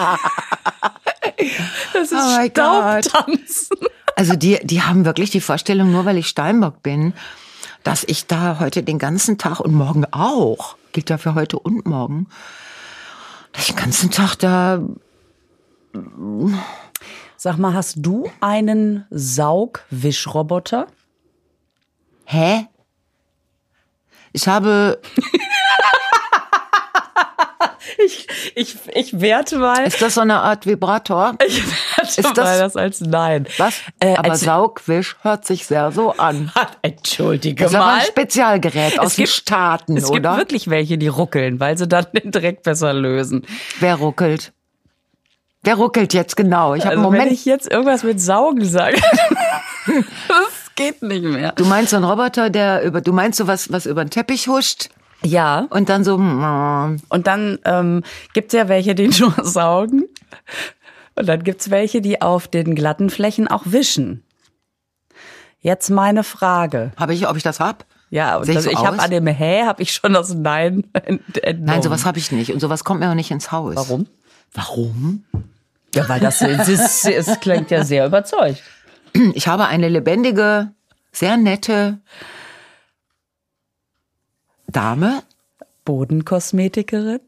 Das 1.93 2.13
ist 2.13 2.19
Oh 2.21 2.41
God. 2.55 3.05
Staubtanzen. 3.05 3.77
Also 4.17 4.37
die, 4.37 4.59
die 4.63 4.83
haben 4.83 5.05
wirklich 5.05 5.31
die 5.31 5.41
Vorstellung, 5.41 5.91
nur 5.91 6.05
weil 6.05 6.19
ich 6.19 6.29
Steinbock 6.29 6.83
bin, 6.83 7.15
dass 7.85 8.03
ich 8.05 8.26
da 8.26 8.59
heute 8.59 8.82
den 8.82 8.99
ganzen 8.99 9.39
Tag 9.39 9.61
und 9.61 9.72
morgen 9.72 10.05
auch, 10.11 10.76
gilt 10.93 11.11
ja 11.11 11.18
für 11.18 11.35
heute 11.35 11.59
und 11.59 11.87
morgen, 11.87 12.26
dass 13.53 13.68
ich 13.68 13.74
den 13.74 13.82
ganzen 13.82 14.11
Tag 14.11 14.35
da, 14.37 14.80
Sag 17.37 17.59
mal, 17.59 17.74
hast 17.74 17.97
du 17.99 18.28
einen 18.41 19.07
Saugwischroboter? 19.11 20.89
hä? 22.24 22.66
Ich 24.32 24.49
habe, 24.49 25.01
Ich, 28.05 28.27
ich, 28.55 28.77
ich 28.95 29.21
werte 29.21 29.59
mal. 29.59 29.85
ist 29.87 30.03
das 30.03 30.15
so 30.15 30.21
eine 30.21 30.41
Art 30.41 30.67
Vibrator? 30.67 31.37
Ich 31.47 31.63
werte 31.65 32.21
Ist 32.21 32.25
das- 32.25 32.37
mal 32.37 32.59
das 32.59 32.77
als 32.77 33.01
Nein. 33.01 33.47
Was? 33.59 33.75
Äh, 34.01 34.15
Aber 34.17 34.37
Saugwisch 34.37 35.17
hört 35.23 35.47
sich 35.47 35.67
sehr 35.67 35.91
so 35.93 36.13
an. 36.13 36.53
Entschuldige 36.83 37.65
Das 37.65 37.73
ist 37.73 37.77
aber 37.79 37.87
mal. 37.87 38.01
ein 38.01 38.07
Spezialgerät 38.07 38.99
aus 38.99 39.17
den 39.17 39.27
Staaten, 39.27 39.97
es 39.97 40.11
gibt 40.11 40.27
oder? 40.27 40.37
wirklich 40.37 40.69
welche, 40.69 40.99
die 40.99 41.09
ruckeln, 41.09 41.61
weil 41.61 41.79
sie 41.79 41.87
dann 41.89 42.07
den 42.13 42.31
Dreck 42.31 42.63
besser 42.63 42.93
lösen. 42.93 43.47
Wer 43.81 43.95
ruckelt? 43.97 44.53
Wer 45.63 45.77
ruckelt 45.77 46.13
jetzt 46.13 46.37
genau? 46.37 46.75
Ich 46.75 46.83
habe 46.85 46.91
Also 46.91 47.01
einen 47.01 47.03
Moment. 47.05 47.25
wenn 47.27 47.33
ich 47.33 47.45
jetzt 47.47 47.71
irgendwas 47.71 48.03
mit 48.03 48.21
Saugen 48.21 48.65
sage, 48.67 49.01
das 50.29 50.75
geht 50.75 51.03
nicht 51.03 51.23
mehr. 51.25 51.53
du 51.53 51.65
meinst 51.65 51.91
so 51.91 51.97
einen 51.97 52.05
Roboter, 52.05 52.51
der 52.51 52.83
über, 52.83 53.01
du 53.01 53.13
meinst 53.13 53.39
so 53.39 53.47
was, 53.47 53.73
was 53.73 53.87
über 53.87 54.05
den 54.05 54.11
Teppich 54.11 54.49
huscht 54.49 54.91
Ja, 55.25 55.66
und 55.70 55.89
dann 55.89 56.05
so, 56.05 56.18
mm, 56.18 57.01
und 57.09 57.27
dann 57.27 57.59
ähm, 57.64 58.03
gibt's 58.35 58.53
ja 58.53 58.68
welche, 58.68 58.95
die 58.95 59.09
nur 59.20 59.33
saugen. 59.43 60.05
Und 61.16 61.27
dann 61.29 61.43
gibt's 61.45 61.70
welche, 61.70 62.01
die 62.01 62.20
auf 62.20 62.49
den 62.49 62.75
glatten 62.75 63.09
Flächen 63.11 63.49
auch 63.49 63.62
wischen. 63.66 64.22
Jetzt 65.61 65.89
meine 65.89 66.25
Frage. 66.25 66.93
habe 66.99 67.14
ich, 67.14 67.27
ob 67.27 67.37
ich 67.37 67.43
das 67.43 67.59
hab? 67.61 67.87
Ja, 68.11 68.37
und 68.37 68.45
Sehe 68.45 68.53
ich 68.53 68.57
das, 68.57 68.64
so 68.64 68.70
ich 68.70 68.85
habe 68.85 68.99
an 68.99 69.11
dem 69.11 69.27
Hä 69.27 69.64
habe 69.64 69.83
ich 69.83 69.93
schon 69.95 70.12
das 70.12 70.35
Nein 70.35 70.85
ent- 70.93 71.39
entnommen. 71.43 71.64
Nein, 71.64 71.83
sowas 71.83 72.05
habe 72.05 72.18
ich 72.18 72.31
nicht 72.33 72.53
und 72.53 72.61
sowas 72.61 72.85
kommt 72.85 73.01
mir 73.01 73.11
auch 73.11 73.14
nicht 73.14 73.31
ins 73.31 73.51
Haus. 73.51 73.75
Warum? 73.77 74.07
Warum? 74.53 75.25
Ja, 75.95 76.09
weil 76.09 76.20
das 76.20 76.43
ist, 76.43 77.07
es 77.07 77.41
klingt 77.41 77.70
ja 77.70 77.83
sehr 77.85 78.07
überzeugt. 78.07 78.62
Ich 79.33 79.49
habe 79.49 79.66
eine 79.66 79.89
lebendige, 79.89 80.72
sehr 81.12 81.37
nette 81.37 81.99
Dame, 84.75 85.22
Bodenkosmetikerin. 85.85 87.20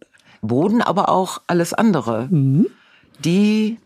Boden, 0.42 0.82
aber 0.82 1.08
auch 1.08 1.40
alles 1.46 1.72
andere. 1.72 2.28
Die, 3.20 3.78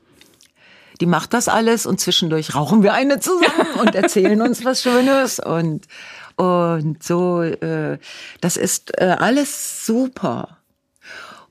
die 1.01 1.07
macht 1.07 1.33
das 1.33 1.49
alles 1.49 1.87
und 1.87 2.01
zwischendurch 2.01 2.55
rauchen 2.55 2.83
wir 2.83 2.93
eine 2.93 3.21
zusammen 3.21 3.69
und 3.81 3.95
erzählen 3.95 4.41
uns 4.43 4.65
was 4.65 4.83
Schönes 4.83 5.39
und 5.39 5.87
und 6.37 7.03
so. 7.03 7.43
Äh, 7.43 7.99
das 8.41 8.57
ist 8.57 8.99
äh, 8.99 9.17
alles 9.19 9.85
super 9.85 10.59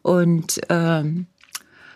und 0.01 0.59
ähm, 0.69 1.27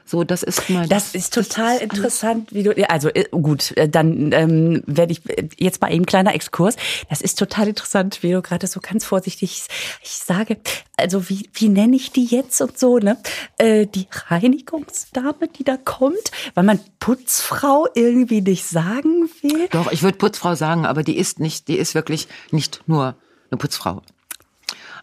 so. 0.05 0.23
Das 0.23 0.43
ist 0.43 0.69
mal. 0.69 0.87
Das 0.87 1.15
ist 1.15 1.33
total 1.33 1.77
interessant, 1.77 2.53
wie 2.53 2.63
du. 2.63 2.73
Ja, 2.77 2.87
also 2.87 3.09
äh, 3.09 3.25
gut, 3.31 3.75
äh, 3.77 3.87
dann 3.87 4.31
ähm, 4.31 4.83
werde 4.85 5.11
ich 5.11 5.27
äh, 5.29 5.47
jetzt 5.57 5.81
mal 5.81 5.93
eben 5.93 6.05
kleiner 6.05 6.33
Exkurs. 6.33 6.75
Das 7.09 7.21
ist 7.21 7.37
total 7.39 7.67
interessant, 7.67 8.23
wie 8.23 8.31
du 8.31 8.41
gerade 8.41 8.67
so 8.67 8.79
ganz 8.79 9.05
vorsichtig. 9.05 9.67
Ich 10.01 10.11
sage, 10.11 10.57
also 10.97 11.29
wie 11.29 11.49
wie 11.53 11.69
nenne 11.69 11.95
ich 11.95 12.11
die 12.11 12.25
jetzt 12.25 12.61
und 12.61 12.77
so 12.77 12.97
ne? 12.99 13.17
Äh, 13.57 13.87
die 13.87 14.07
Reinigungsdame, 14.27 15.47
die 15.57 15.63
da 15.63 15.77
kommt, 15.77 16.31
weil 16.53 16.63
man 16.63 16.79
Putzfrau 16.99 17.87
irgendwie 17.93 18.41
nicht 18.41 18.65
sagen 18.65 19.29
will. 19.41 19.67
Doch, 19.71 19.91
ich 19.91 20.03
würde 20.03 20.17
Putzfrau 20.17 20.55
sagen, 20.55 20.85
aber 20.85 21.03
die 21.03 21.17
ist 21.17 21.39
nicht, 21.39 21.67
die 21.67 21.77
ist 21.77 21.95
wirklich 21.95 22.27
nicht 22.51 22.81
nur 22.87 23.15
eine 23.51 23.57
Putzfrau. 23.57 24.01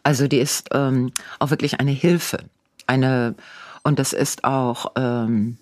Also 0.02 0.28
die 0.28 0.38
ist 0.38 0.68
ähm, 0.72 1.12
auch 1.38 1.50
wirklich 1.50 1.80
eine 1.80 1.90
Hilfe, 1.90 2.38
eine 2.86 3.34
und 3.82 3.98
das 3.98 4.12
ist 4.12 4.44
auch. 4.44 4.92
Ähm, 4.96 5.58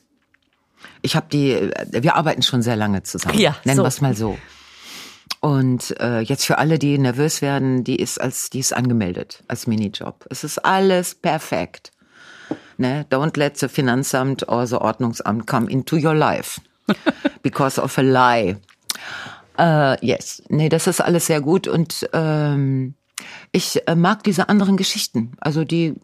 ich 1.03 1.17
habe 1.17 1.27
die, 1.33 1.71
wir 1.91 2.15
arbeiten 2.15 2.43
schon 2.43 2.63
sehr 2.63 2.77
lange 2.77 3.03
zusammen. 3.03 3.39
Ja, 3.39 3.57
nennen 3.65 3.79
so. 3.79 3.83
wir 3.83 3.89
es 3.89 4.01
mal 4.01 4.15
so. 4.15 4.39
Und 5.41 5.99
äh, 6.01 6.21
jetzt 6.21 6.47
für 6.47 6.59
alle, 6.59 6.79
die 6.79 6.99
nervös 6.99 7.43
werden, 7.43 7.85
die 7.85 7.97
ist 7.97 8.21
als 8.21 8.51
die 8.51 8.61
ist 8.61 8.73
angemeldet 8.73 9.45
als 9.49 9.67
Minijob. 9.67 10.27
Es 10.31 10.45
ist 10.45 10.65
alles 10.65 11.15
perfekt. 11.15 11.93
Ne? 12.77 13.07
Don't 13.11 13.37
let 13.39 13.59
the 13.59 13.69
Finanzamt 13.69 14.49
or 14.49 14.67
the 14.67 14.77
Ordnungsamt 14.77 15.47
come 15.47 15.71
into 15.71 15.97
your 15.97 16.15
life 16.15 16.61
because 17.43 17.81
of 17.81 17.99
a 17.99 18.03
lie. 18.03 18.57
Äh, 19.59 20.07
yes, 20.07 20.43
nee, 20.49 20.69
das 20.69 20.87
ist 20.87 21.01
alles 21.01 21.27
sehr 21.27 21.41
gut 21.41 21.67
und 21.67 22.09
ähm, 22.13 22.95
ich 23.51 23.87
äh, 23.89 23.97
mag 23.97 24.23
diese 24.23 24.49
anderen 24.49 24.77
Geschichten. 24.77 25.33
Also 25.41 25.65
die, 25.65 25.95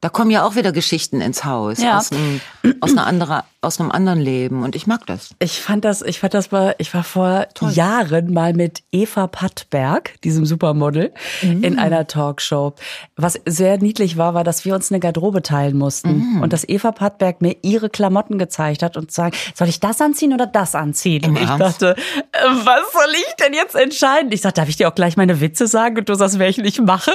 da 0.00 0.08
kommen 0.08 0.30
ja 0.30 0.44
auch 0.46 0.54
wieder 0.56 0.72
Geschichten 0.72 1.20
ins 1.20 1.44
Haus 1.44 1.78
Ja. 1.78 1.98
aus, 1.98 2.12
einem, 2.12 2.40
aus 2.80 2.90
einer 2.92 3.06
anderen, 3.06 3.42
aus 3.60 3.80
einem 3.80 3.90
anderen 3.90 4.20
Leben 4.20 4.62
und 4.62 4.76
ich 4.76 4.86
mag 4.86 5.06
das. 5.06 5.30
Ich 5.40 5.60
fand 5.60 5.84
das, 5.84 6.02
ich 6.02 6.20
fand 6.20 6.34
das 6.34 6.50
mal, 6.50 6.74
ich 6.78 6.94
war 6.94 7.02
vor 7.04 7.46
Jahren 7.70 8.32
mal 8.32 8.52
mit 8.54 8.82
Eva 8.92 9.26
Pattberg, 9.26 10.20
diesem 10.22 10.46
Supermodel, 10.46 11.12
in 11.42 11.78
einer 11.78 12.06
Talkshow. 12.06 12.74
Was 13.16 13.38
sehr 13.46 13.78
niedlich 13.78 14.16
war, 14.16 14.34
war, 14.34 14.44
dass 14.44 14.64
wir 14.64 14.74
uns 14.74 14.90
eine 14.92 15.00
Garderobe 15.00 15.42
teilen 15.42 15.76
mussten 15.76 16.40
und 16.42 16.52
dass 16.52 16.68
Eva 16.68 16.92
Pattberg 16.92 17.40
mir 17.40 17.56
ihre 17.62 17.90
Klamotten 17.90 18.38
gezeigt 18.38 18.82
hat 18.82 18.96
und 18.96 19.10
sagt, 19.10 19.36
soll 19.54 19.68
ich 19.68 19.80
das 19.80 20.00
anziehen 20.00 20.32
oder 20.32 20.46
das 20.46 20.74
anziehen? 20.74 21.22
Im 21.24 21.30
und 21.36 21.42
ich 21.42 21.48
Ernst? 21.48 21.82
dachte, 21.82 21.96
äh, 22.32 22.38
was 22.64 22.92
soll 22.92 23.12
ich 23.14 23.34
denn 23.44 23.52
jetzt 23.54 23.74
entscheiden? 23.74 24.30
Ich 24.32 24.42
sagte, 24.42 24.60
darf 24.60 24.68
ich 24.68 24.76
dir 24.76 24.88
auch 24.88 24.94
gleich 24.94 25.16
meine 25.16 25.40
Witze 25.40 25.66
sagen 25.66 25.98
und 25.98 26.08
du 26.08 26.14
sagst, 26.14 26.38
welchen 26.38 26.64
ich 26.64 26.80
mache? 26.80 27.12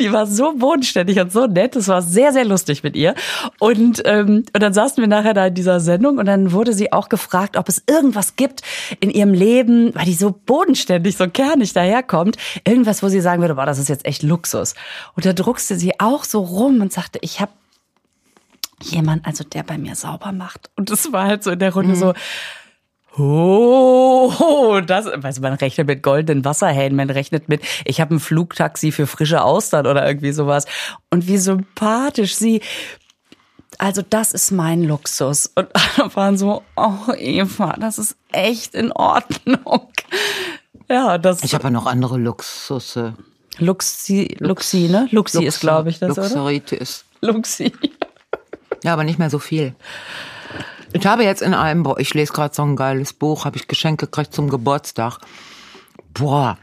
Die 0.00 0.12
war 0.12 0.26
so 0.26 0.54
bodenständig 0.54 1.18
und 1.20 1.32
so 1.32 1.46
nett. 1.46 1.74
Es 1.74 1.88
war 1.88 2.02
sehr, 2.02 2.32
sehr 2.32 2.44
lustig 2.44 2.82
mit 2.82 2.94
ihr. 2.94 3.14
Und, 3.58 4.02
ähm, 4.04 4.44
und 4.52 4.62
dann 4.62 4.72
saßen 4.72 5.02
wir 5.02 5.08
nachher 5.08 5.34
da 5.34 5.46
in 5.46 5.54
dieser 5.54 5.80
Sendung 5.80 6.18
und 6.18 6.26
dann 6.26 6.52
wurde 6.52 6.72
sie 6.72 6.92
auch 6.92 7.08
gefragt, 7.08 7.56
ob 7.56 7.68
es 7.68 7.82
irgendwas 7.88 8.36
gibt 8.36 8.62
in 9.00 9.10
ihrem 9.10 9.34
Leben, 9.34 9.94
weil 9.94 10.04
die 10.04 10.14
so 10.14 10.30
bodenständig, 10.30 11.16
so 11.16 11.28
kernig 11.28 11.72
daherkommt. 11.72 12.36
Irgendwas, 12.64 13.02
wo 13.02 13.08
sie 13.08 13.20
sagen 13.20 13.42
würde, 13.42 13.56
boah, 13.56 13.66
das 13.66 13.78
ist 13.78 13.88
jetzt 13.88 14.06
echt 14.06 14.22
Luxus. 14.22 14.74
Und 15.16 15.26
da 15.26 15.32
druckste 15.32 15.76
sie 15.76 15.98
auch 15.98 16.24
so 16.24 16.40
rum 16.40 16.80
und 16.80 16.92
sagte, 16.92 17.18
ich 17.22 17.40
habe 17.40 17.52
jemand, 18.82 19.26
also 19.26 19.42
der 19.42 19.64
bei 19.64 19.78
mir 19.78 19.96
sauber 19.96 20.30
macht. 20.30 20.70
Und 20.76 20.90
das 20.90 21.12
war 21.12 21.24
halt 21.26 21.42
so 21.42 21.50
in 21.50 21.58
der 21.58 21.74
Runde 21.74 21.96
so, 21.96 22.14
Oh, 23.18 24.80
das, 24.86 25.06
also 25.06 25.40
man 25.40 25.54
rechnet 25.54 25.86
mit 25.86 26.02
goldenen 26.02 26.44
Wasserhähnen, 26.44 26.96
man 26.96 27.10
rechnet 27.10 27.48
mit, 27.48 27.62
ich 27.84 28.00
habe 28.00 28.14
ein 28.14 28.20
Flugtaxi 28.20 28.92
für 28.92 29.06
frische 29.06 29.42
Austern 29.42 29.86
oder 29.86 30.06
irgendwie 30.06 30.32
sowas. 30.32 30.66
Und 31.10 31.26
wie 31.26 31.38
sympathisch 31.38 32.36
sie, 32.36 32.60
also 33.78 34.02
das 34.08 34.32
ist 34.32 34.50
mein 34.50 34.84
Luxus. 34.84 35.50
Und 35.54 35.68
alle 35.98 36.14
waren 36.14 36.38
so, 36.38 36.62
oh 36.76 37.12
Eva, 37.16 37.74
das 37.78 37.98
ist 37.98 38.16
echt 38.30 38.74
in 38.74 38.92
Ordnung. 38.92 39.88
Ja, 40.88 41.18
das 41.18 41.42
Ich 41.42 41.54
habe 41.54 41.64
ja 41.64 41.70
noch 41.70 41.86
andere 41.86 42.18
Luxusse. 42.18 43.14
Luxi, 43.58 44.36
Luxi, 44.38 44.88
ne? 44.88 45.08
Luxi 45.10 45.44
ist, 45.44 45.60
glaube 45.60 45.90
ich, 45.90 45.98
das, 45.98 46.12
oder? 46.12 46.22
Luxuritis. 46.22 47.04
Luxi. 47.20 47.72
Ja, 48.84 48.92
aber 48.92 49.02
nicht 49.02 49.18
mehr 49.18 49.30
so 49.30 49.40
viel. 49.40 49.74
Ich 50.92 51.06
habe 51.06 51.22
jetzt 51.24 51.42
in 51.42 51.54
einem, 51.54 51.82
boah, 51.82 51.98
ich 51.98 52.14
lese 52.14 52.32
gerade 52.32 52.54
so 52.54 52.62
ein 52.62 52.76
geiles 52.76 53.12
Buch, 53.12 53.44
habe 53.44 53.56
ich 53.56 53.68
Geschenk 53.68 54.00
gekriegt 54.00 54.32
zum 54.32 54.48
Geburtstag. 54.48 55.18
Boah. 56.14 56.58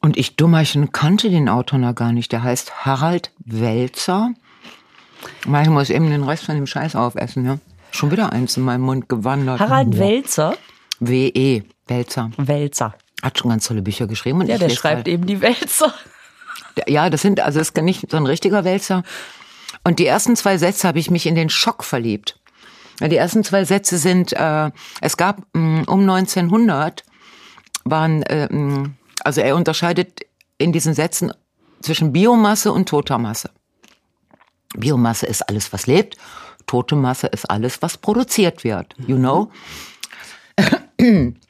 Und 0.00 0.16
ich 0.16 0.36
Dummerchen 0.36 0.92
kannte 0.92 1.28
den 1.28 1.48
Autor 1.48 1.78
noch 1.80 1.94
gar 1.94 2.12
nicht. 2.12 2.30
Der 2.32 2.42
heißt 2.42 2.84
Harald 2.86 3.32
Welzer. 3.44 4.30
Ich 5.42 5.68
muss 5.68 5.90
eben 5.90 6.08
den 6.10 6.22
Rest 6.22 6.44
von 6.44 6.54
dem 6.54 6.66
Scheiß 6.66 6.94
aufessen, 6.94 7.44
ja. 7.44 7.58
Schon 7.90 8.10
wieder 8.12 8.32
eins 8.32 8.56
in 8.56 8.62
meinem 8.62 8.82
Mund 8.82 9.08
gewandert. 9.08 9.58
Harald 9.60 9.90
Boah. 9.90 9.98
Welzer. 9.98 10.56
W.E. 11.00 11.62
Welzer. 11.88 12.30
Welzer. 12.36 12.94
Hat 13.22 13.38
schon 13.38 13.50
ganz 13.50 13.66
tolle 13.66 13.82
Bücher 13.82 14.06
geschrieben. 14.06 14.40
Und 14.40 14.46
Ja, 14.48 14.58
der 14.58 14.68
schreibt 14.70 15.04
grad- 15.06 15.08
eben 15.08 15.26
die 15.26 15.40
Welzer. 15.40 15.92
Ja, 16.86 17.10
das 17.10 17.22
sind, 17.22 17.40
also 17.40 17.58
ist 17.58 17.76
nicht 17.78 18.08
so 18.08 18.16
ein 18.16 18.26
richtiger 18.26 18.62
Wälzer. 18.64 19.02
Und 19.82 19.98
die 19.98 20.06
ersten 20.06 20.36
zwei 20.36 20.58
Sätze 20.58 20.86
habe 20.86 21.00
ich 21.00 21.10
mich 21.10 21.26
in 21.26 21.34
den 21.34 21.50
Schock 21.50 21.82
verliebt. 21.82 22.37
Die 23.00 23.16
ersten 23.16 23.44
zwei 23.44 23.64
Sätze 23.64 23.98
sind, 23.98 24.32
äh, 24.32 24.70
es 25.00 25.16
gab 25.16 25.42
mh, 25.52 25.84
um 25.86 26.00
1900 26.00 27.04
waren, 27.84 28.22
äh, 28.24 28.52
mh, 28.52 28.90
also 29.22 29.40
er 29.40 29.54
unterscheidet 29.56 30.20
in 30.58 30.72
diesen 30.72 30.94
Sätzen 30.94 31.32
zwischen 31.80 32.12
Biomasse 32.12 32.72
und 32.72 32.88
toter 32.88 33.18
Masse. 33.18 33.50
Biomasse 34.76 35.26
ist 35.26 35.48
alles, 35.48 35.72
was 35.72 35.86
lebt. 35.86 36.16
Tote 36.66 36.96
Masse 36.96 37.28
ist 37.28 37.48
alles, 37.48 37.80
was 37.82 37.96
produziert 37.96 38.64
wird. 38.64 38.94
You 39.06 39.16
know? 39.16 39.50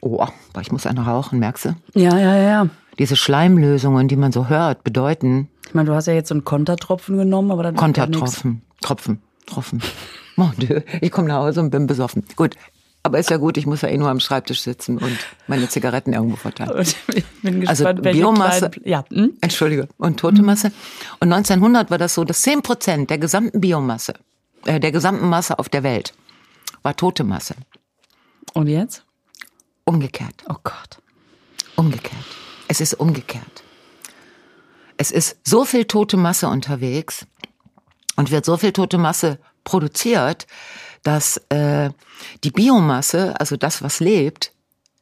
Oh, 0.01 0.27
ich 0.61 0.71
muss 0.71 0.85
eine 0.85 1.01
rauchen, 1.01 1.39
merkst 1.39 1.65
du? 1.65 1.75
Ja, 1.95 2.17
ja, 2.17 2.37
ja. 2.37 2.69
Diese 2.99 3.15
Schleimlösungen, 3.15 4.07
die 4.07 4.15
man 4.15 4.31
so 4.31 4.47
hört, 4.47 4.83
bedeuten 4.83 5.49
Ich 5.65 5.73
meine, 5.73 5.89
du 5.89 5.95
hast 5.95 6.05
ja 6.05 6.13
jetzt 6.13 6.29
so 6.29 6.35
einen 6.35 6.45
Kontertropfen 6.45 7.17
genommen, 7.17 7.49
aber 7.51 7.63
dann 7.63 7.73
wird 7.73 7.81
ja. 7.81 7.85
Kontertropfen. 8.05 8.61
Tropfen. 8.81 9.21
Tropfen. 9.47 9.81
Mon 10.39 10.53
Dieu, 10.57 10.81
ich 11.01 11.11
komme 11.11 11.27
nach 11.27 11.37
Hause 11.39 11.59
und 11.59 11.69
bin 11.69 11.85
besoffen. 11.85 12.23
Gut. 12.35 12.55
Aber 13.03 13.17
ist 13.19 13.29
ja 13.29 13.37
gut, 13.37 13.57
ich 13.57 13.65
muss 13.65 13.81
ja 13.81 13.87
eh 13.89 13.97
nur 13.97 14.09
am 14.09 14.19
Schreibtisch 14.19 14.61
sitzen 14.61 14.97
und 14.97 15.17
meine 15.47 15.67
Zigaretten 15.69 16.13
irgendwo 16.13 16.35
verteilen. 16.35 16.71
Und 16.71 16.95
bin 17.41 17.67
Also 17.67 17.83
gespannt, 17.83 18.03
welche 18.03 18.19
Biomasse, 18.19 18.71
Ja, 18.83 19.03
hm? 19.09 19.33
Entschuldige, 19.41 19.87
und 19.97 20.19
tote 20.19 20.41
Masse. 20.41 20.71
Und 21.21 21.31
1900 21.31 21.91
war 21.91 21.97
das 21.97 22.13
so, 22.13 22.23
dass 22.25 22.41
10 22.41 22.61
Prozent 22.61 23.09
der 23.09 23.17
gesamten 23.17 23.61
Biomasse, 23.61 24.13
äh, 24.65 24.79
der 24.81 24.91
gesamten 24.91 25.27
Masse 25.29 25.59
auf 25.59 25.69
der 25.69 25.83
Welt, 25.83 26.13
war 26.83 26.95
tote 26.95 27.23
Masse. 27.23 27.55
Und 28.53 28.67
jetzt? 28.67 29.03
Umgekehrt, 29.85 30.43
Oh 30.49 30.55
Gott. 30.63 30.99
umgekehrt. 31.77 32.25
Es 32.67 32.79
ist 32.81 32.93
umgekehrt. 32.93 33.63
Es 34.97 35.11
ist 35.11 35.37
so 35.45 35.63
viel 35.65 35.85
tote 35.85 36.17
Masse 36.17 36.47
unterwegs 36.49 37.25
und 38.17 38.29
wird 38.31 38.43
so 38.45 38.57
viel 38.57 38.73
tote 38.73 38.97
Masse 38.97 39.39
produziert, 39.69 40.47
dass 41.03 41.37
äh, 41.49 41.91
die 42.43 42.49
Biomasse, 42.51 43.39
also 43.39 43.55
das, 43.55 43.83
was 43.83 43.99
lebt, 43.99 44.51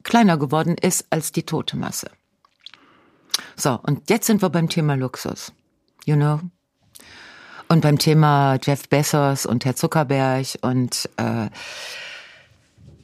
kleiner 0.03 0.37
geworden 0.37 0.75
ist 0.79 1.05
als 1.09 1.31
die 1.31 1.43
tote 1.43 1.77
Masse. 1.77 2.09
So, 3.55 3.79
und 3.83 4.09
jetzt 4.09 4.27
sind 4.27 4.41
wir 4.41 4.49
beim 4.49 4.67
Thema 4.67 4.95
Luxus. 4.95 5.53
You 6.05 6.15
know? 6.15 6.41
Und 7.69 7.81
beim 7.81 7.97
Thema 7.97 8.57
Jeff 8.61 8.89
Bezos 8.89 9.45
und 9.45 9.63
Herr 9.63 9.75
Zuckerberg 9.75 10.47
und 10.61 11.09
äh, 11.15 11.49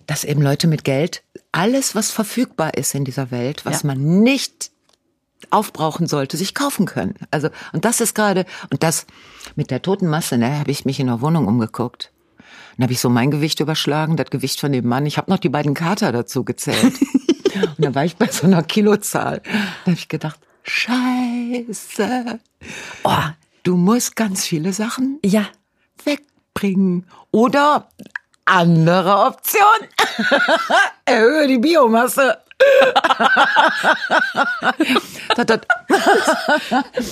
dass 0.05 0.25
eben 0.25 0.41
Leute 0.41 0.67
mit 0.67 0.83
Geld 0.83 1.23
alles, 1.53 1.95
was 1.95 2.11
verfügbar 2.11 2.73
ist 2.75 2.93
in 2.93 3.05
dieser 3.05 3.31
Welt, 3.31 3.65
was 3.65 3.83
Ja. 3.83 3.87
man 3.87 4.21
nicht 4.21 4.71
aufbrauchen 5.51 6.07
sollte, 6.07 6.37
sich 6.37 6.53
kaufen 6.55 6.85
können. 6.85 7.15
Also 7.31 7.49
und 7.73 7.85
das 7.85 8.01
ist 8.01 8.15
gerade 8.15 8.45
und 8.69 8.83
das 8.83 9.05
mit 9.55 9.71
der 9.71 9.81
toten 9.81 10.07
Masse, 10.07 10.37
ne, 10.37 10.59
habe 10.59 10.71
ich 10.71 10.85
mich 10.85 10.99
in 10.99 11.07
der 11.07 11.21
Wohnung 11.21 11.47
umgeguckt. 11.47 12.11
Dann 12.77 12.83
habe 12.85 12.93
ich 12.93 12.99
so 12.99 13.09
mein 13.09 13.29
Gewicht 13.31 13.59
überschlagen, 13.59 14.17
das 14.17 14.29
Gewicht 14.31 14.59
von 14.59 14.71
dem 14.71 14.87
Mann. 14.87 15.05
Ich 15.05 15.17
habe 15.17 15.29
noch 15.29 15.37
die 15.37 15.49
beiden 15.49 15.73
Kater 15.75 16.11
dazu 16.11 16.43
gezählt. 16.43 16.99
und 17.55 17.75
dann 17.77 17.93
war 17.93 18.03
ich 18.05 18.15
bei 18.15 18.27
so 18.27 18.47
einer 18.47 18.63
Kilozahl. 18.63 19.41
Da 19.45 19.91
habe 19.91 19.97
ich 19.97 20.07
gedacht, 20.07 20.39
Scheiße. 20.63 22.39
Oh, 23.03 23.11
du 23.63 23.75
musst 23.77 24.15
ganz 24.15 24.45
viele 24.45 24.73
Sachen 24.73 25.19
Ja. 25.23 25.45
wegbringen. 26.03 27.05
Oder 27.31 27.89
andere 28.45 29.25
Option. 29.25 29.61
Erhöhe 31.05 31.47
die 31.47 31.57
Biomasse. 31.59 32.37
Dass, 35.35 35.45
das, 35.45 35.59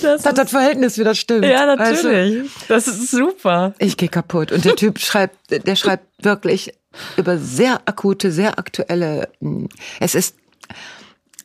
Das 0.02 0.22
dass 0.22 0.34
das 0.34 0.50
Verhältnis 0.50 0.98
wieder 0.98 1.14
stimmt. 1.14 1.44
ja, 1.44 1.66
Weißt 1.78 2.04
du? 2.04 2.08
natürlich. 2.08 2.50
Das 2.68 2.88
ist 2.88 3.10
super. 3.10 3.74
Ich 3.78 3.96
gehe 3.96 4.08
kaputt. 4.08 4.52
Und 4.52 4.64
der 4.64 4.76
Typ 4.76 4.98
schreibt, 4.98 5.36
der 5.66 5.76
schreibt 5.76 6.06
wirklich 6.24 6.72
über 7.16 7.38
sehr 7.38 7.80
akute, 7.86 8.30
sehr 8.32 8.58
aktuelle. 8.58 9.28
mh, 9.40 9.68
Es 10.00 10.14
ist, 10.14 10.36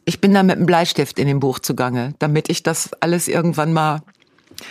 ich 0.05 0.20
bin 0.22 0.34
da 0.34 0.43
mit 0.43 0.58
einem 0.58 0.66
Bleistift 0.66 1.20
in 1.20 1.28
dem 1.28 1.39
Buch 1.39 1.60
zugange, 1.60 2.14
damit 2.20 2.49
ich 2.49 2.64
das 2.64 2.89
alles 2.99 3.28
irgendwann 3.28 3.74
mal 3.74 4.01
Die 4.60 4.64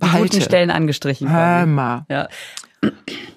behalte. 0.00 0.28
guten 0.28 0.42
Stellen 0.42 0.70
angestrichen. 0.70 1.30
Hör 1.30 1.66
mal. 1.66 2.04
Ja. 2.08 2.28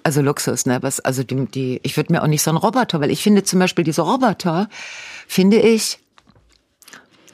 Also 0.04 0.22
Luxus, 0.22 0.66
ne? 0.66 0.78
Was, 0.82 1.02
also 1.02 1.24
die, 1.24 1.46
die, 1.48 1.80
ich 1.84 1.98
würde 1.98 2.14
mir 2.14 2.24
auch 2.24 2.28
nicht 2.28 2.42
so 2.42 2.50
einen 2.52 2.58
Roboter, 2.58 3.02
weil 3.02 3.12
ich 3.12 3.22
finde 3.22 3.44
zum 3.44 3.60
Beispiel 3.60 3.84
diese 3.84 4.02
Roboter, 4.02 4.70
finde 5.34 5.60
ich, 5.60 6.00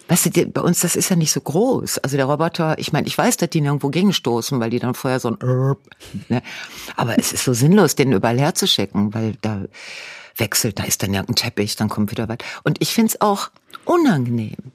weißt 0.08 0.36
du, 0.36 0.46
bei 0.48 0.62
uns, 0.62 0.80
das 0.80 0.96
ist 0.96 1.10
ja 1.10 1.18
nicht 1.18 1.34
so 1.34 1.42
groß. 1.42 2.00
Also 2.00 2.16
der 2.16 2.28
Roboter, 2.28 2.80
ich 2.80 2.94
meine, 2.94 3.08
ich 3.08 3.18
weiß, 3.18 3.36
dass 3.38 3.50
die 3.50 3.60
nirgendwo 3.60 3.90
gegenstoßen, 3.90 4.58
weil 4.60 4.70
die 4.70 4.80
dann 4.80 4.94
vorher 4.94 5.20
so 5.20 5.30
ein, 5.30 5.76
ne? 6.30 6.42
aber 6.96 7.20
es 7.20 7.34
ist 7.34 7.44
so 7.44 7.54
sinnlos, 7.54 7.96
den 7.96 8.14
überall 8.14 8.40
herzuschicken, 8.40 9.14
weil 9.14 9.36
da 9.42 9.66
wechselt, 10.38 10.80
da 10.80 10.84
ist 10.84 11.04
dann 11.04 11.14
irgendein 11.14 11.36
Teppich, 11.36 11.76
dann 11.76 11.90
kommt 11.90 12.12
wieder 12.12 12.30
was. 12.30 12.38
Und 12.64 12.82
ich 12.82 12.94
finde 12.94 13.10
es 13.10 13.22
auch 13.22 13.50
unangenehm, 13.84 14.72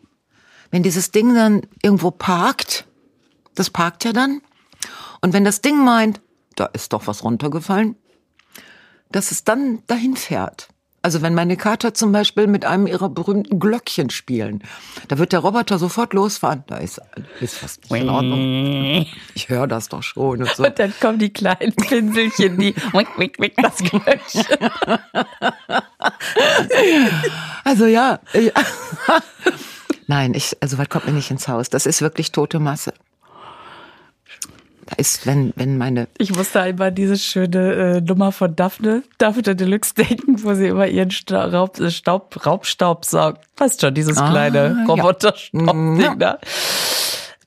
wenn 0.71 0.83
dieses 0.83 1.11
Ding 1.11 1.35
dann 1.35 1.63
irgendwo 1.83 2.11
parkt, 2.11 2.87
das 3.55 3.71
parkt 3.71 4.05
ja 4.05 4.13
dann, 4.13 4.43
und 5.23 5.33
wenn 5.33 5.45
das 5.45 5.63
Ding 5.63 5.83
meint, 5.83 6.21
da 6.57 6.67
ist 6.67 6.93
doch 6.93 7.07
was 7.07 7.25
runtergefallen, 7.25 7.97
dass 9.11 9.31
es 9.31 9.45
dann 9.45 9.83
dahin 9.87 10.15
fährt. 10.17 10.69
Also 11.05 11.21
wenn 11.21 11.35
meine 11.35 11.59
Kater 11.59 11.93
zum 11.93 12.13
Beispiel 12.13 12.47
mit 12.47 12.65
einem 12.65 12.87
ihrer 12.87 13.11
berühmten 13.11 13.61
Glöckchen 13.61 14.09
spielen, 14.09 14.63
da 15.09 15.19
wird 15.19 15.33
der 15.33 15.41
Roboter 15.41 15.79
sofort 15.79 16.15
losfahren. 16.15 16.65
Da 16.67 16.79
ist, 16.79 16.99
ist 17.43 17.63
was 17.63 17.79
nicht 17.79 18.01
in 18.01 18.09
Ordnung. 18.09 19.05
Ich 19.35 19.51
höre 19.51 19.67
das 19.67 19.91
doch 19.91 20.03
schon 20.03 20.41
und 20.41 20.49
so. 20.57 20.65
Und 20.65 20.79
dann 20.79 20.95
kommen 21.01 21.19
die 21.19 21.31
kleinen 21.31 21.75
Pinselchen, 21.75 22.59
die 22.59 22.75
wick, 22.95 23.09
wick, 23.19 23.39
wick, 23.39 23.55
das 23.57 23.77
Glöckchen. 23.77 24.71
Also 27.65 27.85
ja. 27.85 28.21
ja. 28.33 28.53
Nein, 30.07 30.33
ich, 30.33 30.57
also 30.63 30.79
was 30.79 30.89
kommt 30.89 31.05
mir 31.05 31.13
nicht 31.13 31.31
ins 31.31 31.49
Haus? 31.49 31.69
Das 31.69 31.85
ist 31.85 32.01
wirklich 32.01 32.33
tote 32.33 32.61
Masse. 32.61 32.95
Da 34.87 34.97
ist, 34.97 35.27
wenn, 35.27 35.53
wenn 35.57 35.79
meine, 35.79 36.09
Ich 36.19 36.35
musste 36.37 36.61
einmal 36.61 36.93
diese 36.93 37.17
schöne 37.17 37.97
äh, 37.97 38.01
Nummer 38.01 38.33
von 38.33 38.55
Daphne, 38.55 39.03
Daphne 39.19 39.57
Deluxe 39.57 39.95
denken, 39.95 40.43
wo 40.43 40.55
sie 40.55 40.69
immer 40.69 40.87
ihren 40.87 41.11
Sta 41.11 41.45
Raub, 41.47 41.79
äh, 41.81 41.91
Staub, 41.91 42.45
Raubstaub 42.45 43.05
saugt. 43.05 43.41
Weißt 43.57 43.81
schon, 43.81 43.95
dieses 43.95 44.19
Ah, 44.19 44.31
kleine. 44.31 44.85
Roboterstaubding 44.87 46.01
Ja. 46.01 46.15
da. 46.17 46.39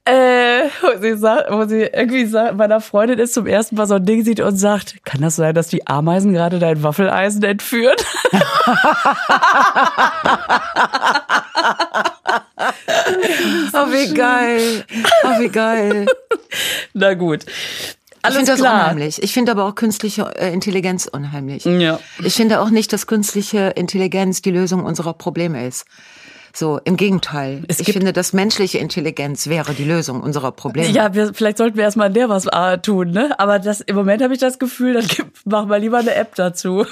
Äh, 0.06 0.70
wo 0.82 1.02
sie 1.02 1.18
sagt, 1.18 1.52
wo 1.52 1.66
sie 1.66 1.82
irgendwie 1.82 2.26
sagt, 2.26 2.56
meiner 2.56 2.80
Freundin 2.80 3.20
ist 3.20 3.34
zum 3.34 3.46
ersten 3.46 3.76
Mal 3.76 3.88
so 3.88 3.96
ein 3.96 4.06
Ding 4.06 4.24
sieht 4.24 4.40
und 4.40 4.56
sagt, 4.56 5.04
kann 5.04 5.20
das 5.22 5.36
sein, 5.36 5.54
dass 5.54 5.68
die 5.68 5.86
Ameisen 5.86 6.32
gerade 6.32 6.60
dein 6.60 6.82
Waffeleisen 6.82 7.44
entführen? 7.44 7.96
oh 13.74 13.92
wie 13.92 14.14
geil, 14.14 14.86
oh 15.24 15.40
wie 15.40 15.50
geil. 15.50 16.06
Na 16.94 17.14
gut. 17.14 17.46
Ich 17.46 18.26
Alles 18.36 18.38
finde 18.38 18.52
das 18.52 18.62
unheimlich. 18.62 19.24
Ich 19.24 19.34
finde 19.34 19.52
aber 19.52 19.66
auch 19.66 19.76
künstliche 19.76 20.24
äh, 20.36 20.52
Intelligenz 20.52 21.08
unheimlich. 21.08 21.66
Ja. 21.66 22.00
Ich 22.24 22.34
finde 22.34 22.60
auch 22.60 22.70
nicht, 22.70 22.92
dass 22.92 23.08
künstliche 23.08 23.70
Intelligenz 23.76 24.42
die 24.42 24.52
Lösung 24.52 24.84
unserer 24.84 25.14
Probleme 25.14 25.66
ist. 25.66 25.86
So, 26.58 26.80
im 26.86 26.98
Gegenteil. 26.98 27.64
Es 27.68 27.80
ich 27.80 27.94
finde, 27.94 28.14
dass 28.14 28.34
menschliche 28.34 28.80
Intelligenz 28.80 29.46
wäre 29.46 29.76
die 29.76 29.84
Lösung 29.84 30.22
unserer 30.22 30.52
Probleme. 30.52 30.90
Ja, 30.90 31.14
wir, 31.14 31.36
vielleicht 31.36 31.60
sollten 31.60 31.78
wir 31.78 31.84
erstmal 31.84 32.08
an 32.08 32.16
der 32.16 32.30
was 32.30 32.48
äh, 32.48 32.80
tun, 32.80 33.12
ne? 33.12 33.40
Aber 33.40 33.60
das, 33.60 33.82
im 33.82 33.96
Moment 33.96 34.24
habe 34.24 34.34
ich 34.34 34.40
das 34.40 34.58
Gefühl, 34.58 34.96
dann 34.96 35.06
machen 35.46 35.70
wir 35.70 35.78
lieber 35.78 36.00
eine 36.00 36.16
App 36.16 36.34
dazu. 36.34 36.84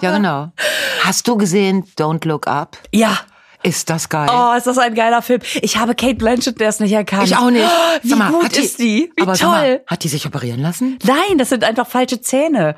ja, 0.00 0.16
genau. 0.16 0.50
Hast 1.04 1.28
du 1.28 1.36
gesehen 1.36 1.84
Don't 1.98 2.26
Look 2.26 2.46
Up? 2.46 2.78
ja. 2.92 3.18
Ist 3.66 3.90
das 3.90 4.08
geil? 4.08 4.28
Oh, 4.32 4.56
ist 4.56 4.66
das 4.66 4.78
ein 4.78 4.94
geiler 4.94 5.22
Film. 5.22 5.40
Ich 5.60 5.76
habe 5.76 5.94
Kate 5.94 6.14
Blanchett 6.14 6.60
erst 6.60 6.80
nicht 6.80 6.92
erkannt. 6.92 7.26
ich 7.26 7.36
auch 7.36 7.50
nicht. 7.50 7.64
Oh, 7.66 7.98
wie 8.02 8.14
mal, 8.14 8.30
gut 8.30 8.56
ist 8.56 8.78
die? 8.78 9.10
Wie 9.16 9.22
aber 9.22 9.34
toll. 9.34 9.48
mal, 9.48 9.80
hat 9.86 10.04
die 10.04 10.08
sich 10.08 10.24
operieren 10.24 10.60
lassen? 10.60 10.98
Nein, 11.04 11.36
das 11.38 11.48
sind 11.48 11.64
einfach 11.64 11.86
falsche 11.86 12.20
Zähne. 12.20 12.76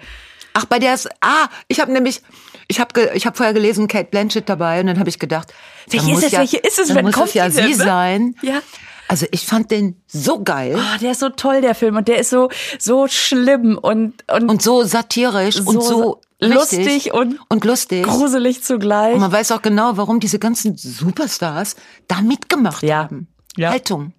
Ach, 0.54 0.64
bei 0.64 0.78
der 0.78 0.94
ist, 0.94 1.08
ah, 1.20 1.48
ich 1.68 1.80
habe 1.80 1.92
nämlich, 1.92 2.22
ich 2.68 2.80
habe 2.80 3.10
ich 3.14 3.26
hab 3.26 3.36
vorher 3.36 3.52
gelesen, 3.52 3.86
Kate 3.86 4.08
Blanchett 4.10 4.48
dabei 4.48 4.80
und 4.80 4.86
dann 4.86 4.98
habe 4.98 5.10
ich 5.10 5.18
gedacht, 5.18 5.52
Welche 5.88 6.10
ist 6.12 6.24
es? 6.24 6.32
ja, 6.32 6.38
Welche 6.40 6.56
ist 6.56 6.78
es? 6.78 6.88
Dann 6.88 6.96
Wann 6.96 7.04
muss 7.04 7.16
es 7.16 7.34
ja 7.34 7.48
denn, 7.48 7.52
sie 7.52 7.78
ne? 7.78 7.84
sein. 7.84 8.34
Ja. 8.42 8.60
Also 9.08 9.26
ich 9.30 9.46
fand 9.46 9.70
den 9.70 10.00
so 10.06 10.42
geil 10.42 10.76
Oh, 10.78 10.98
der 11.00 11.12
ist 11.12 11.20
so 11.20 11.30
toll, 11.30 11.62
der 11.62 11.74
Film. 11.74 11.96
Und 11.96 12.08
der 12.08 12.18
ist 12.18 12.30
so, 12.30 12.50
so 12.78 13.08
schlimm 13.08 13.78
und, 13.80 14.24
und, 14.30 14.48
und 14.50 14.62
so 14.62 14.84
satirisch 14.84 15.60
und 15.60 15.82
so 15.82 16.20
lustig 16.40 16.78
richtig 16.86 17.12
und 17.14 17.38
und 17.48 17.64
lustig. 17.64 18.04
gruselig 18.04 18.62
zugleich. 18.62 19.14
Und 19.14 19.20
man 19.20 19.32
weiß 19.32 19.52
auch 19.52 19.62
genau, 19.62 19.96
warum 19.96 20.20
diese 20.20 20.38
ganzen 20.38 20.76
Superstars 20.76 21.76
da 22.06 22.20
mitgemacht 22.20 22.82
Ja. 22.82 22.98
haben. 23.04 23.28
Ja. 23.56 23.70
Haltung. 23.70 24.12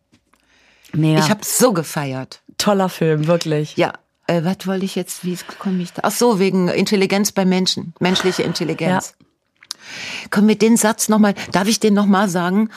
Mega. 0.94 1.20
Ich 1.20 1.30
habe 1.30 1.42
so 1.44 1.72
gefeiert. 1.74 2.42
toller 2.58 2.90
Film, 2.90 3.28
wirklich. 3.28 3.78
Ja, 3.78 3.94
äh, 4.28 4.44
was 4.44 4.68
wollte 4.68 4.84
ich 4.86 4.96
jetzt, 4.96 5.24
wie 5.24 5.38
komme 5.60 5.82
ich 5.82 5.94
da? 5.94 6.02
Ach 6.04 6.12
so, 6.12 6.40
wegen 6.40 6.68
Intelligenz 6.68 7.32
bei 7.32 7.46
Menschen, 7.46 7.94
menschliche 8.00 8.44
Intelligenz. 8.44 9.14
Können 10.30 10.48
wir 10.50 10.58
den 10.58 10.76
Satz 10.78 11.08
nochmal, 11.10 11.36
darf 11.54 11.68
ich 11.70 11.80
den 11.80 11.94
nochmal 11.94 12.28
sagen, 12.28 12.70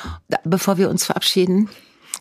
bevor 0.44 0.78
wir 0.78 0.88
uns 0.88 1.04
verabschieden? 1.04 1.68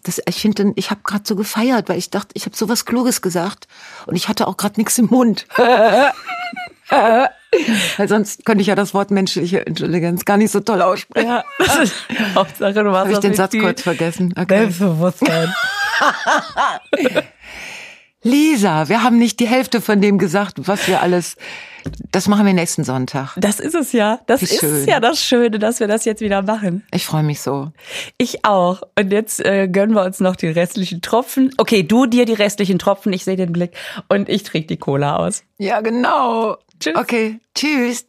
Das, 0.03 0.19
ich 0.27 0.41
finde, 0.41 0.73
ich 0.75 0.89
habe 0.89 1.01
gerade 1.03 1.23
so 1.27 1.35
gefeiert, 1.35 1.87
weil 1.87 1.99
ich 1.99 2.09
dachte, 2.09 2.29
ich 2.33 2.45
habe 2.45 2.55
sowas 2.57 2.85
Kluges 2.85 3.21
gesagt 3.21 3.67
und 4.07 4.15
ich 4.15 4.27
hatte 4.27 4.47
auch 4.47 4.57
gerade 4.57 4.79
nichts 4.79 4.97
im 4.97 5.05
Mund. 5.05 5.45
weil 6.91 8.07
sonst 8.07 8.45
könnte 8.45 8.61
ich 8.61 8.67
ja 8.67 8.75
das 8.75 8.93
Wort 8.93 9.11
menschliche 9.11 9.59
Intelligenz 9.59 10.25
gar 10.25 10.37
nicht 10.37 10.51
so 10.51 10.59
toll 10.59 10.81
aussprechen. 10.81 11.27
Ja, 11.27 11.43
Hauptsache 12.35 12.73
du 12.73 12.85
warst 12.85 13.05
Habe 13.05 13.13
ich 13.13 13.19
den 13.19 13.33
Satz 13.33 13.53
kurz 13.57 13.81
vergessen? 13.81 14.33
Okay. 14.37 14.59
Selbstbewusstsein. 14.59 15.53
Lisa, 18.23 18.87
wir 18.87 19.01
haben 19.01 19.17
nicht 19.17 19.39
die 19.39 19.47
Hälfte 19.47 19.81
von 19.81 19.99
dem 19.99 20.19
gesagt, 20.19 20.67
was 20.67 20.87
wir 20.87 21.01
alles. 21.01 21.37
Das 22.11 22.27
machen 22.27 22.45
wir 22.45 22.53
nächsten 22.53 22.83
Sonntag. 22.83 23.33
Das 23.37 23.59
ist 23.59 23.73
es 23.73 23.91
ja. 23.93 24.19
Das 24.27 24.41
Wie 24.41 24.45
ist 24.45 24.59
schön. 24.59 24.85
ja 24.87 24.99
das 24.99 25.23
Schöne, 25.23 25.57
dass 25.57 25.79
wir 25.79 25.87
das 25.87 26.05
jetzt 26.05 26.21
wieder 26.21 26.43
machen. 26.43 26.83
Ich 26.93 27.07
freue 27.07 27.23
mich 27.23 27.41
so. 27.41 27.71
Ich 28.17 28.45
auch. 28.45 28.83
Und 28.95 29.11
jetzt 29.11 29.43
äh, 29.43 29.67
gönnen 29.67 29.95
wir 29.95 30.03
uns 30.03 30.19
noch 30.19 30.35
die 30.35 30.49
restlichen 30.49 31.01
Tropfen. 31.01 31.51
Okay, 31.57 31.81
du 31.81 32.05
dir 32.05 32.25
die 32.25 32.33
restlichen 32.33 32.77
Tropfen, 32.77 33.11
ich 33.11 33.23
sehe 33.23 33.37
den 33.37 33.51
Blick. 33.51 33.71
Und 34.07 34.29
ich 34.29 34.43
trinke 34.43 34.67
die 34.67 34.77
Cola 34.77 35.15
aus. 35.15 35.43
Ja, 35.57 35.81
genau. 35.81 36.57
Tschüss. 36.81 36.95
Okay, 36.95 37.39
tschüss. 37.53 38.05